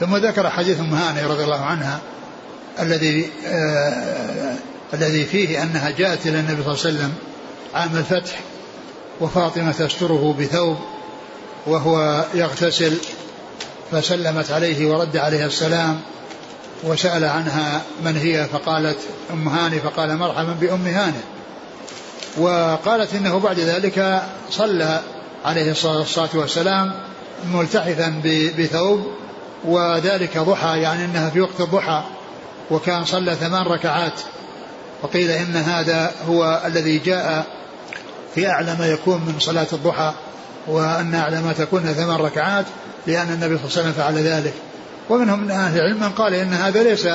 ثم 0.00 0.16
ذكر 0.16 0.50
حديث 0.50 0.80
أم 0.80 0.94
هانئ 0.94 1.24
رضي 1.24 1.44
الله 1.44 1.60
عنها 1.60 2.00
الذي 2.80 3.30
آه 3.46 4.54
الذي 4.94 5.24
فيه 5.24 5.62
أنها 5.62 5.90
جاءت 5.90 6.26
إلى 6.26 6.40
النبي 6.40 6.62
صلى 6.62 6.72
الله 6.72 6.86
عليه 6.86 6.96
وسلم 6.96 7.14
عام 7.74 7.96
الفتح 7.96 8.40
وفاطمة 9.20 9.72
تستره 9.72 10.36
بثوب 10.40 10.76
وهو 11.66 12.24
يغتسل 12.34 12.96
فسلمت 13.92 14.50
عليه 14.50 14.86
ورد 14.86 15.16
عليه 15.16 15.46
السلام 15.46 16.00
وسأل 16.82 17.24
عنها 17.24 17.82
من 18.04 18.16
هي 18.16 18.46
فقالت 18.52 18.98
أم 19.32 19.48
هاني 19.48 19.80
فقال 19.80 20.16
مرحبا 20.16 20.52
بأم 20.52 20.86
هاني. 20.86 21.20
وقالت 22.38 23.14
إنه 23.14 23.38
بعد 23.38 23.60
ذلك 23.60 24.22
صلى 24.50 25.00
عليه 25.44 25.70
الصلاة 25.70 26.28
والسلام 26.34 26.92
ملتحفا 27.52 28.22
بثوب 28.58 29.06
وذلك 29.64 30.38
ضحى 30.38 30.80
يعني 30.80 31.04
إنها 31.04 31.30
في 31.30 31.40
وقت 31.40 31.60
الضحى 31.60 32.02
وكان 32.70 33.04
صلى 33.04 33.34
ثمان 33.34 33.62
ركعات. 33.62 34.20
وقيل 35.02 35.30
إن 35.30 35.56
هذا 35.56 36.12
هو 36.28 36.62
الذي 36.66 36.98
جاء 36.98 37.46
في 38.34 38.48
أعلى 38.48 38.76
ما 38.78 38.86
يكون 38.86 39.20
من 39.20 39.34
صلاة 39.38 39.66
الضحى 39.72 40.12
وأن 40.66 41.14
أعلى 41.14 41.40
ما 41.40 41.52
تكون 41.52 41.80
ثمان 41.80 42.16
ركعات 42.20 42.66
لأن 43.06 43.28
النبي 43.28 43.58
صلى 43.58 43.64
الله 43.64 43.78
عليه 43.78 43.80
وسلم 43.80 43.92
فعل 43.92 44.18
ذلك. 44.18 44.54
ومنهم 45.10 45.40
من 45.40 45.50
أهل 45.50 45.80
العلم 45.80 46.00
من 46.00 46.08
قال 46.08 46.34
إن 46.34 46.52
هذا 46.52 46.82
ليس 46.82 47.08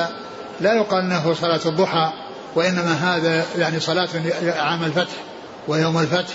لا 0.60 0.74
يقال 0.74 1.04
أنه 1.04 1.34
صلاة 1.34 1.60
الضحى 1.66 2.12
وإنما 2.54 2.92
هذا 2.92 3.44
يعني 3.58 3.80
صلاة 3.80 4.08
عام 4.58 4.84
الفتح 4.84 5.14
ويوم 5.68 5.98
الفتح 5.98 6.34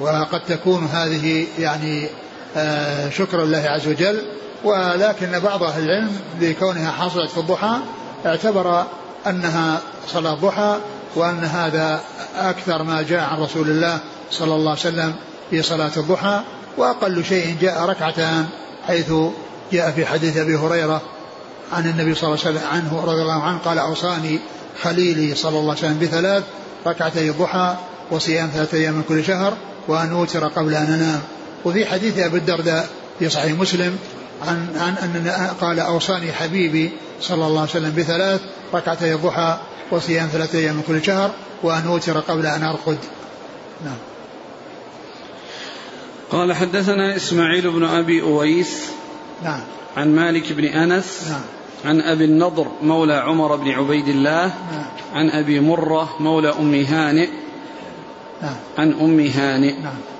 وقد 0.00 0.40
تكون 0.48 0.84
هذه 0.84 1.46
يعني 1.58 2.08
آه، 2.56 3.10
شكر 3.10 3.42
الله 3.42 3.58
عز 3.58 3.88
وجل. 3.88 4.22
ولكن 4.64 5.38
بعض 5.38 5.62
أهل 5.62 5.84
العلم 5.84 6.16
لكونها 6.40 6.90
حصلت 6.90 7.30
في 7.30 7.38
الضحى 7.38 7.78
اعتبر 8.26 8.84
أنها 9.26 9.80
صلاة 10.08 10.34
ضحى 10.34 10.78
وأن 11.14 11.44
هذا 11.44 12.00
أكثر 12.36 12.82
ما 12.82 13.02
جاء 13.02 13.20
عن 13.20 13.40
رسول 13.42 13.70
الله 13.70 13.98
صلى 14.30 14.54
الله 14.54 14.70
عليه 14.70 14.80
وسلم 14.80 15.14
في 15.50 15.62
صلاة 15.62 15.90
الضحى 15.96 16.40
وأقل 16.76 17.24
شيء 17.24 17.56
جاء 17.60 17.84
ركعتان 17.84 18.46
حيث 18.86 19.12
جاء 19.72 19.90
في 19.90 20.06
حديث 20.06 20.36
أبي 20.36 20.56
هريرة 20.56 21.02
عن 21.72 21.86
النبي 21.86 22.14
صلى 22.14 22.28
الله 22.28 22.46
عليه 22.46 22.56
وسلم 22.58 22.68
عنه 22.70 23.00
رضي 23.04 23.22
الله 23.22 23.42
عنه 23.42 23.58
قال 23.58 23.78
أوصاني 23.78 24.40
خليلي 24.82 25.34
صلى 25.34 25.58
الله 25.58 25.70
عليه 25.70 25.78
وسلم 25.78 25.98
بثلاث 25.98 26.44
ركعتي 26.86 27.30
الضحى 27.30 27.76
وصيام 28.10 28.50
ثلاثة 28.54 28.78
أيام 28.78 28.94
من 28.94 29.02
كل 29.08 29.24
شهر 29.24 29.56
وأن 29.88 30.12
أوتر 30.12 30.48
قبل 30.48 30.74
أن 30.74 30.92
أنام. 30.92 31.20
وفي 31.64 31.86
حديث 31.86 32.18
أبي 32.18 32.38
الدرداء 32.38 32.88
في 33.18 33.30
صحيح 33.30 33.52
مسلم 33.52 33.98
عن 34.42 34.68
عن 34.76 34.94
أن 34.96 35.50
قال 35.60 35.80
أوصاني 35.80 36.32
حبيبي 36.32 36.90
صلى 37.20 37.46
الله 37.46 37.60
عليه 37.60 37.70
وسلم 37.70 37.94
بثلاث 37.96 38.40
ركعتي 38.74 39.14
الضحى 39.14 39.58
وصيام 39.90 40.28
ثلاثة 40.32 40.58
أيام 40.58 40.74
من 40.74 40.82
كل 40.88 41.04
شهر 41.04 41.30
وأن 41.62 41.86
أوتر 41.86 42.20
قبل 42.20 42.46
أن 42.46 42.62
أرقد. 42.62 42.98
نعم. 43.84 43.96
قال 46.30 46.52
حدثنا 46.52 47.16
إسماعيل 47.16 47.70
بن 47.70 47.84
أبي 47.84 48.22
أويس 48.22 48.82
نعم. 49.42 49.60
عن 49.96 50.14
مالك 50.14 50.52
بن 50.52 50.64
أنس 50.64 51.28
نعم. 51.28 51.40
عن 51.84 52.00
أبي 52.00 52.24
النضر 52.24 52.66
مولى 52.82 53.14
عمر 53.14 53.56
بن 53.56 53.70
عبيد 53.70 54.08
الله 54.08 54.46
نعم. 54.46 54.84
عن 55.14 55.30
أبي 55.30 55.60
مرة 55.60 56.16
مولى 56.20 56.48
أم 56.48 56.74
هانئ 56.74 57.28
نعم. 58.42 58.56
عن 58.78 58.92
أم 58.92 59.20
هانئ. 59.20 59.72
نعم. 59.80 60.15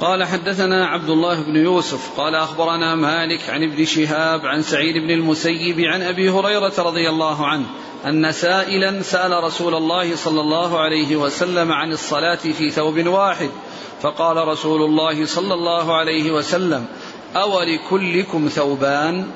قال 0.00 0.24
حدثنا 0.24 0.86
عبد 0.86 1.10
الله 1.10 1.40
بن 1.40 1.56
يوسف 1.56 2.10
قال 2.16 2.34
أخبرنا 2.34 2.94
مالك 2.94 3.50
عن 3.50 3.62
ابن 3.62 3.84
شهاب 3.84 4.46
عن 4.46 4.62
سعيد 4.62 4.94
بن 4.94 5.10
المسيب 5.10 5.80
عن 5.80 6.02
أبي 6.02 6.30
هريرة 6.30 6.72
رضي 6.78 7.08
الله 7.08 7.46
عنه 7.46 7.66
أن 8.06 8.32
سائلا 8.32 9.02
سأل 9.02 9.44
رسول 9.44 9.74
الله 9.74 10.16
صلى 10.16 10.40
الله 10.40 10.80
عليه 10.80 11.16
وسلم 11.16 11.72
عن 11.72 11.92
الصلاة 11.92 12.34
في 12.34 12.70
ثوب 12.70 13.06
واحد. 13.06 13.50
فقال 14.02 14.48
رسول 14.48 14.82
الله 14.82 15.26
صلى 15.26 15.54
الله 15.54 15.96
عليه 15.96 16.32
وسلم 16.32 16.84
أولكلكم 17.36 18.48
ثوبان؟ 18.48 19.26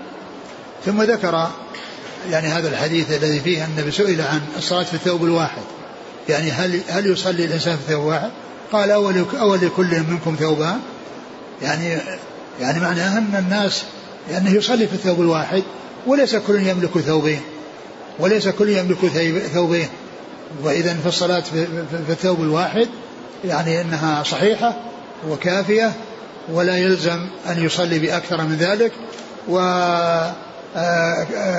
ثم 0.85 1.03
ذكر 1.03 1.49
يعني 2.31 2.47
هذا 2.47 2.69
الحديث 2.69 3.23
الذي 3.23 3.41
فيه 3.41 3.65
النبي 3.65 3.91
سئل 3.91 4.21
عن 4.21 4.41
الصلاة 4.57 4.83
في 4.83 4.95
الثوب 4.95 5.25
الواحد. 5.25 5.63
يعني 6.29 6.51
هل 6.51 6.81
هل 6.89 7.07
يصلي 7.07 7.45
الإنسان 7.45 7.77
في 7.77 7.93
ثوب 7.93 8.05
واحد؟ 8.05 8.31
قال 8.73 8.91
أول 8.91 9.25
أول 9.41 9.61
لكل 9.61 10.01
منكم 10.01 10.37
ثوبان. 10.41 10.81
يعني 11.63 11.99
يعني 12.61 12.81
معناه 12.81 13.19
أن 13.19 13.35
الناس 13.39 13.85
يعني 14.31 14.51
يصلي 14.51 14.87
في 14.87 14.95
الثوب 14.95 15.21
الواحد 15.21 15.63
وليس 16.07 16.37
كل 16.37 16.67
يملك 16.67 16.99
ثوبين 16.99 17.41
وليس 18.19 18.49
كل 18.49 18.69
يملك 18.69 18.99
ثوبين. 19.55 19.89
وإذا 20.63 20.95
في 20.95 21.07
الصلاة 21.07 21.41
في, 21.41 21.67
الثوب 22.09 22.41
الواحد 22.41 22.89
يعني 23.45 23.81
أنها 23.81 24.23
صحيحة 24.23 24.77
وكافية 25.29 25.93
ولا 26.53 26.77
يلزم 26.77 27.27
أن 27.49 27.65
يصلي 27.65 27.99
بأكثر 27.99 28.43
من 28.43 28.57
ذلك. 28.57 28.93
و 29.49 29.59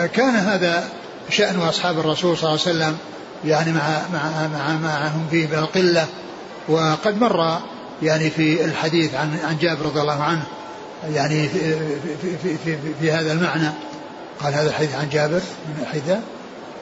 كان 0.05 0.35
هذا 0.35 0.89
شأن 1.29 1.59
أصحاب 1.59 1.99
الرسول 1.99 2.37
صلى 2.37 2.49
الله 2.49 2.61
عليه 2.61 2.77
وسلم 2.77 2.97
يعني 3.45 3.71
مع 3.71 4.01
مع 4.13 4.47
مع 4.47 4.77
معهم 4.77 5.27
فيه 5.31 5.47
بالقلة. 5.47 6.07
وقد 6.67 7.21
مر 7.21 7.59
يعني 8.03 8.29
في 8.29 8.65
الحديث 8.65 9.15
عن 9.15 9.37
عن 9.43 9.57
جابر 9.57 9.85
رضي 9.85 10.01
الله 10.01 10.23
عنه 10.23 10.43
يعني 11.13 11.47
في, 11.47 11.59
في, 12.21 12.37
في, 12.43 12.57
في, 12.57 12.77
في 12.99 13.11
هذا 13.11 13.33
المعنى. 13.33 13.69
قال 14.39 14.53
هذا 14.53 14.69
الحديث 14.69 14.95
عن 14.95 15.09
جابر 15.09 15.41
من 15.67 15.85
حديث 15.85 16.17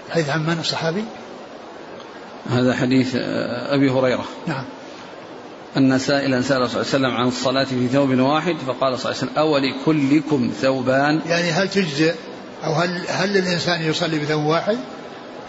حديث 0.09 0.29
عن 0.29 0.45
من 0.45 0.59
الصحابي؟ 0.59 1.03
هذا 2.49 2.73
حديث 2.75 3.15
أبي 3.69 3.89
هريرة. 3.89 4.25
نعم. 4.47 4.65
أن 5.77 5.99
سائلا 5.99 6.41
سأل 6.41 6.45
صلى 6.47 6.57
الله 6.57 6.69
عليه 6.69 6.79
وسلم 6.79 7.15
عن 7.15 7.27
الصلاة 7.27 7.63
في 7.63 7.87
ثوب 7.87 8.19
واحد 8.19 8.55
فقال 8.67 8.99
صلى 8.99 9.11
الله 9.11 9.21
عليه 9.21 9.31
وسلم 9.31 9.37
أولكلكم 9.37 10.51
ثوبان؟ 10.61 11.21
يعني 11.27 11.51
هل 11.51 11.69
تجزئ؟ 11.69 12.13
أو 12.65 12.73
هل 12.73 13.01
هل 13.07 13.37
الإنسان 13.37 13.81
يصلي 13.81 14.19
بثوب 14.19 14.43
واحد؟ 14.43 14.77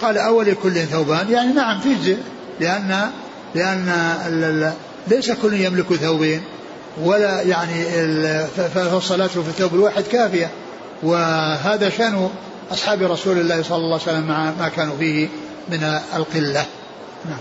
قال 0.03 0.19
أولكل 0.19 0.75
ثوبان. 0.75 1.31
يعني 1.31 1.53
نعم 1.53 1.81
تجزئ 1.81 2.17
لأن 2.61 3.11
لأن 3.55 4.75
ليس 5.09 5.31
كل 5.31 5.55
يملك 5.55 5.95
ثوبين 5.95 6.43
ولا 7.03 7.43
يعني 7.43 7.85
فالصلاة 8.75 9.27
في 9.27 9.37
الثوب 9.37 9.75
الواحد 9.75 10.03
كافية. 10.03 10.51
وهذا 11.03 11.89
شأن 11.89 12.31
أصحاب 12.73 13.03
رسول 13.03 13.39
الله 13.39 13.63
صلى 13.63 13.77
الله 13.77 13.93
عليه 13.93 14.03
وسلم 14.03 14.29
مع 14.29 14.53
ما 14.59 14.69
كانوا 14.69 14.97
فيه 14.97 15.29
من 15.69 16.01
القلة. 16.17 16.67
نعم. 17.25 17.39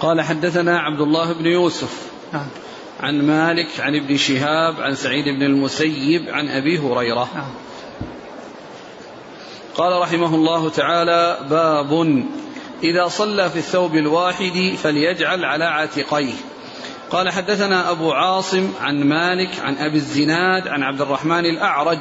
قال 0.00 0.20
حدثنا 0.20 0.78
عبد 0.78 1.00
الله 1.00 1.32
بن 1.32 1.46
يوسف 1.46 1.90
نعم. 2.32 2.46
عن 3.00 3.22
مالك 3.22 3.80
عن 3.80 3.94
ابن 3.94 4.16
شهاب 4.16 4.80
عن 4.80 4.94
سعيد 4.94 5.24
بن 5.24 5.42
المسيب 5.42 6.28
عن 6.28 6.48
أبي 6.48 6.78
هريرة. 6.78 7.28
نعم. 7.34 7.50
قال 9.74 10.02
رحمه 10.02 10.34
الله 10.34 10.70
تعالى 10.70 11.38
باب 11.50 12.24
إذا 12.82 13.08
صلى 13.08 13.50
في 13.50 13.58
الثوب 13.58 13.94
الواحد 13.94 14.74
فليجعل 14.82 15.44
على 15.44 15.64
عاتقيه. 15.64 16.34
قال 17.10 17.30
حدثنا 17.30 17.90
أبو 17.90 18.12
عاصم 18.12 18.72
عن 18.80 19.04
مالك 19.04 19.50
عن 19.62 19.76
أبي 19.78 19.96
الزناد 19.96 20.68
عن 20.68 20.82
عبد 20.82 21.00
الرحمن 21.00 21.46
الأعرج 21.46 21.98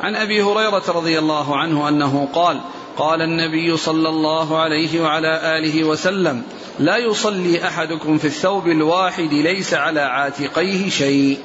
عن 0.00 0.16
أبي 0.16 0.42
هريرة 0.42 0.82
رضي 0.88 1.18
الله 1.18 1.56
عنه 1.56 1.88
أنه 1.88 2.28
قال 2.32 2.60
قال 2.96 3.22
النبي 3.22 3.76
صلى 3.76 4.08
الله 4.08 4.58
عليه 4.58 5.00
وعلى 5.00 5.58
آله 5.58 5.84
وسلم 5.84 6.42
لا 6.78 6.96
يصلي 6.96 7.66
أحدكم 7.66 8.18
في 8.18 8.24
الثوب 8.24 8.68
الواحد 8.68 9.32
ليس 9.32 9.74
على 9.74 10.00
عاتقيه 10.00 10.90
شيء. 10.90 11.38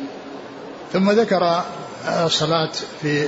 ثم 0.94 1.12
ذكر 1.12 1.64
الصلاة 2.26 2.72
في 3.02 3.26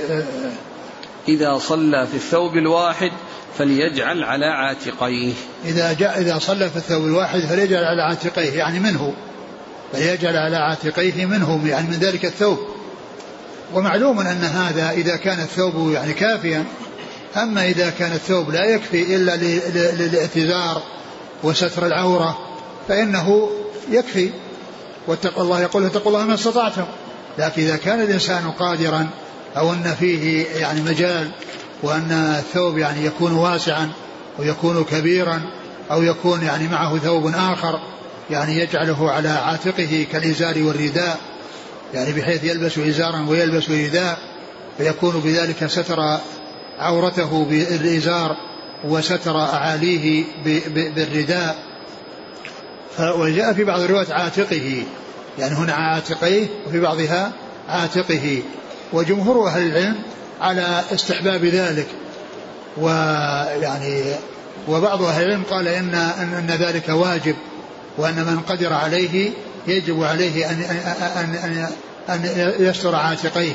إذا 1.28 1.58
صلى 1.58 2.06
في 2.06 2.14
الثوب 2.14 2.56
الواحد 2.56 3.12
فليجعل 3.58 4.24
على 4.24 4.46
عاتقيه. 4.46 5.32
إذا 5.64 5.92
جاء 5.92 6.20
إذا 6.20 6.38
صلى 6.38 6.70
في 6.70 6.76
الثوب 6.76 7.04
الواحد 7.04 7.40
فليجعل 7.40 7.84
على 7.84 8.02
عاتقيه 8.02 8.58
يعني 8.58 8.80
منه 8.80 9.12
فليجعل 9.92 10.36
على 10.36 10.56
عاتقيه 10.56 11.26
منه 11.26 11.60
يعني 11.66 11.88
من 11.88 11.96
ذلك 12.00 12.24
الثوب. 12.24 12.58
ومعلوم 13.74 14.20
أن 14.20 14.44
هذا 14.44 14.90
إذا 14.90 15.16
كان 15.16 15.40
الثوب 15.40 15.92
يعني 15.92 16.12
كافيا 16.12 16.64
أما 17.36 17.66
إذا 17.68 17.90
كان 17.90 18.12
الثوب 18.12 18.50
لا 18.50 18.64
يكفي 18.64 19.16
إلا 19.16 19.36
للاعتذار 19.92 20.82
وستر 21.42 21.86
العورة 21.86 22.38
فإنه 22.88 23.50
يكفي. 23.90 24.30
واتقوا 25.06 25.42
الله 25.42 25.60
يقول 25.60 25.84
اتقوا 25.84 26.12
الله 26.12 26.24
ما 26.24 26.34
استطعتم. 26.34 26.84
لكن 27.38 27.62
إذا 27.62 27.76
كان 27.76 28.00
الإنسان 28.00 28.50
قادرا 28.50 29.08
أو 29.56 29.72
أن 29.72 29.94
فيه 30.00 30.46
يعني 30.46 30.80
مجال 30.80 31.30
وأن 31.82 32.12
الثوب 32.12 32.78
يعني 32.78 33.06
يكون 33.06 33.32
واسعا 33.32 33.90
ويكون 34.38 34.84
كبيرا 34.84 35.42
أو 35.90 36.02
يكون 36.02 36.42
يعني 36.42 36.68
معه 36.68 36.98
ثوب 36.98 37.26
آخر 37.34 37.80
يعني 38.30 38.58
يجعله 38.58 39.10
على 39.10 39.28
عاتقه 39.28 40.06
كالإزار 40.12 40.62
والرداء 40.62 41.20
يعني 41.94 42.12
بحيث 42.12 42.44
يلبس 42.44 42.78
إزارا 42.78 43.26
ويلبس 43.28 43.70
رداء 43.70 44.18
فيكون 44.78 45.20
بذلك 45.24 45.66
ستر 45.66 46.18
عورته 46.78 47.44
بالإزار 47.44 48.36
وستر 48.84 49.40
أعاليه 49.40 50.24
بالرداء. 50.94 51.56
وجاء 53.00 53.52
في 53.52 53.64
بعض 53.64 53.80
الروايات 53.80 54.10
عاتقه 54.10 54.82
يعني 55.38 55.54
هنا 55.54 55.72
عاتقيه 55.72 56.46
وفي 56.66 56.80
بعضها 56.80 57.32
عاتقه. 57.68 58.42
وجمهور 58.92 59.48
أهل 59.48 59.66
العلم 59.66 59.96
على 60.42 60.82
استحباب 60.94 61.44
ذلك. 61.44 61.86
ويعني 62.76 64.02
وبعض 64.68 65.02
أهل 65.02 65.24
العلم 65.24 65.42
قال 65.50 65.68
إن, 65.68 65.94
أن 65.94 66.56
ذلك 66.60 66.88
واجب 66.88 67.36
وأن 67.98 68.14
من 68.14 68.40
قدر 68.48 68.72
عليه 68.72 69.30
يجب 69.66 70.02
عليه 70.02 70.50
أن, 70.50 70.62
أن, 71.16 71.34
أن, 71.34 71.68
أن 72.08 72.52
يستر 72.58 72.94
عاتقيه. 72.94 73.52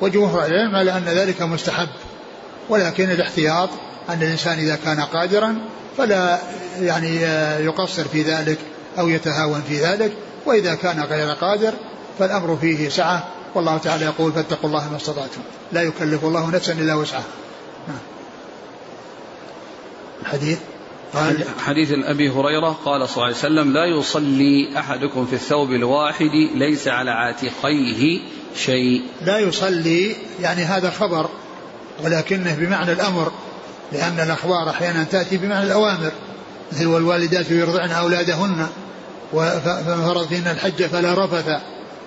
وجمهور 0.00 0.46
العلم 0.46 0.76
على 0.76 0.96
أن 0.96 1.04
ذلك 1.04 1.42
مستحب. 1.42 1.88
ولكن 2.68 3.10
الاحتياط 3.10 3.68
أن 4.08 4.22
الإنسان 4.22 4.58
إذا 4.58 4.78
كان 4.84 5.00
قادرا 5.00 5.58
فلا 5.98 6.38
يعني 6.80 7.16
يقصر 7.64 8.04
في 8.04 8.22
ذلك 8.22 8.58
أو 8.98 9.08
يتهاون 9.08 9.62
في 9.68 9.80
ذلك 9.80 10.12
وإذا 10.46 10.74
كان 10.74 11.00
غير 11.00 11.30
قادر 11.30 11.72
فالأمر 12.18 12.58
فيه 12.60 12.88
سعة. 12.88 13.28
والله 13.54 13.78
تعالى 13.78 14.04
يقول 14.04 14.32
فاتقوا 14.32 14.68
الله 14.68 14.90
ما 14.90 14.96
استطعتم. 14.96 15.40
لا 15.72 15.82
يكلف 15.82 16.24
الله 16.24 16.50
نفسا 16.50 16.72
إلا 16.72 16.94
وسعها. 16.94 17.24
نعم. 17.88 17.98
الحديث 20.22 20.58
قال 21.14 21.44
حديث 21.58 21.90
أبي 21.92 22.30
هريرة 22.30 22.78
قال 22.84 23.08
صلى 23.08 23.14
الله 23.16 23.24
عليه 23.24 23.36
وسلم 23.36 23.72
لا 23.72 23.84
يصلي 23.84 24.78
أحدكم 24.78 25.26
في 25.26 25.32
الثوب 25.32 25.70
الواحد 25.70 26.30
ليس 26.54 26.88
على 26.88 27.10
عاتقيه 27.10 28.20
شيء. 28.56 29.02
لا 29.26 29.38
يصلي 29.38 30.16
يعني 30.40 30.64
هذا 30.64 30.90
خبر 30.90 31.28
ولكنه 32.04 32.54
بمعنى 32.54 32.92
الأمر 32.92 33.32
لأن 33.92 34.20
الأخبار 34.20 34.70
أحيانا 34.70 35.04
تأتي 35.04 35.36
بمعنى 35.36 35.66
الأوامر 35.66 36.12
مثل 36.72 36.86
والوالدات 36.86 37.50
يرضعن 37.50 37.90
أولادهن 37.90 38.66
فمن 39.32 40.04
فرض 40.06 40.26
فيهن 40.26 40.50
الحج 40.50 40.82
فلا 40.86 41.24
رفث. 41.24 41.60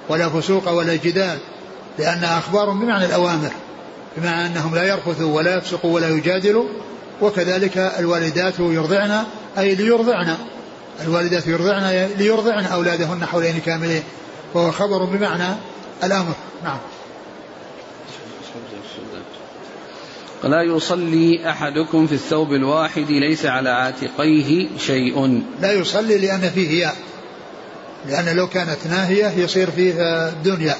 ولا 0.09 0.29
فسوق 0.29 0.71
ولا 0.71 0.95
جدال 0.95 1.37
لأنها 1.99 2.37
أخبار 2.37 2.69
بمعنى 2.69 3.05
الأوامر 3.05 3.51
بمعنى 4.17 4.45
أنهم 4.45 4.75
لا 4.75 4.87
يرفثوا 4.87 5.35
ولا 5.35 5.57
يفسقوا 5.57 5.93
ولا 5.93 6.09
يجادلوا 6.09 6.65
وكذلك 7.21 7.77
الوالدات 7.77 8.53
يرضعن 8.59 9.23
أي 9.57 9.75
ليرضعن 9.75 10.37
الوالدات 11.01 11.47
يرضعن 11.47 12.09
ليرضعن 12.17 12.65
أولادهن 12.65 13.25
حولين 13.25 13.59
كاملين 13.59 14.03
وهو 14.53 14.71
خبر 14.71 15.05
بمعنى 15.05 15.55
الأمر. 16.03 16.33
نعم. 16.63 16.77
لا 20.43 20.61
يصلي 20.61 21.49
أحدكم 21.49 22.07
في 22.07 22.13
الثوب 22.13 22.53
الواحد 22.53 23.05
ليس 23.09 23.45
على 23.45 23.69
عاتقيه 23.69 24.67
شيء. 24.77 25.43
لا 25.61 25.71
يصلي 25.71 26.17
لأن 26.17 26.49
فيه 26.49 26.83
ياء. 26.83 26.95
لأن 28.07 28.35
لو 28.35 28.47
كانت 28.47 28.87
ناهية 28.89 29.27
يصير 29.27 29.71
فيها 29.71 30.29
دنيا 30.29 30.75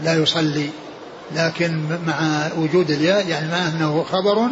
لا 0.00 0.14
يصلي. 0.14 0.70
لكن 1.36 1.80
مع 2.06 2.48
وجود 2.58 2.90
الياء 2.90 3.28
يعني 3.28 3.48
معناه 3.48 3.76
أنه 3.76 4.02
خبر 4.02 4.48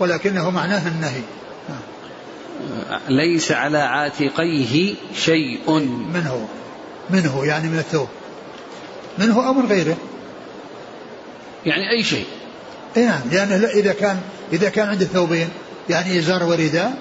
ولكنه 0.00 0.50
معناه 0.50 0.88
النهي. 0.88 1.20
ليس 3.08 3.52
على 3.52 3.78
عاتقيه 3.78 4.94
شيء. 5.14 5.70
منه. 6.14 6.48
منه 7.10 7.44
يعني 7.44 7.68
من 7.68 7.78
الثوب. 7.78 8.08
منه 9.18 9.46
أو 9.48 9.52
من 9.52 9.66
غيره. 9.66 9.96
يعني 11.66 11.90
أي 11.90 12.04
شيء. 12.04 12.26
اي 12.96 13.04
نعم. 13.04 13.20
لأنه 13.32 13.66
إذا 13.66 13.92
كان 13.92 14.20
إذا 14.52 14.68
كان 14.68 14.88
عنده 14.88 15.04
ثوبين 15.04 15.48
يعني 15.90 16.18
إزار 16.18 16.44
ورداء 16.44 16.98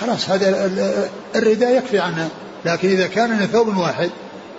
خلاص 0.00 0.30
هذا 0.30 0.70
الرداء 1.36 1.76
يكفي 1.76 1.98
عنه. 1.98 2.28
لكن 2.64 2.88
إذا 2.88 3.06
كان 3.06 3.46
ثوب 3.46 3.76
واحد 3.76 4.10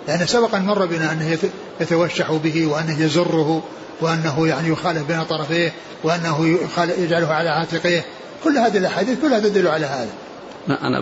لأن 0.08 0.26
سبق 0.26 0.54
أن 0.54 0.62
مر 0.62 0.86
بنا 0.86 1.12
أنه 1.12 1.38
يتوشح 1.80 2.32
به 2.32 2.66
وأنه 2.66 3.00
يزره 3.00 3.62
وأنه 4.00 4.46
يعني 4.46 4.68
يخالف 4.68 5.02
بين 5.02 5.24
طرفيه 5.24 5.72
وأنه 6.04 6.58
يجعله 6.98 7.32
على 7.32 7.48
عاتقيه. 7.48 8.04
كل 8.44 8.58
هذه 8.58 8.78
الأحاديث 8.78 9.20
كلها 9.20 9.38
تدل 9.38 9.68
على 9.68 9.86
هذا. 9.86 10.12
لا 10.68 10.86
أنا 10.86 11.00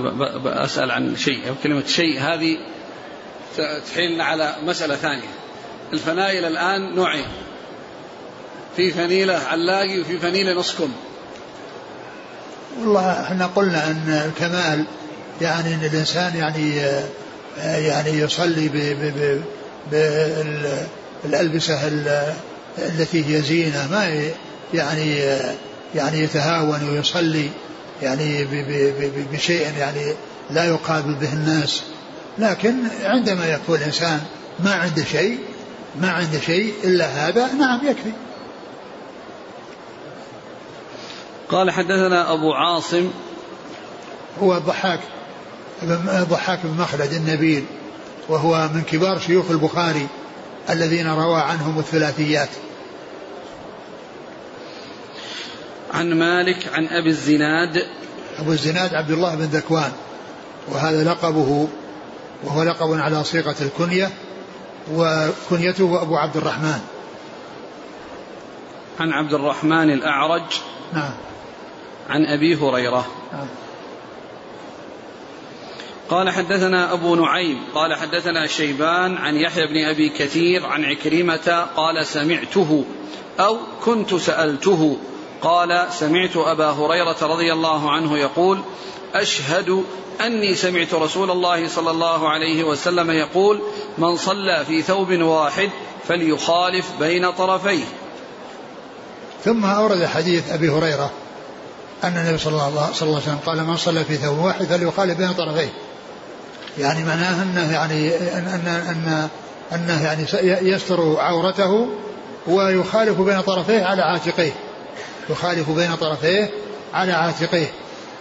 بسأل 0.65 0.91
عن 0.91 1.17
شيء 1.17 1.49
أو 1.49 1.55
كلمة 1.63 1.87
شيء 1.87 2.21
هذه 2.21 2.57
تحيلنا 3.87 4.25
على 4.25 4.55
مسألة 4.63 4.97
ثانية. 4.97 5.29
الفنايل 5.93 6.45
الآن 6.45 6.95
نوعين 6.95 7.27
في 8.77 8.91
فنيلة 8.91 9.35
علاقي 9.35 10.01
وفي 10.01 10.19
فنيلة 10.19 10.53
نص 10.53 10.79
كم 10.79 10.93
والله 12.81 13.23
إحنا 13.23 13.47
قلنا 13.47 13.91
أن 13.91 14.09
الكمال 14.27 14.87
يعني 15.41 15.75
إن 15.75 15.85
الإنسان 15.85 16.37
يعني 16.37 16.77
يعني 17.59 18.11
يصلي 18.11 18.71
بالالبسه 21.25 21.79
التي 22.79 23.25
هي 23.27 23.43
زينة 23.43 23.89
ما 23.91 24.31
يعني 24.75 25.17
يعني 25.95 26.19
يتهاون 26.19 26.89
ويصلي 26.89 27.51
يعني 28.03 28.45
بشيء 29.33 29.67
يعني 29.79 30.15
لا 30.51 30.65
يقابل 30.65 31.15
به 31.15 31.33
الناس. 31.33 31.83
لكن 32.39 32.75
عندما 33.05 33.47
يكون 33.47 33.79
الإنسان 33.79 34.21
ما 34.61 34.75
عنده 34.75 35.05
شيء 35.05 35.39
ما 36.01 36.11
عنده 36.11 36.41
شيء 36.41 36.75
إلا 36.85 37.07
هذا 37.07 37.53
نعم 37.53 37.81
يكفي. 37.87 38.13
قال 41.49 41.71
حدثنا 41.71 42.33
أبو 42.33 42.53
عاصم. 42.53 43.11
هو 44.43 44.57
الضحاك. 44.57 45.01
ضحاك 46.31 46.59
بن 46.65 46.81
مخلد 46.83 47.13
النبيل 47.13 47.65
وهو 48.29 48.69
من 48.75 48.83
كبار 48.83 49.19
شيوخ 49.19 49.51
البخاري 49.51 50.07
الذين 50.71 51.07
روى 51.07 51.41
عنهم 51.41 51.79
الثلاثيات. 51.79 52.49
عن 55.95 56.13
مالك 56.19 56.69
عن 56.73 56.87
أبي 56.87 57.09
الزناد. 57.09 57.87
أبو 58.39 58.53
الزناد 58.53 58.95
عبد 58.95 59.11
الله 59.11 59.35
بن 59.35 59.45
ذكوان 59.45 59.93
وهذا 60.69 61.05
لقبه 61.05 61.69
وهو 62.45 62.63
لقب 62.63 62.93
على 62.93 63.25
صيغة 63.25 63.57
الكنية 63.61 64.11
وكنيته 64.93 66.03
أبو 66.03 66.17
عبد 66.17 66.37
الرحمن. 66.37 66.81
عن 69.01 69.13
عبد 69.13 69.33
الرحمن 69.33 69.91
الأعرج. 69.91 70.61
نعم. 70.93 71.13
عن 72.09 72.27
أبي 72.27 72.57
هريرة. 72.57 73.07
نعم. 73.33 73.47
قال 76.11 76.31
حدثنا 76.31 76.93
أبو 76.93 77.15
نعيم 77.15 77.65
قال 77.75 77.95
حدثنا 77.95 78.47
شيبان 78.47 79.17
عن 79.17 79.37
يحيى 79.37 79.67
بن 79.67 79.85
أبي 79.85 80.09
كثير 80.09 80.67
عن 80.67 80.85
عكرمة 80.85 81.67
قال 81.77 82.07
سمعته 82.07 82.85
أو 83.41 83.57
كنت 83.85 84.15
سألته 84.15 84.99
قال 85.43 85.87
سمعت 85.91 86.37
أبا 86.37 86.71
هريرة 86.71 87.17
رضي 87.23 87.53
الله 87.53 87.91
عنه 87.91 88.19
يقول 88.19 88.61
أشهد 89.15 89.85
أني 90.21 90.55
سمعت 90.55 90.95
رسول 90.95 91.31
الله 91.31 91.69
صلى 91.69 91.91
الله 91.91 92.29
عليه 92.29 92.65
وسلم 92.65 93.11
يقول 93.11 93.61
من 93.99 94.17
صلى 94.17 94.65
في 94.67 94.83
ثوب 94.83 95.13
واحد 95.13 95.71
فليخالف 96.09 96.87
بين 97.01 97.31
طرفيه. 97.31 97.85
ثم 99.45 99.65
أورد 99.65 100.05
حديث 100.05 100.53
أبي 100.53 100.69
هريرة 100.69 101.11
أن 102.05 102.17
النبي 102.17 102.39
صلى 102.39 102.69
الله, 102.69 102.83
عليه 103.03 103.17
وسلم 103.17 103.39
قال 103.47 103.65
من 103.65 103.77
صلى 103.77 104.05
في 104.05 104.17
ثوب 104.17 104.39
واحد 104.39 104.65
فليخالف 104.65 105.19
بين 105.19 105.33
طرفيه. 105.33 105.73
يعني 106.79 107.05
معناه 107.05 107.43
أنه 107.43 107.73
يعني 107.73 108.17
أن 108.17 108.47
أن 108.47 108.67
أن 108.67 109.29
أنه 109.75 110.05
يعني 110.05 110.25
يستر 110.71 111.17
عورته 111.19 111.89
ويخالف 112.47 113.21
بين 113.21 113.41
طرفيه 113.41 113.85
على 113.85 114.03
عاتقيه. 114.03 114.53
يخالف 115.31 115.71
بين 115.71 115.95
طرفيه 115.97 116.51
على 116.95 117.13
عاتقيه. 117.13 117.71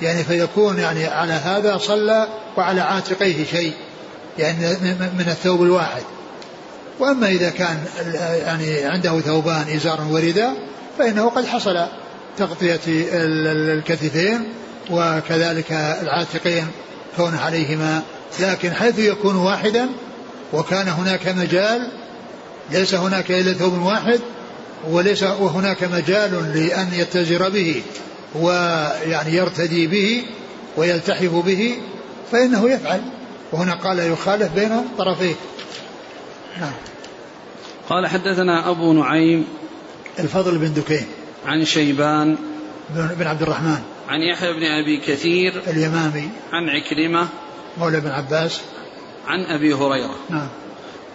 يعني 0.02 0.24
فيكون 0.24 0.80
يعني 0.80 1.06
على 1.06 1.34
هذا 1.34 1.78
صلى 1.78 2.28
وعلى 2.58 2.82
عاتقيه 2.82 3.46
شيء. 3.46 3.74
يعني 4.40 4.58
من 5.18 5.26
الثوب 5.28 5.64
الواحد. 5.64 6.02
وأما 7.00 7.28
إذا 7.28 7.50
كان 7.50 7.86
يعني 8.46 8.86
عنده 8.86 9.20
ثوبان 9.20 9.66
ازار 9.76 10.02
ورداء 10.12 10.54
فإنه 10.98 11.30
قد 11.30 11.46
حصل 11.46 11.86
تغطية 12.38 12.80
الكتفين 12.88 14.50
وكذلك 14.92 15.72
العاتقين. 15.72 16.68
كون 17.18 17.36
عليهما 17.36 18.02
لكن 18.40 18.74
حيث 18.74 19.00
يكون 19.00 19.36
واحدا 19.36 19.90
وكان 20.54 20.88
هناك 20.88 21.28
مجال 21.28 21.88
ليس 22.72 22.94
هناك 22.96 23.32
إلا 23.32 23.54
ثوب 23.54 23.82
واحد 23.82 24.20
وليس 24.90 25.24
وهناك 25.24 25.84
مجال 25.84 26.54
لأن 26.56 26.90
يتزر 26.94 27.50
به 27.50 27.84
ويعني 28.36 29.36
يرتدي 29.36 29.88
به 29.88 30.24
ويلتحف 30.78 31.34
به 31.34 31.78
فإنه 32.32 32.70
يفعل. 32.70 33.02
وهنا 33.52 33.74
قال 33.74 34.00
يخالف 34.00 34.54
بين 34.54 34.70
طرفيه. 34.98 35.36
نعم. 36.60 36.72
قال 37.90 38.08
حدثنا 38.08 38.70
أبو 38.70 38.94
نعيم 38.94 39.48
الفضل 40.20 40.58
بن 40.58 40.74
دكين. 40.74 41.06
عن 41.46 41.66
شيبان 41.66 42.38
بن 42.90 43.28
عبد 43.28 43.42
الرحمن. 43.42 43.82
عن 44.12 44.22
يحيى 44.22 44.54
بن 44.54 44.64
أبي 44.64 44.98
كثير 44.98 45.62
اليمامي. 45.68 46.30
عن 46.54 46.70
عكرمة 46.70 47.28
مولى 47.78 48.00
بن 48.00 48.10
عباس. 48.10 48.62
عن 49.28 49.46
أبي 49.46 49.74
هريرة. 49.74 50.16
نعم. 50.30 50.48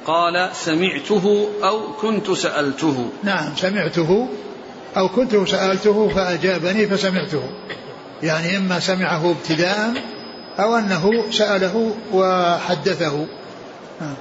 قال 0.06 0.50
سمعته 0.54 1.48
أو 1.64 1.92
كنت 1.92 2.30
سألته. 2.30 3.10
نعم 3.22 3.56
سمعته 3.56 4.28
أو 4.96 5.08
كنت 5.08 5.48
سألته 5.48 6.08
فأجابني 6.08 6.86
فسمعته. 6.86 7.42
يعني 8.22 8.56
إما 8.56 8.80
سمعه 8.80 9.30
ابتداء 9.30 10.04
أو 10.58 10.76
أنه 10.76 11.30
سأله 11.30 11.96
وحدثه. 12.12 13.26
نعم. 14.00 14.14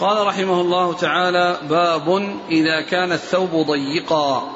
قال 0.00 0.26
رحمه 0.26 0.60
الله 0.60 0.92
تعالى 0.92 1.58
باب 1.68 2.38
إذا 2.50 2.80
كان 2.90 3.12
الثوب 3.12 3.50
ضيقا. 3.50 4.53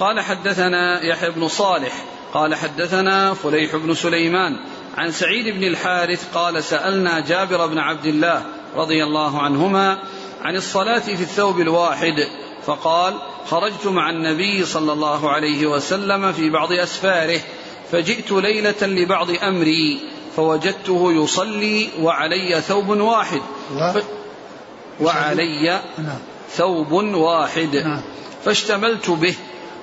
قال 0.00 0.20
حدثنا 0.20 1.02
يحيى 1.02 1.30
بن 1.30 1.48
صالح 1.48 2.04
قال 2.34 2.54
حدثنا 2.54 3.34
فليح 3.34 3.76
بن 3.76 3.94
سليمان 3.94 4.56
عن 4.96 5.12
سعيد 5.12 5.54
بن 5.54 5.64
الحارث 5.64 6.34
قال 6.34 6.64
سألنا 6.64 7.20
جابر 7.20 7.66
بن 7.66 7.78
عبد 7.78 8.06
الله 8.06 8.42
رضي 8.76 9.04
الله 9.04 9.42
عنهما 9.42 9.98
عن 10.40 10.56
الصلاة 10.56 10.98
في 10.98 11.22
الثوب 11.22 11.60
الواحد 11.60 12.28
فقال 12.66 13.14
خرجت 13.46 13.86
مع 13.86 14.10
النبي 14.10 14.64
صلى 14.64 14.92
الله 14.92 15.30
عليه 15.30 15.66
وسلم 15.66 16.32
في 16.32 16.50
بعض 16.50 16.72
أسفاره 16.72 17.40
فجئت 17.92 18.32
ليلة 18.32 18.82
لبعض 18.82 19.30
أمري 19.30 20.00
فوجدته 20.36 21.12
يصلي 21.12 21.88
وعلي 22.00 22.60
ثوب 22.60 22.88
واحد 22.88 23.40
ف... 23.70 24.02
وعلي 25.00 25.80
نعم. 25.98 26.18
ثوب 26.50 26.92
واحد 27.14 27.76
نعم. 27.76 28.00
فاشتملت 28.44 29.10
به 29.10 29.34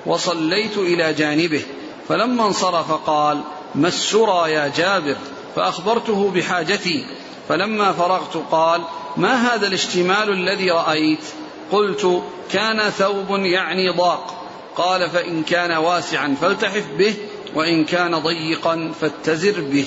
وصليت 0.06 0.78
إلى 0.78 1.12
جانبه 1.12 1.62
فلما 2.08 2.46
انصرف 2.46 2.92
قال 2.92 3.40
ما 3.74 3.88
السرى 3.88 4.52
يا 4.52 4.72
جابر 4.76 5.16
فأخبرته 5.56 6.30
بحاجتي. 6.30 7.06
فلما 7.48 7.92
فرغت 7.92 8.36
قال 8.50 8.80
ما 9.16 9.54
هذا 9.54 9.66
الاشتمال 9.66 10.32
الذي 10.32 10.70
رأيت؟ 10.70 11.24
قلت 11.72 12.22
كان 12.52 12.90
ثوب 12.90 13.30
يعني 13.30 13.90
ضاق. 13.96 14.44
قال 14.76 15.10
فإن 15.10 15.42
كان 15.42 15.72
واسعا 15.72 16.36
فالتحف 16.40 16.84
به 16.98 17.14
وإن 17.54 17.84
كان 17.84 18.18
ضيقا 18.18 18.92
فاتزر 19.00 19.60
به. 19.60 19.86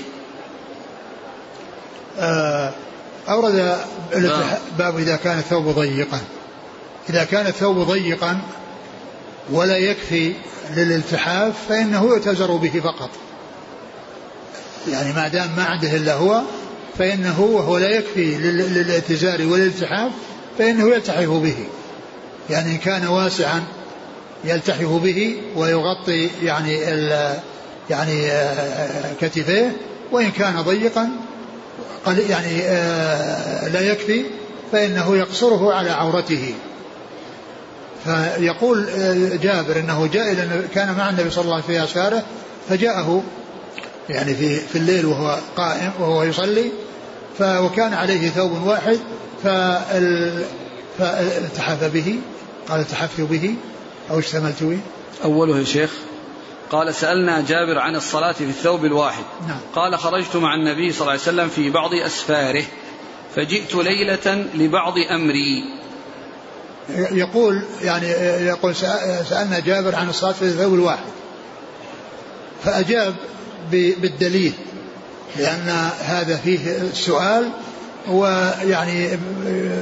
آه، 2.19 2.73
أورد 3.29 3.77
باب 4.77 4.97
إذا 4.97 5.15
كان 5.15 5.39
الثوب 5.39 5.65
ضيقا. 5.65 6.19
إذا 7.09 7.23
كان 7.23 7.47
الثوب 7.47 7.77
ضيقا 7.77 8.41
ولا 9.49 9.77
يكفي 9.77 10.33
للالتحاف 10.75 11.53
فإنه 11.69 12.03
يؤتزر 12.03 12.55
به 12.55 12.81
فقط. 12.83 13.09
يعني 14.91 15.13
ما 15.13 15.27
دام 15.27 15.49
ما 15.57 15.63
عنده 15.63 15.95
إلا 15.95 16.13
هو 16.13 16.41
فإنه 16.97 17.41
وهو 17.41 17.77
لا 17.77 17.89
يكفي 17.89 18.37
للاتزار 18.37 19.45
والالتحاف 19.47 20.11
فإنه 20.57 20.89
يلتحف 20.89 21.29
به. 21.29 21.55
يعني 22.49 22.71
إن 22.71 22.77
كان 22.77 23.07
واسعا 23.07 23.63
يلتحف 24.43 24.87
به 24.87 25.41
ويغطي 25.55 26.29
يعني 26.43 26.73
يعني 27.89 28.31
كتفيه 29.21 29.75
وإن 30.11 30.31
كان 30.31 30.61
ضيقا 30.61 31.09
يعني 32.07 32.61
آه، 32.61 33.67
لا 33.67 33.81
يكفي 33.81 34.23
فإنه 34.71 35.17
يقصره 35.17 35.73
على 35.73 35.89
عورته. 35.89 36.53
فيقول 38.05 38.89
آه، 38.89 39.35
جابر 39.35 39.79
إنه 39.79 40.07
جاء 40.07 40.31
إلى 40.31 40.67
كان 40.73 40.95
مع 40.97 41.09
النبي 41.09 41.29
صلى 41.29 41.43
الله 41.43 41.53
عليه 41.53 41.63
وسلم 41.63 41.77
في 41.77 41.83
أسفاره 41.83 42.23
فجاءه 42.69 43.23
يعني 44.09 44.35
في 44.35 44.59
في 44.59 44.75
الليل 44.75 45.05
وهو 45.05 45.37
قائم 45.57 45.91
وهو 45.99 46.23
يصلي 46.23 46.71
وكان 47.41 47.93
عليه 47.93 48.29
ثوب 48.29 48.51
واحد 48.63 48.99
فالتحف 50.97 51.83
به 51.83 52.19
قال 52.69 52.79
التحفت 52.79 53.21
به 53.21 53.55
أو 54.11 54.19
اشتملت 54.19 54.63
به. 54.63 54.79
أوله 55.23 55.59
يا 55.59 55.63
شيخ 55.63 55.91
قال 56.69 56.95
سألنا 56.95 57.41
جابر 57.41 57.79
عن 57.79 57.95
الصلاة 57.95 58.31
في 58.31 58.43
الثوب 58.43 58.85
الواحد. 58.85 59.23
نعم. 59.47 59.59
قال 59.75 59.99
خرجت 59.99 60.35
مع 60.35 60.55
النبي 60.55 60.91
صلى 60.91 61.01
الله 61.01 61.11
عليه 61.11 61.21
وسلم 61.21 61.49
في 61.49 61.69
بعض 61.69 61.93
أسفاره 61.93 62.63
فجئت 63.35 63.75
ليلة 63.75 64.45
لبعض 64.55 64.93
أمري. 64.97 65.63
يقول 66.89 67.61
يعني 67.81 68.07
يقول 68.45 68.75
سألنا 69.29 69.59
جابر 69.59 69.95
عن 69.95 70.09
الصلاة 70.09 70.31
في 70.31 70.41
الثوب 70.41 70.73
الواحد. 70.73 71.05
فأجاب 72.63 73.15
بالدليل 73.71 74.53
لأن 75.37 75.89
هذا 75.99 76.37
فيه 76.37 76.77
السؤال 76.77 77.49
ويعني 78.09 79.19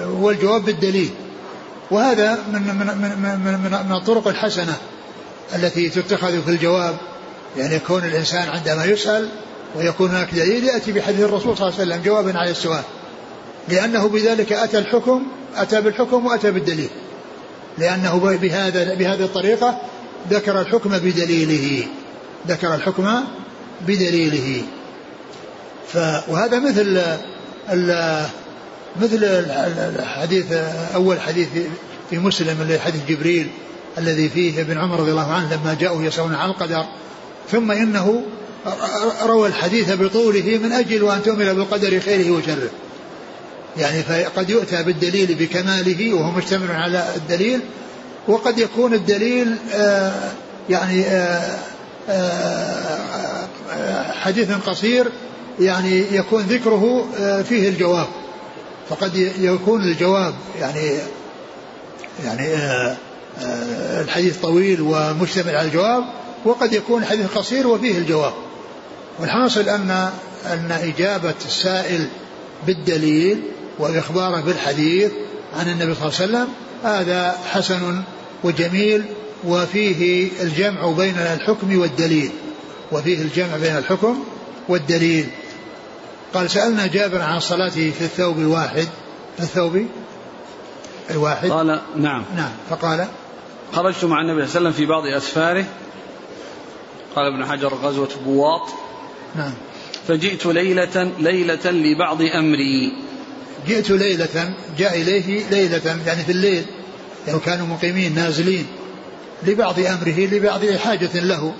والجواب 0.07 0.65
بالدليل. 0.65 1.09
وهذا 1.91 2.37
من 2.53 2.61
من 2.61 2.77
من 2.77 3.39
من, 3.45 3.87
من, 3.87 3.91
الطرق 4.01 4.27
الحسنة 4.27 4.77
التي 5.55 5.89
تتخذ 5.89 6.41
في 6.41 6.51
الجواب. 6.51 6.95
يعني 7.57 7.75
يكون 7.75 8.03
الإنسان 8.03 8.49
عندما 8.49 8.85
يسأل 8.85 9.29
ويكون 9.75 10.09
هناك 10.09 10.33
دليل 10.33 10.63
يأتي 10.63 10.91
بحديث 10.91 11.19
الرسول 11.19 11.57
صلى 11.57 11.67
الله 11.67 11.79
عليه 11.79 11.91
وسلم 11.91 12.03
جوابا 12.03 12.39
على 12.39 12.51
السؤال. 12.51 12.83
لأنه 13.69 14.07
بذلك 14.07 14.51
أتى 14.51 14.77
الحكم 14.77 15.23
أتى 15.55 15.81
بالحكم 15.81 16.25
وأتى 16.25 16.51
بالدليل. 16.51 16.89
لأنه 17.77 18.37
بهذا 18.41 18.93
بهذه 18.93 19.23
الطريقة 19.23 19.81
ذكر 20.29 20.61
الحكم 20.61 20.89
بدليله. 20.89 21.87
ذكر 22.47 22.75
الحكم 22.75 23.23
بدليله. 23.87 24.63
ف 25.87 25.97
وهذا 26.27 26.59
مثل 26.59 27.01
مثل 29.01 29.23
الحديث 29.99 30.51
أول 30.95 31.21
حديث 31.21 31.47
في 32.09 32.17
مسلم 32.17 32.61
اللي 32.61 32.79
حديث 32.79 33.01
جبريل 33.09 33.47
الذي 33.97 34.29
فيه 34.29 34.61
ابن 34.61 34.77
عمر 34.77 34.99
رضي 34.99 35.11
الله 35.11 35.31
عنه 35.31 35.55
لما 35.55 35.77
جاءوا 35.79 36.03
يسألون 36.03 36.35
عن 36.35 36.49
القدر. 36.49 36.85
ثم 37.51 37.71
إنه 37.71 38.23
روى 39.23 39.47
الحديث 39.47 39.91
بطوله 39.91 40.59
من 40.63 40.71
أجل 40.71 41.09
أن 41.11 41.23
تؤمن 41.23 41.53
بالقدر 41.53 41.99
خيره 41.99 42.31
وشره. 42.31 42.69
يعني 43.77 44.03
فقد 44.03 44.49
يؤتى 44.49 44.83
بالدليل 44.83 45.35
بكماله 45.35 46.13
وهو 46.13 46.31
مشتمل 46.31 46.71
على 46.71 47.05
الدليل 47.15 47.59
وقد 48.27 48.57
يكون 48.57 48.93
الدليل 48.93 49.55
آه 49.73 50.31
يعني 50.69 51.05
آه 51.05 51.57
آه 52.09 53.47
حديث 54.11 54.51
قصير 54.51 55.07
يعني 55.59 56.03
يكون 56.11 56.43
ذكره 56.43 57.07
فيه 57.49 57.69
الجواب. 57.69 58.07
فقد 58.89 59.15
يكون 59.39 59.83
الجواب 59.83 60.33
يعني 60.59 60.91
يعني 62.25 62.55
الحديث 64.01 64.37
طويل 64.37 64.81
ومشتمل 64.81 65.55
على 65.55 65.67
الجواب 65.67 66.03
وقد 66.45 66.73
يكون 66.73 67.01
الحديث 67.01 67.27
قصير 67.27 67.67
وفيه 67.67 67.97
الجواب. 67.97 68.33
والحاصل 69.19 69.69
أن 69.69 70.09
أن 70.45 70.71
إجابة 70.71 71.33
السائل 71.45 72.07
بالدليل 72.67 73.41
وإخباره 73.79 74.41
بالحديث 74.41 75.11
عن 75.59 75.69
النبي 75.69 75.95
صلى 75.95 76.07
الله 76.07 76.19
عليه 76.19 76.25
وسلم 76.25 76.47
هذا 76.83 77.37
حسن 77.51 78.01
وجميل 78.43 79.03
وفيه 79.43 80.29
الجمع 80.41 80.91
بين 80.91 81.15
الحكم 81.15 81.79
والدليل 81.79 82.31
وفيه 82.91 83.21
الجمع 83.21 83.57
بين 83.57 83.77
الحكم 83.77 84.23
والدليل. 84.69 85.27
قال 86.33 86.49
سألنا 86.49 86.87
جابر 86.87 87.21
عن 87.21 87.39
صلاته 87.39 87.91
في 87.91 88.01
الثوب 88.01 88.39
الواحد 88.39 88.87
في 89.37 89.43
الثوب 89.43 89.85
الواحد. 91.09 91.51
قال 91.51 91.81
نعم. 91.95 92.23
نعم 92.35 92.51
فقال 92.69 93.07
خرجت 93.73 94.05
مع 94.05 94.21
النبي 94.21 94.47
صلى 94.47 94.57
الله 94.57 94.69
عليه 94.69 94.69
وسلم 94.69 94.71
في 94.71 94.85
بعض 94.85 95.05
أسفاره. 95.05 95.65
قال 97.15 97.25
ابن 97.33 97.45
حجر 97.45 97.73
غزوة 97.73 98.09
بواط. 98.25 98.69
نعم. 99.35 99.53
فجئت 100.07 100.45
ليلة 100.45 101.11
ليلة 101.19 101.71
لبعض 101.71 102.21
أمري. 102.21 103.08
جئت 103.67 103.89
ليلة 103.89 104.53
جاء 104.77 105.01
إليه 105.01 105.49
ليلة 105.49 105.99
يعني 106.07 106.23
في 106.23 106.31
الليل 106.31 106.65
يعني 107.27 107.39
كانوا 107.39 107.67
مقيمين 107.67 108.15
نازلين 108.15 108.65
لبعض 109.47 109.79
أمره 109.79 110.19
لبعض 110.31 110.65
حاجة 110.65 111.09
له. 111.15 111.53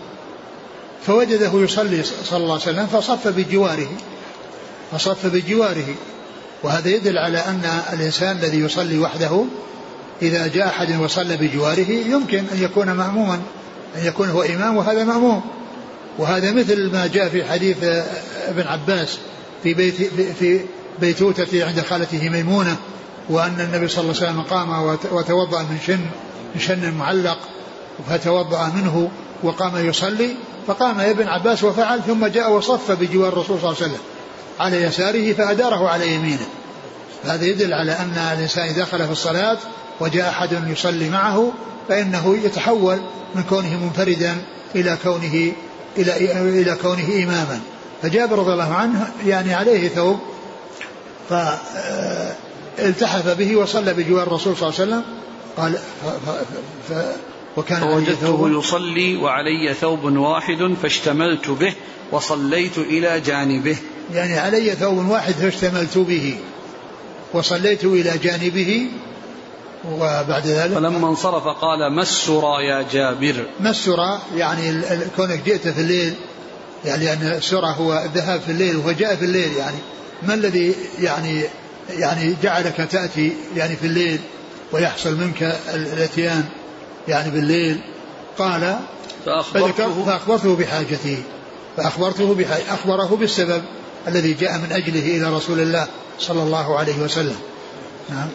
فوجده 1.07 1.51
يصلي 1.53 2.03
صلى 2.03 2.37
الله 2.37 2.53
عليه 2.53 2.63
وسلم 2.63 2.87
فصف 2.87 3.27
بجواره 3.27 3.89
فصف 4.91 5.25
بجواره. 5.25 5.95
وهذا 6.63 6.89
يدل 6.89 7.17
على 7.17 7.37
أن 7.37 7.81
الإنسان 7.93 8.37
الذي 8.37 8.57
يصلي 8.59 8.99
وحده 8.99 9.45
إذا 10.21 10.47
جاء 10.47 10.67
أحد 10.67 10.99
وصلى 10.99 11.37
بجواره 11.37 11.91
يمكن 11.91 12.37
أن 12.37 12.63
يكون 12.63 12.91
مأموما 12.91 13.41
أن 13.95 14.05
يكون 14.05 14.29
هو 14.29 14.41
إمام 14.41 14.77
وهذا 14.77 15.03
مأموم. 15.03 15.41
وهذا 16.17 16.51
مثل 16.51 16.91
ما 16.91 17.07
جاء 17.07 17.29
في 17.29 17.43
حديث 17.43 17.77
ابن 18.47 18.67
عباس 18.67 19.17
في 19.63 19.73
بيت 19.73 19.95
في 20.39 20.59
بيتوتة 21.01 21.65
عند 21.65 21.81
خالته 21.81 22.29
ميمونة 22.29 22.77
وأن 23.29 23.59
النبي 23.59 23.87
صلى 23.87 24.01
الله 24.01 24.15
عليه 24.15 24.31
وسلم 24.31 24.41
قام 24.41 24.97
وتوضأ 25.11 25.61
من 25.61 25.77
شن 25.87 25.99
من 26.55 26.61
شن 26.61 26.93
معلق 26.93 27.37
فتوضأ 28.09 28.71
منه 28.75 29.11
وقام 29.43 29.87
يصلي 29.87 30.35
فقام 30.67 30.99
ابن 30.99 31.27
عباس 31.27 31.63
وفعل 31.63 32.01
ثم 32.07 32.27
جاء 32.27 32.51
وصف 32.51 32.91
بجوار 32.91 33.27
الرسول 33.27 33.59
صلى 33.59 33.69
الله 33.69 33.75
عليه 33.81 33.91
وسلم 33.91 34.01
على 34.59 34.83
يساره 34.83 35.33
فأداره 35.33 35.89
على 35.89 36.13
يمينه. 36.15 36.47
هذا 37.25 37.45
يدل 37.45 37.73
على 37.73 37.91
أن 37.91 38.33
الإنسان 38.33 38.67
إذا 38.67 38.81
دخل 38.81 39.05
في 39.05 39.11
الصلاة 39.11 39.57
وجاء 39.99 40.29
أحد 40.29 40.49
يصلي 40.67 41.09
معه 41.09 41.51
فإنه 41.89 42.37
يتحول 42.43 42.99
من 43.35 43.43
كونه 43.43 43.77
منفردا 43.83 44.37
إلى 44.75 44.97
كونه 45.03 45.51
إلى 45.97 46.31
إلى 46.61 46.75
كونه 46.81 47.23
إماما. 47.23 47.59
فجابر 48.01 48.39
رضي 48.39 48.53
الله 48.53 48.73
عنه 48.73 49.07
يعني 49.25 49.53
عليه 49.53 49.89
ثوب 49.89 50.19
فالتحف 51.29 53.27
به 53.37 53.55
وصلى 53.55 53.93
بجوار 53.93 54.23
الرسول 54.23 54.57
صلى 54.57 54.69
الله 54.69 54.79
عليه 54.79 54.89
وسلم. 54.89 55.03
قال 55.57 55.73
ف 55.73 56.05
ف 56.25 56.29
ف 56.89 56.93
وكان 57.57 57.79
فوجدته 57.79 58.59
يصلي 58.59 59.17
وعلي 59.17 59.73
ثوب 59.73 60.03
واحد 60.03 60.75
فاشتملت 60.81 61.49
به 61.49 61.73
وصليت 62.11 62.77
إلى 62.77 63.19
جانبه. 63.19 63.77
يعني 64.13 64.39
علي 64.39 64.75
ثوب 64.75 65.09
واحد 65.09 65.33
فاشتملت 65.33 65.97
به 65.97 66.37
وصليت 67.33 67.83
إلى 67.83 68.17
جانبه 68.23 68.87
وبعد 69.91 70.47
ذلك 70.47 70.73
فلما 70.73 71.07
انصرف 71.07 71.43
قال 71.43 71.95
ما 71.95 72.01
السرى 72.01 72.65
يا 72.67 72.85
جابر. 72.91 73.45
ما 73.59 73.69
السرى 73.69 74.19
يعني 74.35 74.81
كونك 75.15 75.41
جئت 75.45 75.67
في 75.67 75.81
الليل 75.81 76.13
يعني 76.85 77.05
لأن 77.05 77.21
السرى 77.37 77.75
هو 77.77 78.03
الذهاب 78.05 78.41
في 78.41 78.51
الليل 78.51 78.75
وهو 78.77 78.91
جاء 78.91 79.15
في 79.15 79.25
الليل 79.25 79.53
يعني. 79.57 79.77
ما 80.23 80.33
الذي 80.33 80.75
يعني 80.99 81.43
يعني 81.89 82.35
جعلك 82.43 82.87
تأتي 82.91 83.33
يعني 83.55 83.75
في 83.75 83.87
الليل 83.87 84.19
ويحصل 84.71 85.15
منك 85.15 85.43
الاتيان 85.73 86.45
يعني 87.07 87.31
بالليل؟ 87.31 87.81
قال 88.37 88.79
فأخبرته 89.25 90.05
فأخبرته 90.05 90.55
بحاجته 90.55 91.23
فأخبرته 91.77 92.33
بحاجته 92.33 92.73
أخبره 92.73 93.17
بالسبب 93.19 93.63
الذي 94.07 94.33
جاء 94.33 94.57
من 94.57 94.71
أجله 94.71 95.17
إلى 95.17 95.35
رسول 95.35 95.59
الله 95.59 95.87
صلى 96.19 96.43
الله 96.43 96.77
عليه 96.77 96.99
وسلم. 96.99 97.35
نعم. 98.09 98.27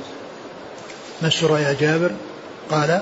ما 1.22 1.28
يا 1.59 1.76
جابر؟ 1.80 2.11
قال 2.70 3.01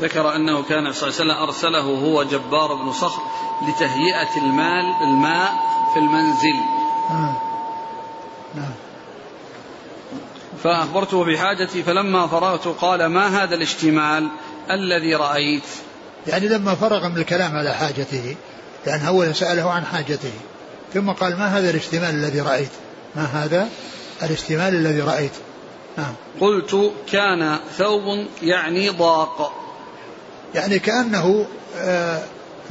ذكر 0.00 0.36
أنه 0.36 0.62
كان 0.62 0.92
صلى 0.92 1.08
الله 1.08 1.20
عليه 1.20 1.32
وسلم 1.32 1.46
أرسله 1.48 1.80
هو 1.80 2.22
جبار 2.22 2.74
بن 2.74 2.92
صخر 2.92 3.22
لتهيئة 3.68 4.36
المال 4.36 4.84
الماء 5.02 5.52
في 5.94 5.98
المنزل. 5.98 6.60
نعم 7.10 7.53
نعم. 8.56 8.74
فأخبرته 10.62 11.24
بحاجتي 11.24 11.82
فلما 11.82 12.26
فرغت 12.26 12.68
قال 12.68 13.06
ما 13.06 13.42
هذا 13.42 13.54
الاشتمال 13.54 14.28
الذي 14.70 15.14
رأيت؟ 15.14 15.62
يعني 16.26 16.48
لما 16.48 16.74
فرغ 16.74 17.08
من 17.08 17.16
الكلام 17.16 17.56
على 17.56 17.74
حاجته 17.74 18.36
لأن 18.86 19.00
أولا 19.00 19.32
سأله 19.32 19.70
عن 19.70 19.84
حاجته 19.84 20.32
ثم 20.94 21.10
قال 21.10 21.38
ما 21.38 21.58
هذا 21.58 21.70
الاشتمال 21.70 22.10
الذي 22.14 22.40
رأيت؟ 22.40 22.70
ما 23.16 23.24
هذا 23.24 23.68
الاشتمال 24.22 24.74
الذي 24.74 25.00
رأيت؟ 25.00 25.32
نعم. 25.98 26.14
قلت 26.40 26.92
كان 27.12 27.58
ثوب 27.78 28.26
يعني 28.42 28.88
ضاق. 28.88 29.52
يعني 30.54 30.78
كأنه 30.78 31.46
آه 31.76 32.22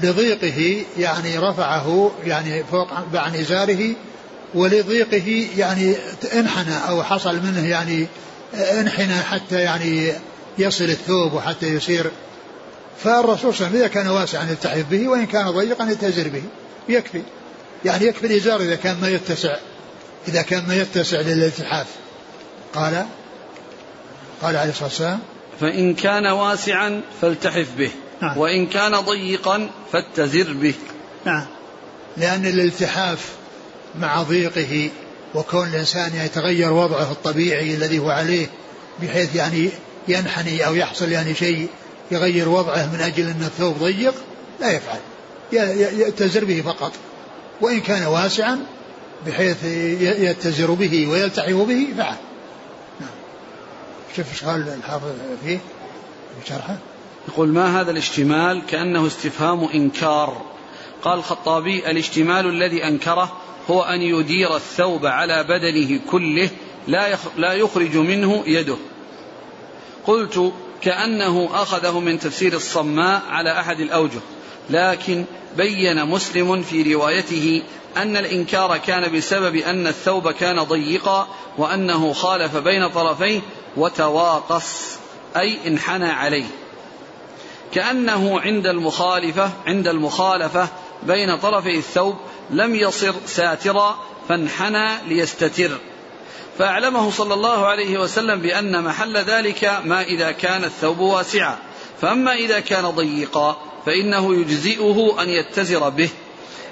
لضيقه 0.04 0.86
يعني 0.98 1.38
رفعه 1.38 2.12
يعني 2.26 2.64
فوق 2.64 2.88
عن 3.14 3.36
إزاره 3.36 3.96
ولضيقه 4.56 5.48
يعني 5.58 5.96
انحنى 6.34 6.76
أو 6.90 7.04
حصل 7.04 7.36
منه 7.36 7.68
يعني 7.68 8.08
انحنى 8.54 9.16
حتى 9.16 9.60
يعني 9.60 10.14
يصل 10.58 10.84
الثوب 10.84 11.34
وحتى 11.34 11.68
يصير. 11.68 12.12
فالرسول 13.04 13.38
صلى 13.38 13.68
الله 13.68 13.68
عليه 13.68 13.68
وسلم 13.68 13.76
إذا 13.76 13.88
كان 13.88 14.08
واسعا 14.08 14.50
يلتحف 14.50 14.86
به 14.92 15.08
وإن 15.08 15.26
كان 15.26 15.52
ضيقا 15.52 15.90
يتزر 15.92 16.28
به 16.28 16.44
يكفي. 16.90 17.22
يعني 17.86 18.06
يكفي 18.06 18.28
الإزار 18.28 18.62
إذا 18.62 18.76
كان 18.76 19.02
ما 19.02 19.10
يتسع 19.10 19.56
إذا 20.28 20.42
كان 20.42 20.68
ما 20.68 20.76
يتسع 20.76 21.22
للالتحاف. 21.22 21.88
قال 22.74 23.06
قال 24.42 24.58
عليه 24.58 24.70
الصلاة 24.70 24.88
والسلام 24.88 25.20
فإن 25.62 25.94
كان 25.94 26.28
واسعا 26.28 27.02
فالتحف 27.22 27.68
به 27.78 27.92
نعم. 28.22 28.38
وإن 28.38 28.68
كان 28.68 28.92
ضيقا 28.92 29.70
فاتزر 29.92 30.54
به. 30.54 30.74
نعم. 31.26 31.46
لأن 32.18 32.46
الالتحاف 32.46 33.30
مع 34.00 34.22
ضيقه 34.22 34.90
وكون 35.36 35.68
الإنسان 35.68 36.12
يتغير 36.16 36.74
وضعه 36.74 37.12
الطبيعي 37.12 37.74
الذي 37.74 38.00
هو 38.00 38.10
عليه 38.10 38.48
بحيث 39.02 39.36
يعني 39.36 39.70
ينحني 40.08 40.68
أو 40.68 40.76
يحصل 40.76 41.12
يعني 41.12 41.36
شيء 41.36 41.68
يغير 42.12 42.50
وضعه 42.50 42.94
من 42.94 43.02
أجل 43.02 43.28
أن 43.28 43.44
الثوب 43.44 43.78
ضيق 43.78 44.14
لا 44.60 44.72
يفعل. 44.72 45.00
يتزر 46.08 46.46
به 46.46 46.62
فقط. 46.62 46.92
وإن 47.62 47.82
كان 47.82 48.06
واسعا 48.06 48.66
بحيث 49.28 49.64
يتزر 50.02 50.72
به 50.72 51.08
ويلتحف 51.08 51.54
به 51.54 51.88
فعل. 51.98 52.16
نعم. 53.00 53.10
شوف 54.16 54.32
إيش 54.32 54.44
قال 54.44 54.70
الحافظ 54.70 55.12
فيه 55.46 55.58
في 56.42 56.50
شرحه. 56.50 56.78
يقول 57.28 57.50
ما 57.50 57.82
هذا 57.82 57.92
الاشتمال؟ 57.92 58.62
كأنه 58.66 59.08
استفهام 59.08 59.64
إنكار. 59.74 60.42
قال 61.04 61.20
الخطابي 61.20 61.92
الاشتمال 61.92 62.46
الذي 62.46 62.84
أنكره 62.84 63.38
هو 63.70 63.82
أن 63.82 64.02
يدير 64.02 64.56
الثوب 64.56 65.06
على 65.06 65.44
بدنه 65.44 66.00
كله 66.12 66.50
لا 66.88 67.18
لا 67.38 67.54
يخرج 67.54 67.98
منه 67.98 68.44
يده. 68.48 68.78
قلت 70.08 70.54
كأنه 70.82 71.50
أخذه 71.54 72.00
من 72.00 72.20
تفسير 72.20 72.54
الصماء 72.54 73.22
على 73.30 73.60
أحد 73.60 73.80
الأوجه 73.80 74.20
لكن 74.70 75.26
بين 75.58 76.06
مسلم 76.06 76.62
في 76.62 76.94
روايته 76.94 77.64
أن 77.98 78.18
الإنكار 78.18 78.78
كان 78.78 79.18
بسبب 79.18 79.56
أن 79.56 79.88
الثوب 79.88 80.32
كان 80.32 80.64
ضيقا 80.64 81.28
وأنه 81.58 82.14
خالف 82.14 82.58
بين 82.58 82.88
طرفيه 82.88 83.42
وتواقص 83.78 84.98
أي 85.38 85.58
انحنى 85.68 86.10
عليه. 86.10 86.46
كأنه 87.74 88.40
عند 88.40 88.68
المخالفة 88.68 89.52
عند 89.68 89.88
المخالفة 89.88 90.68
بين 91.04 91.38
طرفي 91.38 91.78
الثوب 91.78 92.16
لم 92.50 92.76
يصر 92.76 93.14
ساترا 93.26 94.00
فانحنى 94.30 94.90
ليستتر. 95.08 95.78
فأعلمه 96.58 97.12
صلى 97.12 97.34
الله 97.34 97.66
عليه 97.66 98.00
وسلم 98.00 98.42
بأن 98.42 98.84
محل 98.84 99.18
ذلك 99.18 99.82
ما 99.86 100.02
إذا 100.02 100.32
كان 100.32 100.64
الثوب 100.64 101.00
واسعا. 101.00 101.58
فأما 102.02 102.34
إذا 102.36 102.60
كان 102.60 102.90
ضيقا 102.90 103.58
فإنه 103.86 104.36
يجزئه 104.36 105.22
أن 105.22 105.30
يتزر 105.30 105.90
به 105.90 106.10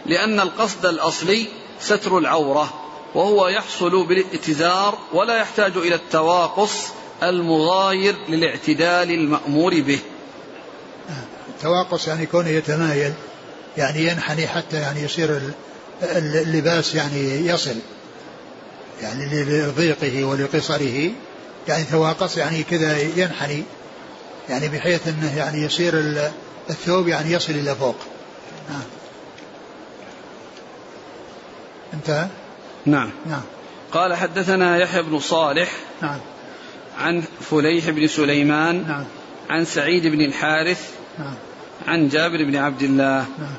لأن 0.06 0.40
القصد 0.40 0.86
الأصلي 0.86 1.48
ستر 1.80 2.18
العورة 2.18 2.74
وهو 3.16 3.48
يحصل 3.48 4.06
بالاتزار 4.06 4.98
ولا 5.14 5.38
يحتاج 5.38 5.78
إلى 5.78 5.96
التواقص 5.96 6.88
المغاير 7.24 8.16
للاعتدال 8.30 9.12
المأمور 9.12 9.82
به. 9.82 10.00
التواقص 11.50 12.08
يعني 12.08 12.26
كونه 12.26 12.50
يتمايل. 12.50 13.14
يعني 13.78 14.08
ينحني 14.08 14.48
حتى 14.48 14.78
يعني 14.78 15.02
يصير 15.02 15.42
اللباس 16.18 16.96
يعني 16.96 17.48
يصل. 17.48 17.76
يعني 19.02 19.44
لضيقه 19.44 20.24
ولقصره. 20.24 21.12
يعني 21.68 21.84
تواقص 21.84 22.38
يعني 22.38 22.64
كذا 22.64 22.98
ينحني. 23.02 23.64
يعني 24.50 24.68
بحيث 24.68 25.08
إنه 25.08 25.38
يعني 25.38 25.62
يصير 25.62 25.94
الثوب 26.70 27.08
يعني 27.08 27.32
يصل 27.32 27.54
إلى 27.54 27.76
فوق. 27.76 27.96
نعم 28.70 28.84
انتهى 31.94 32.28
نعم. 32.86 33.10
نعم. 33.26 33.42
قال 33.92 34.14
حدثنا 34.14 34.78
يحيى 34.78 35.02
بن 35.02 35.20
صالح 35.20 35.72
نعم. 36.02 36.20
عن 37.00 37.24
فليح 37.42 37.90
بن 37.90 38.08
سليمان 38.08 38.88
نعم. 38.88 39.04
عن 39.50 39.66
سعيد 39.66 40.08
بن 40.08 40.22
الحارث 40.22 40.90
نعم. 41.20 41.34
عن 41.88 42.10
جابر 42.10 42.44
بن 42.44 42.56
عبد 42.56 42.82
الله. 42.82 43.26
نعم. 43.40 43.56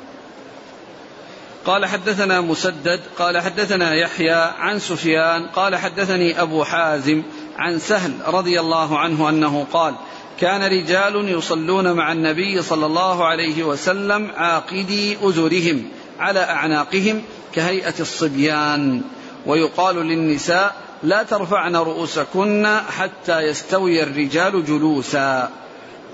قال 1.66 1.86
حدثنا 1.86 2.40
مسدد 2.40 3.00
قال 3.18 3.38
حدثنا 3.38 3.94
يحيى 3.94 4.52
عن 4.58 4.78
سفيان 4.78 5.46
قال 5.46 5.76
حدثني 5.76 6.42
أبو 6.42 6.64
حازم 6.64 7.22
عن 7.58 7.78
سهل 7.78 8.12
رضي 8.26 8.60
الله 8.60 8.98
عنه 8.98 9.28
أنه 9.28 9.66
قال 9.72 9.94
كان 10.40 10.62
رجال 10.62 11.28
يصلون 11.28 11.92
مع 11.92 12.12
النبي 12.12 12.62
صلى 12.62 12.86
الله 12.86 13.24
عليه 13.24 13.62
وسلم 13.64 14.30
عاقدي 14.36 15.16
أزرهم 15.22 15.88
على 16.20 16.40
أعناقهم 16.40 17.22
كهيئة 17.54 17.94
الصبيان 18.00 19.02
ويقال 19.46 19.96
للنساء 19.96 20.76
لا 21.02 21.22
ترفعن 21.22 21.76
رؤوسكن 21.76 22.80
حتى 22.98 23.40
يستوي 23.40 24.02
الرجال 24.02 24.64
جلوسا. 24.64 25.50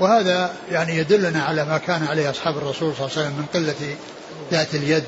وهذا 0.01 0.53
يعني 0.71 0.97
يدلنا 0.97 1.43
على 1.43 1.65
ما 1.65 1.79
كان 1.79 2.05
عليه 2.05 2.31
أصحاب 2.31 2.57
الرسول 2.57 2.95
صلى 2.95 3.07
الله 3.07 3.19
عليه 3.19 3.29
وسلم 3.29 3.39
من 3.39 3.47
قلة 3.55 3.97
ذات 4.53 4.75
اليد 4.75 5.05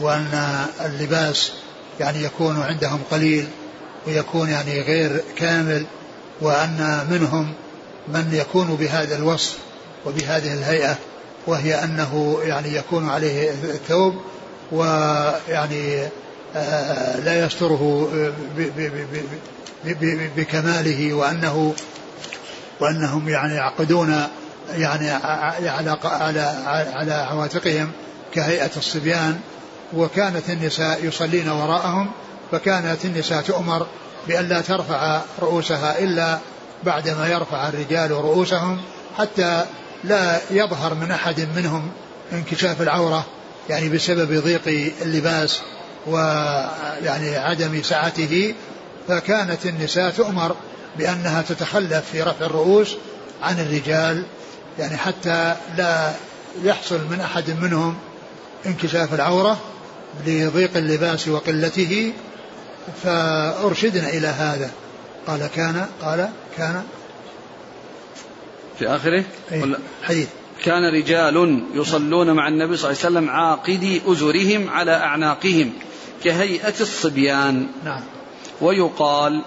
وأن 0.00 0.66
اللباس 0.84 1.52
يعني 2.00 2.24
يكون 2.24 2.62
عندهم 2.62 3.00
قليل 3.10 3.48
ويكون 4.06 4.48
يعني 4.48 4.80
غير 4.80 5.20
كامل 5.36 5.86
وأن 6.40 7.06
منهم 7.10 7.54
من 8.08 8.28
يكون 8.32 8.76
بهذا 8.76 9.16
الوصف 9.16 9.58
وبهذه 10.06 10.54
الهيئة 10.54 10.98
وهي 11.46 11.84
أنه 11.84 12.38
يعني 12.42 12.74
يكون 12.76 13.08
عليه 13.08 13.50
الثوب 13.50 14.14
ويعني 14.72 16.08
آه، 16.56 17.20
لا 17.20 17.46
يستره 17.46 18.08
بكماله 20.36 21.14
وأنه 21.14 21.74
وأنهم 22.80 23.28
يعني 23.28 23.54
يعقدون 23.54 24.22
يعني 24.70 25.10
على 25.10 25.98
على 26.04 26.40
على 26.94 27.12
عواتقهم 27.12 27.92
كهيئة 28.34 28.70
الصبيان. 28.76 29.40
وكانت 29.92 30.50
النساء 30.50 31.04
يصلين 31.04 31.48
وراءهم 31.48 32.10
فكانت 32.52 33.04
النساء 33.04 33.42
تؤمر 33.42 33.86
بأن 34.28 34.48
لا 34.48 34.60
ترفع 34.60 35.20
رؤوسها 35.42 35.98
إلا 35.98 36.38
بعدما 36.84 37.28
يرفع 37.28 37.68
الرجال 37.68 38.10
رؤوسهم 38.10 38.80
حتى 39.18 39.64
لا 40.04 40.40
يظهر 40.50 40.94
من 40.94 41.10
أحد 41.10 41.48
منهم 41.56 41.90
انكشاف 42.32 42.82
العورة 42.82 43.26
يعني 43.68 43.88
بسبب 43.88 44.42
ضيق 44.44 44.92
اللباس 45.02 45.60
ويعني 46.06 47.36
عدم 47.36 47.82
سعته. 47.82 48.54
فكانت 49.08 49.66
النساء 49.66 50.10
تؤمر 50.10 50.56
بأنها 50.98 51.42
تتخلف 51.42 52.10
في 52.12 52.22
رفع 52.22 52.46
الرؤوس 52.46 52.96
عن 53.42 53.60
الرجال 53.60 54.24
يعني 54.78 54.96
حتى 54.96 55.56
لا 55.76 56.12
يحصل 56.62 57.00
من 57.10 57.20
أحد 57.20 57.50
منهم 57.62 57.96
انكشاف 58.66 59.14
العورة 59.14 59.60
لضيق 60.26 60.76
اللباس 60.76 61.28
وقلته 61.28 62.12
فأرشدنا 63.02 64.08
إلى 64.08 64.26
هذا. 64.26 64.70
قال 65.26 65.46
كان 65.46 65.86
قال 66.02 66.28
كان. 66.56 66.84
في 68.78 68.88
آخره؟ 68.88 69.24
ولا 69.52 69.78
حديث. 70.02 70.28
كان 70.64 70.94
رجال 70.94 71.64
يصلون 71.74 72.32
مع 72.32 72.48
النبي 72.48 72.76
صلى 72.76 72.90
الله 72.90 73.04
عليه 73.04 73.10
وسلم 73.18 73.30
عاقدي 73.30 74.02
أزرهم 74.06 74.70
على 74.70 74.92
أعناقهم 74.92 75.72
كهيئة 76.24 76.80
الصبيان. 76.80 77.66
نعم. 77.84 78.02
ويقال 78.60 79.44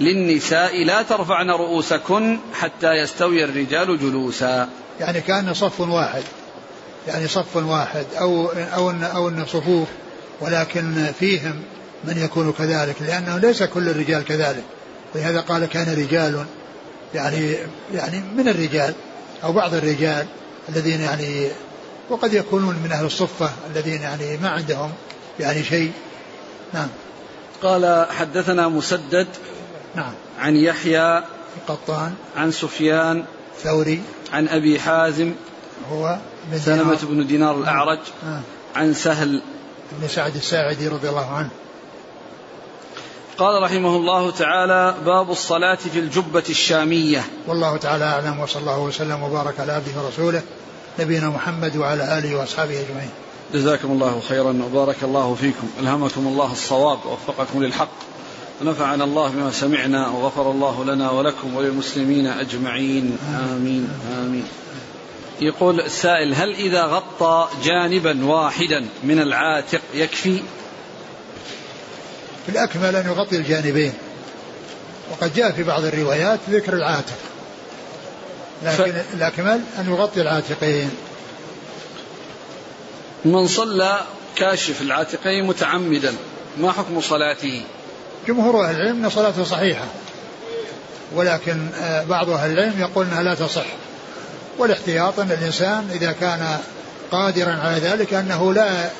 للنساء 0.00 0.84
لا 0.84 1.02
ترفعن 1.02 1.50
رؤوسكن 1.50 2.38
حتى 2.54 2.92
يستوي 2.92 3.44
الرجال 3.44 3.98
جلوسا. 3.98 4.68
يعني 5.00 5.20
كأن 5.20 5.54
صف 5.54 5.80
واحد. 5.80 6.22
يعني 7.08 7.28
صف 7.28 7.56
واحد. 7.56 8.06
أو 8.20 8.46
أو 8.50 8.90
أن 8.90 9.04
أو 9.04 9.28
أن 9.28 9.46
صفوف. 9.46 9.88
ولكن 10.40 11.12
فيهم 11.18 11.62
من 12.04 12.18
يكون 12.18 12.52
كذلك. 12.52 13.02
لأنه 13.02 13.38
ليس 13.38 13.62
كل 13.62 13.88
الرجال 13.88 14.24
كذلك. 14.24 14.64
ولهذا 15.14 15.40
قال 15.40 15.66
كان 15.66 15.94
رجال. 15.96 16.44
يعني 17.14 17.56
يعني 17.94 18.22
من 18.36 18.48
الرجال. 18.48 18.94
أو 19.44 19.52
بعض 19.52 19.74
الرجال 19.74 20.26
الذين 20.68 21.00
يعني 21.00 21.48
وقد 22.10 22.34
يكونون 22.34 22.76
من 22.84 22.92
أهل 22.92 23.06
الصفة 23.06 23.50
الذين 23.70 24.02
يعني 24.02 24.36
ما 24.36 24.48
عندهم 24.48 24.92
يعني 25.40 25.64
شيء. 25.64 25.92
نعم. 26.74 26.88
قال 27.62 28.06
حدثنا 28.10 28.68
مسدد 28.68 29.26
نعم. 29.96 30.12
عن 30.38 30.56
يحيى 30.56 31.22
القطان 31.56 32.14
عن 32.36 32.50
سفيان 32.50 33.24
ثوري. 33.62 34.02
عن 34.32 34.48
أبي 34.48 34.80
حازم 34.80 35.32
هو 35.92 36.18
بن 36.50 36.58
سلمة 36.58 36.98
بن 37.02 37.26
دينار 37.26 37.58
الأعرج 37.58 37.98
آه. 38.26 38.40
عن 38.76 38.94
سهل. 38.94 39.42
بن 39.92 40.08
سعد 40.08 40.36
الساعدي 40.36 40.88
رضي 40.88 41.08
الله 41.08 41.30
عنه. 41.30 41.48
قال 43.38 43.62
رحمه 43.62 43.96
الله 43.96 44.30
تعالى 44.30 44.94
باب 45.06 45.30
الصلاة 45.30 45.74
في 45.74 45.98
الجبة 45.98 46.44
الشامية. 46.50 47.24
والله 47.46 47.76
تعالى 47.76 48.04
أعلم 48.04 48.40
وصلى 48.40 48.60
الله 48.60 48.78
وسلم 48.78 49.22
وبارك 49.22 49.60
على 49.60 49.72
عبده 49.72 50.02
ورسوله 50.02 50.42
نبينا 50.98 51.28
محمد 51.28 51.76
وعلى 51.76 52.18
آله 52.18 52.36
وأصحابه 52.36 52.80
أجمعين. 52.80 53.10
جزاكم 53.54 53.92
الله 53.92 54.20
خيرا 54.28 54.62
وبارك 54.64 54.96
الله 55.02 55.34
فيكم. 55.34 55.68
ألهمكم 55.80 56.26
الله 56.26 56.52
الصواب 56.52 56.98
ووفقكم 57.06 57.62
للحق. 57.62 58.13
ونفعنا 58.60 59.04
الله 59.04 59.28
بما 59.28 59.50
سمعنا 59.50 60.08
وغفر 60.08 60.50
الله 60.50 60.84
لنا 60.84 61.10
ولكم 61.10 61.56
وللمسلمين 61.56 62.26
أجمعين. 62.26 63.18
آمين. 63.52 63.88
آمين. 64.18 64.44
يقول 65.40 65.80
السائل 65.80 66.34
هل 66.34 66.54
إذا 66.54 66.84
غطى 66.84 67.48
جانبا 67.64 68.24
واحدا 68.24 68.86
من 69.04 69.18
العاتق 69.18 69.80
يكفي؟ 69.94 70.42
الأكمل 72.48 72.96
أن 72.96 73.06
يغطي 73.06 73.36
الجانبين. 73.36 73.92
وقد 75.10 75.34
جاء 75.34 75.52
في 75.52 75.62
بعض 75.62 75.84
الروايات 75.84 76.40
ذكر 76.50 76.72
العاتق. 76.72 77.18
لكن 78.62 78.92
ف... 78.92 79.14
الأكمل 79.14 79.60
أن 79.78 79.90
يغطي 79.90 80.20
العاتقين. 80.20 80.90
من 83.24 83.46
صلى 83.46 84.00
كاشف 84.36 84.82
العاتقين 84.82 85.46
متعمدا 85.46 86.14
ما 86.58 86.72
حكم 86.72 87.00
صلاته؟ 87.00 87.62
جمهور 88.28 88.64
أهل 88.64 88.76
العلم 88.76 89.04
أن 89.04 89.10
صلاته 89.10 89.44
صحيحة 89.44 89.84
ولكن 91.14 91.68
آه، 91.82 92.04
بعض 92.04 92.30
أهل 92.30 92.52
العلم 92.52 92.80
يقول 92.80 93.06
أنها 93.06 93.22
لا 93.22 93.34
تصح. 93.34 93.66
والاحتياط 94.58 95.20
أن 95.20 95.30
الإنسان 95.30 95.90
إذا 95.94 96.12
كان 96.12 96.58
قادرا 97.10 97.52
على 97.52 97.80
ذلك 97.80 98.14
أنه 98.14 98.52
لا 98.52 98.90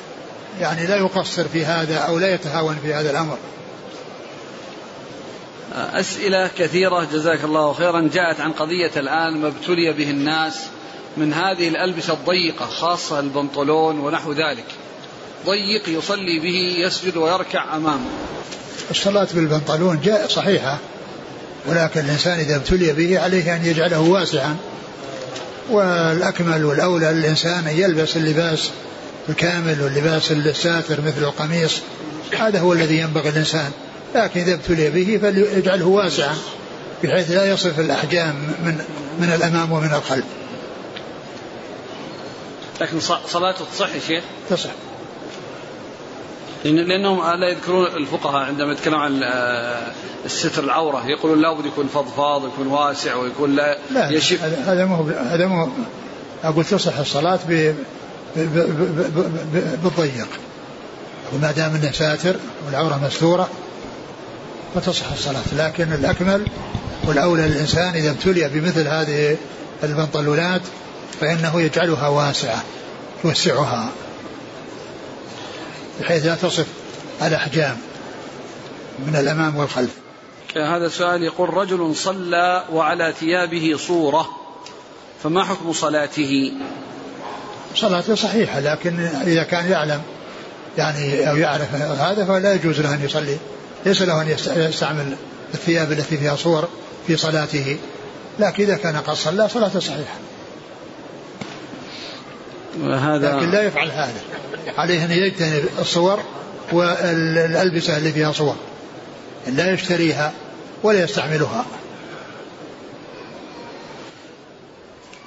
يعني 0.59 0.87
لا 0.87 0.95
يقصر 0.95 1.43
في 1.47 1.65
هذا 1.65 1.97
أو 1.97 2.19
لا 2.19 2.33
يتهاون 2.33 2.77
في 2.83 2.93
هذا 2.93 3.11
الأمر. 3.11 3.37
أسئلة 5.75 6.49
كثيرة 6.57 7.07
جزاك 7.13 7.43
الله 7.43 7.73
خيرا. 7.73 8.09
جاءت 8.13 8.39
عن 8.39 8.51
قضية 8.51 8.91
الآن 8.97 9.37
ما 9.41 9.47
ابتلي 9.47 9.93
به 9.93 10.09
الناس 10.09 10.65
من 11.17 11.33
هذه 11.33 11.67
الألبسة 11.67 12.13
الضيقة 12.13 12.65
خاصة 12.65 13.19
البنطلون 13.19 13.99
ونحو 13.99 14.31
ذلك. 14.31 14.65
ضيق 15.45 15.89
يصلي 15.89 16.39
به 16.39 16.75
يسجد 16.77 17.17
ويركع 17.17 17.75
أمامه. 17.75 18.09
الصلاة 18.91 19.27
بالبنطلون 19.33 20.01
جاء 20.03 20.27
صحيحة 20.27 20.77
ولكن 21.67 21.99
الإنسان 21.99 22.39
إذا 22.39 22.55
ابتلي 22.55 22.93
به 22.93 23.19
عليه 23.19 23.55
أن 23.55 23.65
يجعله 23.65 23.99
واسعا. 23.99 24.57
والأكمل 25.69 26.65
والأولى 26.65 27.05
للإنسان 27.05 27.67
أن 27.67 27.77
يلبس 27.77 28.17
اللباس 28.17 28.69
الكامل 29.29 29.81
واللباس 29.81 30.31
الساتر 30.31 31.01
مثل 31.01 31.23
القميص. 31.23 31.81
هذا 32.37 32.59
هو 32.59 32.73
الذي 32.73 32.97
ينبغي 32.97 33.29
الإنسان. 33.29 33.71
لكن 34.15 34.39
إذا 34.39 34.53
ابتلي 34.53 34.89
به 34.89 35.19
فليجعله 35.21 35.85
واسعا 35.85 36.35
بحيث 37.03 37.31
لا 37.31 37.53
يصف 37.53 37.79
الأحجام 37.79 38.35
من 38.35 38.85
من 39.19 39.33
الأمام 39.33 39.71
ومن 39.71 39.93
الخلف. 39.93 40.25
لكن 42.81 42.99
صلاته 43.27 43.65
تصح 43.75 43.95
يا 43.95 43.99
شيخ؟ 44.07 44.23
تصح. 44.49 44.69
لأنهم 46.71 47.39
لا 47.39 47.49
يذكرون 47.49 47.85
الفقهاء 47.85 48.43
عندما 48.43 48.71
يتكلمون 48.71 49.01
عن 49.01 49.23
آه، 49.23 49.91
الستر 50.25 50.63
العورة. 50.63 51.07
يقولون 51.07 51.41
لابد 51.41 51.65
يكون 51.65 51.87
فضفاض 51.87 52.43
ويكون 52.43 52.67
واسع 52.67 53.15
ويكون 53.15 53.55
لا, 53.55 53.77
لا 53.91 54.09
يشف 54.09 54.43
هذا 54.43 54.85
مو 54.85 55.09
هذا 55.09 55.47
مو 55.47 55.69
أقول 56.43 56.65
تصح 56.65 56.97
الصلاة 56.97 57.39
بالضيق. 59.83 60.27
وما 61.33 61.51
دام 61.51 61.75
إنه 61.75 61.91
ساتر 61.91 62.35
والعورة 62.65 62.99
مستورة 63.05 63.49
فتصح 64.75 65.11
الصلاة. 65.11 65.43
لكن 65.57 65.93
الأكمل 65.93 66.47
والأولى 67.07 67.47
للإنسان 67.47 67.93
إذا 67.93 68.09
ابتلي 68.09 68.49
بمثل 68.49 68.87
هذه 68.87 69.37
البنطلونات 69.83 70.61
فإنه 71.21 71.61
يجعلها 71.61 72.07
واسعة 72.07 72.63
يوسعها. 73.25 73.89
بحيث 75.99 76.25
لا 76.25 76.35
تصف 76.35 76.67
الأحجام 77.21 77.77
من 79.07 79.15
الأمام 79.15 79.55
والخلف. 79.55 79.91
هذا 80.55 80.89
سؤال 80.89 81.23
يقول 81.23 81.53
رجل 81.53 81.95
صلى 81.95 82.63
وعلى 82.71 83.13
ثيابه 83.19 83.77
صورة 83.77 84.29
فما 85.23 85.43
حكم 85.43 85.73
صلاته؟ 85.73 86.51
صلاته 87.75 88.15
صحيحة 88.15 88.59
لكن 88.59 88.99
إذا 89.27 89.43
كان 89.43 89.71
يعلم 89.71 90.01
يعني 90.77 91.29
أو 91.29 91.35
يعرف 91.35 91.75
هذا 91.75 92.25
فلا 92.25 92.53
يجوز 92.53 92.79
له 92.79 92.93
أن 92.93 93.05
يصلي. 93.05 93.37
ليس 93.85 94.01
له 94.01 94.21
أن 94.21 94.35
يستعمل 94.55 95.15
الثياب 95.53 95.91
التي 95.91 96.17
فيها 96.17 96.35
صور 96.35 96.67
في 97.07 97.17
صلاته. 97.17 97.77
لكن 98.39 98.63
إذا 98.63 98.75
كان 98.75 98.97
قد 98.97 99.13
صلى 99.13 99.49
صلاته 99.49 99.79
صحيحة. 99.79 100.15
وهذا 102.81 103.35
لكن 103.35 103.51
لا 103.51 103.63
يفعل 103.63 103.91
هذا. 103.91 104.21
عليه 104.77 105.05
أن 105.05 105.11
يجتنب 105.11 105.69
الصور 105.79 106.19
والألبسة 106.71 107.97
اللي 107.97 108.11
فيها 108.11 108.31
صور. 108.31 108.55
لا 109.47 109.73
يشتريها 109.73 110.33
ولا 110.83 111.03
يستعملها. 111.03 111.65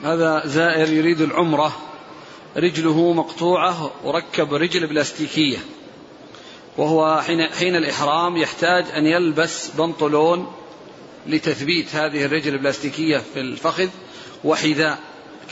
هذا 0.05 0.43
زائر 0.47 0.93
يريد 0.93 1.21
العمرة. 1.21 1.77
رجله 2.57 3.13
مقطوعة 3.13 3.91
وركب 4.05 4.55
رجل 4.55 4.87
بلاستيكية. 4.87 5.59
وهو 6.77 7.21
حين, 7.27 7.49
حين 7.59 7.77
الإحرام 7.77 8.37
يحتاج 8.37 8.85
أن 8.97 9.07
يلبس 9.07 9.71
بنطلون 9.79 10.53
لتثبيت 11.27 11.95
هذه 11.95 12.25
الرجل 12.25 12.55
البلاستيكية 12.55 13.23
في 13.35 13.41
الفخذ 13.41 13.89
وحذاء 14.45 14.99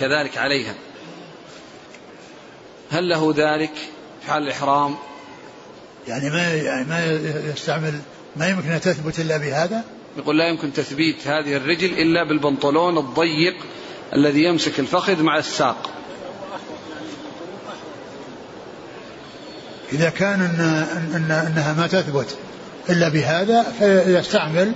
كذلك 0.01 0.39
عليها. 0.39 0.75
هل 2.91 3.09
له 3.09 3.35
ذلك 3.37 3.73
في 4.23 4.31
حال 4.31 4.43
الإحرام؟ 4.43 4.95
يعني 6.09 6.31
ما 6.31 6.55
يعني 6.55 6.89
ما 6.89 7.05
يستعمل 7.53 8.01
ما 8.37 8.49
يمكن 8.49 8.71
أن 8.71 8.81
تثبت 8.81 9.19
إلا 9.19 9.37
بهذا؟ 9.37 9.85
يقول 10.19 10.39
لا 10.39 10.49
يمكن 10.49 10.73
تثبيت 10.73 11.27
هذه 11.27 11.57
الرجل 11.57 11.93
إلا 11.99 12.29
بالبنطلون 12.29 12.99
الضيق 12.99 13.55
الذي 14.15 14.45
يمسك 14.45 14.81
الفخذ 14.81 15.23
مع 15.23 15.39
الساق. 15.39 15.91
إذا 19.93 20.11
كان 20.11 20.41
إن 20.41 20.61
إن 21.15 21.31
إنها 21.31 21.73
ما 21.73 21.87
تثبت 21.87 22.37
إلا 22.91 23.09
بهذا 23.09 23.63
فيستعمل 23.79 24.73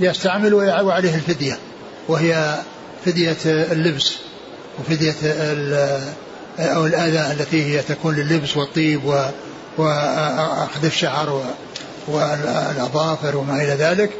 يستعمل 0.00 0.54
وعليه 0.54 1.14
الفدية 1.14 1.58
وهي 2.08 2.60
فدية 3.04 3.36
اللبس 3.46 4.16
وفدية 4.78 5.14
أو 6.60 6.86
الأذى 6.86 7.32
التي 7.32 7.64
هي 7.64 7.82
تكون 7.82 8.14
لللبس 8.14 8.56
والطيب 8.56 9.00
وأخذ 9.78 10.84
الشعر 10.84 11.44
والأظافر 12.08 13.36
وما 13.36 13.56
إلى 13.62 13.74
ذلك. 13.74 14.10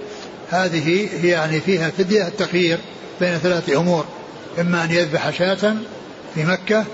هذه 0.51 1.09
هي 1.22 1.28
يعني 1.28 1.61
فيها 1.61 1.91
فدية 1.99 2.26
التخيير 2.26 2.78
بين 3.20 3.38
ثلاثة 3.38 3.80
أمور. 3.80 4.05
إما 4.61 4.84
أن 4.84 4.91
يذبح 4.91 5.30
شاة 5.30 5.74
في 6.34 6.45
مكة 6.45 6.84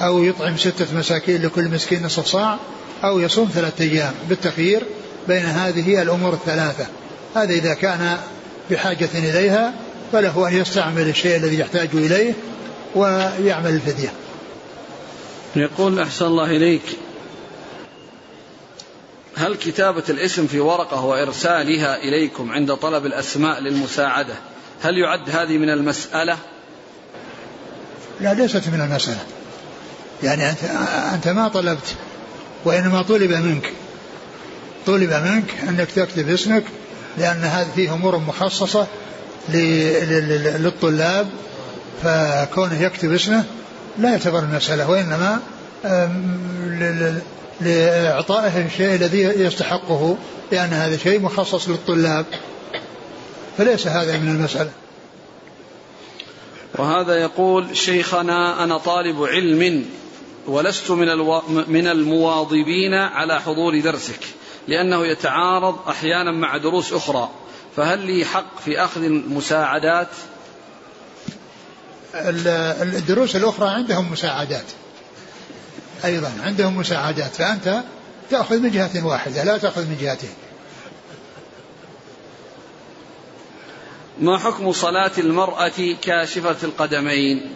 أو 0.00 0.24
يطعم 0.24 0.56
ستة 0.56 0.86
مساكين 0.94 1.42
لكل 1.42 1.68
مسكين 1.68 2.02
نصف 2.02 2.26
صاع 2.26 2.58
أو 3.04 3.20
يصوم 3.20 3.50
ثلاثة 3.54 3.84
أيام. 3.84 4.12
بالتخيير 4.28 4.82
بين 5.28 5.44
هذه 5.44 6.02
الأمور 6.02 6.32
الثلاثة. 6.32 6.86
هذا 7.36 7.52
إذا 7.52 7.74
كان 7.74 8.16
بحاجة 8.70 9.08
إليها 9.14 9.72
فله 10.12 10.48
أن 10.48 10.56
يستعمل 10.56 11.08
الشيء 11.08 11.36
الذي 11.36 11.58
يحتاج 11.58 11.88
إليه 11.94 12.32
ويعمل 12.94 13.70
الفدية. 13.70 14.12
يقول 15.60 16.00
أحسن 16.00 16.26
الله 16.26 16.44
إليك. 16.44 16.82
هل 19.36 19.54
كتابة 19.54 20.02
الاسم 20.08 20.46
في 20.46 20.60
ورقة 20.60 21.04
وإرسالها 21.04 21.96
إليكم 21.96 22.52
عند 22.52 22.74
طلب 22.74 23.06
الأسماء 23.06 23.60
للمساعدة؟ 23.60 24.34
هل 24.82 24.98
يعد 24.98 25.30
هذه 25.30 25.58
من 25.58 25.70
المسألة؟ 25.70 26.38
لا 28.20 28.34
ليست 28.34 28.68
من 28.68 28.80
المسألة. 28.80 29.20
يعني 30.22 30.50
أنت, 30.50 30.64
أنت 31.14 31.28
ما 31.28 31.48
طلبت 31.48 31.94
وإنما 32.64 33.02
طلب 33.02 33.30
منك. 33.30 33.72
طلب 34.86 35.10
منك 35.12 35.54
أنك 35.68 35.90
تكتب 35.90 36.28
اسمك 36.28 36.64
لأن 37.18 37.44
هذه 37.44 37.68
فيه 37.74 37.94
أمور 37.94 38.18
مخصصة 38.18 38.86
للطلاب 40.58 41.28
فكونه 42.02 42.82
يكتب 42.82 43.12
اسمه 43.12 43.44
لا 43.98 44.10
يعتبر 44.10 44.38
المسألة 44.38 44.90
وإنما 44.90 45.40
لإعطائه 47.60 48.66
الشيء 48.66 48.94
الذي 48.94 49.20
يستحقه 49.22 50.16
لأن 50.52 50.68
هذا 50.68 50.96
شيء 50.96 51.20
مخصص 51.20 51.68
للطلاب. 51.68 52.26
فليس 53.58 53.86
هذا 53.86 54.18
من 54.18 54.28
المسألة. 54.28 54.70
وهذا 56.78 57.14
يقول 57.14 57.76
شيخنا 57.76 58.64
أنا 58.64 58.78
طالب 58.78 59.22
علم 59.22 59.84
ولست 60.46 60.90
من 60.90 61.08
ألو... 61.08 61.42
من 61.48 61.86
المواظبين 61.86 62.94
على 62.94 63.40
حضور 63.40 63.80
درسك 63.80 64.20
لأنه 64.68 65.06
يتعارض 65.06 65.88
أحيانا 65.88 66.32
مع 66.32 66.56
دروس 66.56 66.92
أخرى 66.92 67.30
فهل 67.76 67.98
لي 67.98 68.24
حق 68.24 68.60
في 68.64 68.84
أخذ 68.84 69.02
المساعدات؟ 69.02 70.08
الدروس 72.82 73.36
الأخرى 73.36 73.68
عندهم 73.68 74.12
مساعدات. 74.12 74.64
أيضا 76.04 76.32
عندهم 76.42 76.76
مساعدات. 76.76 77.34
فأنت 77.34 77.82
تأخذ 78.30 78.58
من 78.58 78.70
جهة 78.70 79.06
واحدة 79.06 79.44
لا 79.44 79.58
تأخذ 79.58 79.82
من 79.82 79.96
جهتين. 80.00 80.34
ما 84.20 84.38
حكم 84.38 84.72
صلاة 84.72 85.12
المرأة 85.18 85.96
كاشفة 86.02 86.56
القدمين؟ 86.62 87.50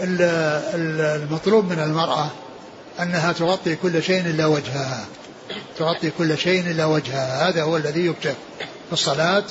المطلوب 0.00 1.72
من 1.72 1.78
المرأة 1.78 2.30
أنها 3.00 3.32
تغطي 3.32 3.76
كل 3.76 4.02
شيء 4.02 4.20
إلا 4.20 4.46
وجهها. 4.46 5.04
تغطي 5.78 6.10
كل 6.10 6.38
شيء 6.38 6.60
إلا 6.60 6.84
وجهها. 6.84 7.48
هذا 7.48 7.62
هو 7.62 7.76
الذي 7.76 8.06
يكتب 8.06 8.34
في 8.86 8.92
الصلاة. 8.92 9.44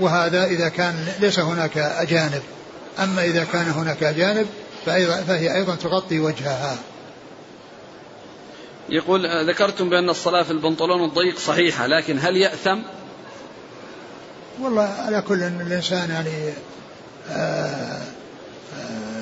وهذا 0.00 0.44
إذا 0.44 0.68
كان 0.68 1.06
ليس 1.20 1.38
هناك 1.38 1.78
أجانب. 1.78 2.42
أما 2.98 3.24
إذا 3.24 3.44
كان 3.44 3.70
هناك 3.70 4.02
أجانب 4.02 4.46
فهي 5.26 5.54
أيضا 5.54 5.74
تغطي 5.74 6.20
وجهها. 6.20 6.76
يقول 8.88 9.48
ذكرتم 9.48 9.90
بأن 9.90 10.10
الصلاة 10.10 10.42
في 10.42 10.50
البنطلون 10.50 11.04
الضيق 11.04 11.38
صحيحة 11.38 11.86
لكن 11.86 12.18
هل 12.18 12.36
يأثم؟ 12.36 12.78
والله 14.60 14.82
على 14.82 15.22
كل 15.22 15.42
الإنسان 15.42 16.10
يعني 16.10 16.52
آآ 17.30 17.34
آه، 17.36 18.02
آآ 18.76 19.18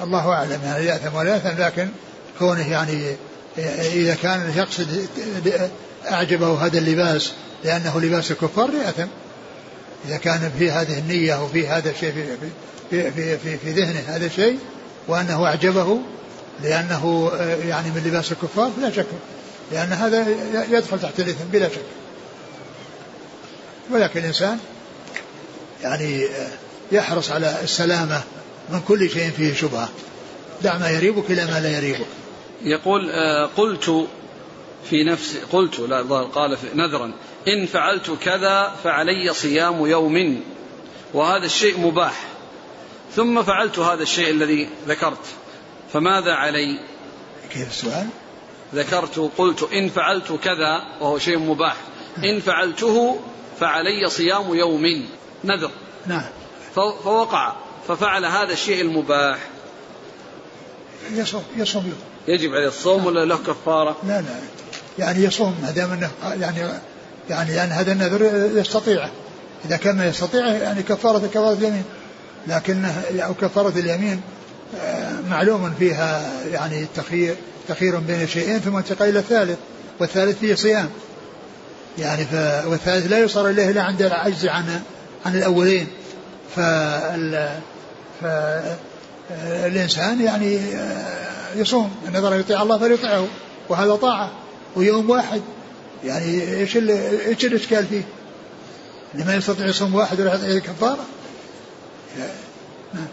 آه، 0.00 0.04
الله 0.04 0.32
أعلم 0.32 0.60
يعني 0.64 0.84
يأثم 0.84 1.14
ولا 1.14 1.34
يأثم 1.34 1.62
لكن 1.62 1.88
كونه 2.38 2.70
يعني 2.70 3.16
إذا 3.92 4.14
كان 4.14 4.52
يقصد 4.56 5.08
أعجبه 6.10 6.66
هذا 6.66 6.78
اللباس 6.78 7.32
لأنه 7.64 8.00
لباس 8.00 8.30
الكفار 8.30 8.70
يأثم. 8.74 9.06
إذا 10.08 10.16
كان 10.16 10.52
في 10.58 10.70
هذه 10.70 10.98
النية 10.98 11.44
وفي 11.44 11.68
هذا 11.68 11.90
الشيء 11.90 12.12
في, 12.12 12.36
في, 12.90 13.10
في, 13.10 13.38
في, 13.38 13.56
في 13.56 13.70
ذهنه 13.70 14.00
هذا 14.06 14.26
الشيء 14.26 14.58
وأنه 15.08 15.46
أعجبه 15.46 15.98
لأنه 16.62 17.30
يعني 17.68 17.90
من 17.90 18.02
لباس 18.06 18.32
الكفار 18.32 18.70
فلا 18.76 18.90
شك 18.90 19.06
لأن 19.72 19.92
هذا 19.92 20.26
يدخل 20.70 21.00
تحت 21.00 21.20
الإثم 21.20 21.44
بلا 21.52 21.68
شك. 21.68 21.84
ولكن 23.90 24.20
الإنسان 24.20 24.58
يعني 25.82 26.26
يحرص 26.92 27.30
على 27.30 27.56
السلامة 27.62 28.22
من 28.70 28.80
كل 28.80 29.10
شيء 29.10 29.30
فيه 29.30 29.54
شبهة. 29.54 29.88
دع 30.62 30.78
ما 30.78 30.90
يريبك 30.90 31.30
إلى 31.30 31.44
ما 31.44 31.60
لا 31.60 31.76
يريبك. 31.76 32.06
يقول 32.62 33.10
آه، 33.10 33.46
قلت 33.56 34.06
في 34.90 35.04
نفسي 35.04 35.38
قلت 35.52 35.80
لا 35.80 36.02
قال 36.22 36.56
نذرا. 36.74 37.12
إن 37.48 37.66
فعلت 37.66 38.10
كذا 38.10 38.74
فعلي 38.84 39.34
صيام 39.34 39.86
يوم 39.86 40.42
وهذا 41.14 41.46
الشيء 41.46 41.80
مباح. 41.80 42.24
ثم 43.16 43.42
فعلت 43.42 43.78
هذا 43.78 44.02
الشيء 44.02 44.30
الذي 44.30 44.68
ذكرت 44.88 45.26
فماذا 45.92 46.32
علي؟ 46.32 46.80
كيف 47.50 47.68
السؤال؟ 47.68 48.06
ذكرت 48.74 49.30
قلت 49.38 49.62
إن 49.72 49.88
فعلت 49.88 50.32
كذا 50.32 50.82
وهو 51.00 51.18
شيء 51.18 51.38
مباح. 51.38 51.76
إن 52.24 52.40
فعلته 52.40 53.20
فعلي 53.60 54.10
صيام 54.10 54.54
يوم 54.54 55.06
نذر. 55.44 55.70
نعم. 56.06 56.24
فوقع 56.74 57.52
ففعل 57.88 58.24
هذا 58.24 58.52
الشيء 58.52 58.82
المباح. 58.82 59.38
يصوم 61.12 61.44
يصوم 61.56 61.84
يوم. 61.86 61.98
يجب 62.28 62.54
عليه 62.54 62.68
الصوم 62.68 63.06
ولا 63.06 63.24
له 63.24 63.36
كفارة؟ 63.36 63.96
لا 64.04 64.20
لا. 64.20 64.40
يعني 64.98 65.24
يصوم 65.24 65.58
ما 65.62 65.70
دام 65.70 65.90
أنه 65.90 66.10
يعني 66.40 66.80
يعني 67.30 67.54
لأن 67.54 67.72
هذا 67.72 67.92
النذر 67.92 68.50
يستطيعه. 68.54 69.10
إذا 69.64 69.76
كان 69.76 70.00
يستطيعه 70.00 70.52
يعني 70.52 70.82
كفارة 70.82 71.18
كفارة 71.18 71.52
اليمين. 71.52 71.84
لكن 72.46 72.84
أو 73.18 73.34
كفارة 73.34 73.72
اليمين 73.78 74.20
آه، 74.80 75.12
معلوم 75.30 75.74
فيها 75.78 76.22
يعني 76.52 76.86
تخيير 76.96 77.36
تخير 77.68 77.98
بين 77.98 78.26
شيئين 78.26 78.58
ثم 78.58 78.76
انتقال 78.76 79.08
إلى 79.08 79.18
الثالث 79.18 79.58
والثالث 80.00 80.38
فيه 80.38 80.54
صيام. 80.54 80.88
يعني 81.98 82.24
ف 82.24 82.34
والثالث 82.66 83.10
لا 83.10 83.18
يصار 83.18 83.48
إليه 83.48 83.70
إلا 83.70 83.82
عند 83.82 84.02
العجز 84.02 84.46
عن 84.46 84.80
عن 85.26 85.36
الأولين. 85.36 85.86
فال 86.56 87.48
فالانسان 89.30 90.20
يعني 90.20 90.58
آه، 90.58 91.54
يصوم. 91.56 91.90
النظر 92.08 92.40
يطيع 92.40 92.62
الله 92.62 92.78
فليطيعه 92.78 93.26
وهذا 93.68 93.94
طاعة. 93.94 94.30
ويوم 94.76 95.10
واحد 95.10 95.42
يعني 96.04 96.58
إيش 96.60 96.76
إيش 96.76 97.44
الاشكال 97.44 97.86
فيه؟ 97.86 98.02
لما 99.14 99.34
يستطيع 99.34 99.66
يصوم 99.66 99.94
واحد 99.94 100.20
ولا 100.20 100.30
يعطيه 100.30 100.58
كفارة؟ 100.58 101.04
نعم. 102.94 103.06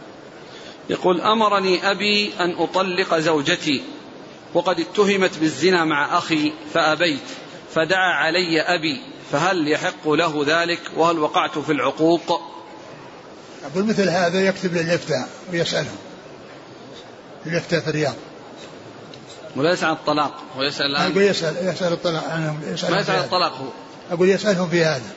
يقول 0.89 1.21
أمرني 1.21 1.91
أبي 1.91 2.33
أن 2.39 2.51
أطلق 2.51 3.17
زوجتي 3.17 3.83
وقد 4.53 4.79
اتهمت 4.79 5.37
بالزنا 5.37 5.85
مع 5.85 6.17
أخي 6.17 6.53
فأبيت 6.73 7.19
فدعا 7.75 8.13
علي 8.13 8.61
أبي 8.61 9.01
فهل 9.31 9.67
يحق 9.67 10.09
له 10.09 10.43
ذلك 10.47 10.81
وهل 10.97 11.19
وقعت 11.19 11.57
في 11.57 11.71
العقوق؟ 11.71 12.41
أقول 13.65 13.85
مثل 13.85 14.09
هذا 14.09 14.47
يكتب 14.47 14.73
للإفتاء 14.73 15.29
ويسألهم 15.51 15.97
الإفتاء 17.45 17.79
في 17.79 17.87
الرياض 17.87 18.15
وليس 19.55 19.83
عن 19.83 19.93
الطلاق. 19.93 20.33
هو 20.57 20.63
يسأل 20.63 20.85
الآن 20.85 21.11
أقول 21.11 21.23
يسأل 21.23 21.67
يسأل 21.67 21.93
الطلاق. 21.93 22.23
عنهم 22.29 22.59
يسأل 22.73 22.91
ما 22.91 22.99
يسأل 22.99 23.15
الطلاق 23.15 23.57
هو. 23.57 23.67
أقول 24.11 24.29
يسألهم 24.29 24.69
في 24.69 24.83
هذا. 24.83 25.11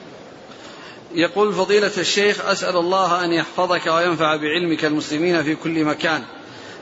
يقول 1.14 1.53
فضيلة 1.53 1.93
الشيخ 1.99 2.45
أسأل 2.47 2.76
الله 2.76 3.24
أن 3.24 3.32
يحفظك 3.32 3.87
وينفع 3.87 4.37
بعلمك 4.37 4.85
المسلمين 4.85 5.43
في 5.43 5.55
كل 5.55 5.85
مكان. 5.85 6.22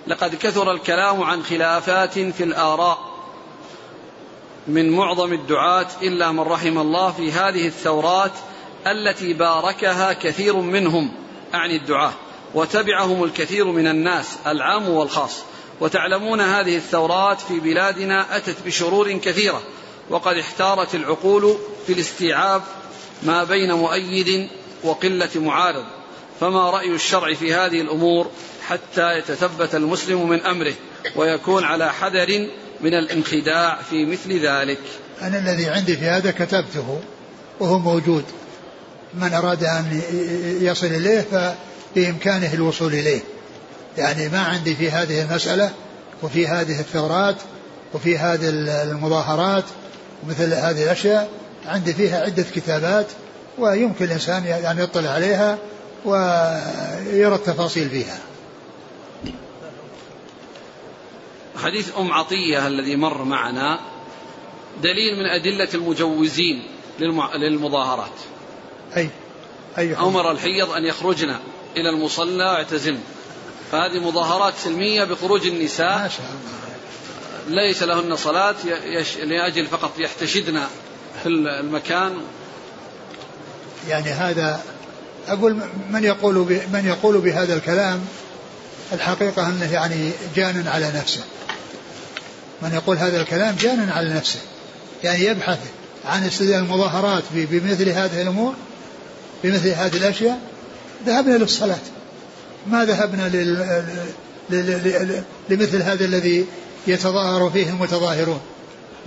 لقد 0.07 0.35
كثر 0.35 0.73
الكلام 0.73 1.23
عن 1.23 1.43
خلافات 1.43 2.19
في 2.19 2.45
الآراء 2.45 3.13
من 4.69 4.91
معظم 4.91 5.33
الدعاة 5.33 5.87
إلا 6.03 6.33
من 6.33 6.41
رحم 6.41 6.79
الله 6.79 7.13
في 7.13 7.33
هذه 7.33 7.67
الثورات 7.67 8.33
التي 8.87 9.33
باركها 9.33 10.13
كثير 10.13 10.57
منهم 10.57 11.13
أعني 11.55 11.77
الدعاة 11.77 12.13
وتبعهم 12.55 13.25
الكثير 13.25 13.65
من 13.65 13.87
الناس 13.87 14.37
العام 14.47 14.89
والخاص. 14.89 15.43
وتعلمون 15.81 16.41
هذه 16.41 16.77
الثورات 16.77 17.41
في 17.41 17.61
بلادنا 17.61 18.37
أتت 18.37 18.57
بشرور 18.67 19.13
كثيرة 19.13 19.63
وقد 20.11 20.37
احتارت 20.37 20.95
العقول 20.95 21.57
في 21.87 21.93
الاستيعاب 21.93 22.63
ما 23.23 23.45
بين 23.45 23.73
مؤيد 23.73 24.49
وقلة 24.85 25.31
معارض. 25.37 25.85
فما 26.41 26.71
رأي 26.71 26.91
الشرع 26.95 27.35
في 27.35 27.55
هذه 27.55 27.81
الأمور 27.81 28.31
حتى 28.69 29.19
يتثبت 29.19 29.75
المسلم 29.75 30.29
من 30.29 30.41
أمره 30.41 30.75
ويكون 31.17 31.65
على 31.65 31.93
حذر 31.93 32.49
من 32.81 32.95
الانخداع 32.95 33.83
في 33.91 34.07
مثل 34.07 34.47
ذلك. 34.47 34.81
أنا 35.23 35.39
الذي 35.39 35.67
عندي 35.67 35.97
في 35.97 36.05
هذا 36.05 36.31
كتبته 36.31 37.01
وهو 37.61 37.79
موجود. 37.79 38.25
من 39.15 39.35
أراد 39.35 39.65
أن 39.65 40.03
يصل 40.61 40.87
إليه 40.87 41.21
فبإمكانه 41.21 42.55
الوصول 42.55 42.93
إليه. 42.95 43.21
يعني 43.99 44.29
ما 44.29 44.41
عندي 44.41 44.75
في 44.75 44.91
هذه 44.91 45.23
المسألة 45.23 45.71
وفي 46.23 46.47
هذه 46.47 46.81
الثورات 46.81 47.37
وفي 47.95 48.19
هذه 48.19 48.49
المظاهرات 48.83 49.65
ومثل 50.25 50.53
هذه 50.53 50.85
الأشياء 50.85 51.31
عندي 51.67 51.95
فيها 51.95 52.21
عدة 52.21 52.43
كتابات 52.43 53.07
ويمكن 53.59 54.05
الإنسان 54.05 54.45
يعني 54.45 54.83
يطلع 54.83 55.11
عليها 55.11 55.59
ويرى 56.05 57.35
التفاصيل 57.35 57.91
فيها. 57.91 58.19
حديث 61.57 61.97
أم 61.99 62.13
عطية 62.13 62.67
الذي 62.67 62.97
مر 62.97 63.25
معنا 63.25 63.79
دليل 64.83 65.19
من 65.19 65.27
أدلة 65.27 65.69
المجوزين 65.75 66.63
للمظاهرات. 67.35 68.13
أي 68.97 69.09
أي 69.79 69.97
أمر 69.97 70.31
الحيض 70.31 70.71
أن 70.71 70.85
يخرجن 70.85 71.37
إلى 71.77 71.91
المصلى 71.91 72.45
ويعتزلن 72.45 73.01
فهذه 73.73 73.99
مظاهرات 73.99 74.55
سلمية 74.65 75.05
بخروج 75.05 75.47
النساء. 75.47 75.99
ما 75.99 76.09
شاء 76.09 76.27
الله. 76.27 77.63
ليس 77.63 77.83
لهن 77.83 78.17
صلاة 78.17 78.55
يش... 78.85 79.17
لأجل 79.17 79.67
فقط 79.67 79.99
يحتشدن 79.99 80.61
في 81.23 81.29
المكان. 81.29 82.13
يعني 83.89 84.11
هذا 84.11 84.61
أقول 85.29 85.57
من 85.91 86.05
يقول 86.05 86.35
من 86.73 86.83
يقول 86.87 87.19
بهذا 87.19 87.55
الكلام؟ 87.55 88.05
الحقيقة 88.93 89.49
أنه 89.49 89.73
يعني 89.73 90.11
جان 90.37 90.69
على 90.69 90.93
نفسه. 90.95 91.21
من 92.63 92.75
يقول 92.75 92.97
هذا 92.97 93.21
الكلام 93.21 93.57
جان 93.61 93.91
على 93.91 94.15
نفسه. 94.15 94.41
يعني 95.05 95.25
يبحث 95.25 95.59
عن 96.05 96.25
استدلال 96.27 96.55
المظاهرات 96.55 97.23
بمثل 97.33 97.89
هذه 97.89 98.23
الأمور 98.23 98.55
بمثل 99.45 99.69
هذه 99.69 99.97
الأشياء. 99.97 100.41
ذهبنا 101.07 101.37
للصلاة. 101.37 101.79
ما 102.67 102.85
ذهبنا. 102.85 103.29
لمثل 105.49 105.83
هذا 105.83 106.05
الذي 106.05 106.47
يتظاهر 106.87 107.51
فيه 107.51 107.69
المتظاهرون. 107.69 108.41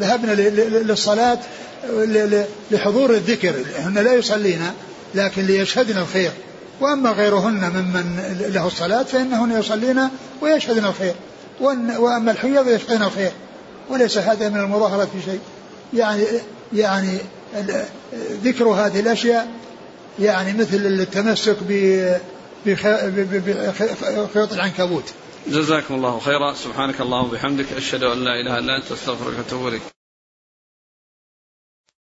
ذهبنا 0.02 0.32
للصلاة 0.32 1.40
لحضور 2.72 3.14
الذكر. 3.14 3.56
هن 3.80 3.94
لا 3.94 4.14
يصلين 4.14 4.62
لكن 5.16 5.46
ليشهدن 5.46 5.98
الخير. 5.98 6.32
وأما 6.82 7.12
غيرهن 7.12 7.70
ممن 7.70 8.36
له 8.54 8.68
الصلاة 8.68 9.04
فإنهن 9.04 9.60
يصلين 9.60 10.00
ويشهدن 10.42 10.86
الخير. 10.86 11.14
وأما 12.00 12.32
الحيض 12.32 12.68
يشهدن 12.68 13.04
الخير. 13.04 13.32
وليس 13.90 14.18
هذا 14.18 14.50
من 14.50 14.60
المظاهرة 14.60 15.06
في 15.06 15.32
شيء. 15.32 15.40
يعني 15.94 16.24
يعني 16.74 17.18
ذكر 18.44 18.68
هذه 18.68 19.00
الأشياء 19.00 19.48
يعني 20.20 20.54
مثل 20.54 20.76
التمسك 20.76 21.58
بخيوط 22.66 24.54
العنكبوت. 24.54 25.14
جزاكم 25.48 25.96
الله 25.96 26.20
خيرا. 26.20 26.54
سبحانك 26.54 27.02
اللهم 27.02 27.26
وبحمدك 27.26 27.74
أشهد 27.78 28.04
أن 28.04 28.24
لا 28.24 28.40
إله 28.42 28.58
إلا 28.58 28.78
أنت 28.78 28.92
أستغفرك 28.92 29.38
وأتوب 29.38 29.68
إليك. 29.68 29.95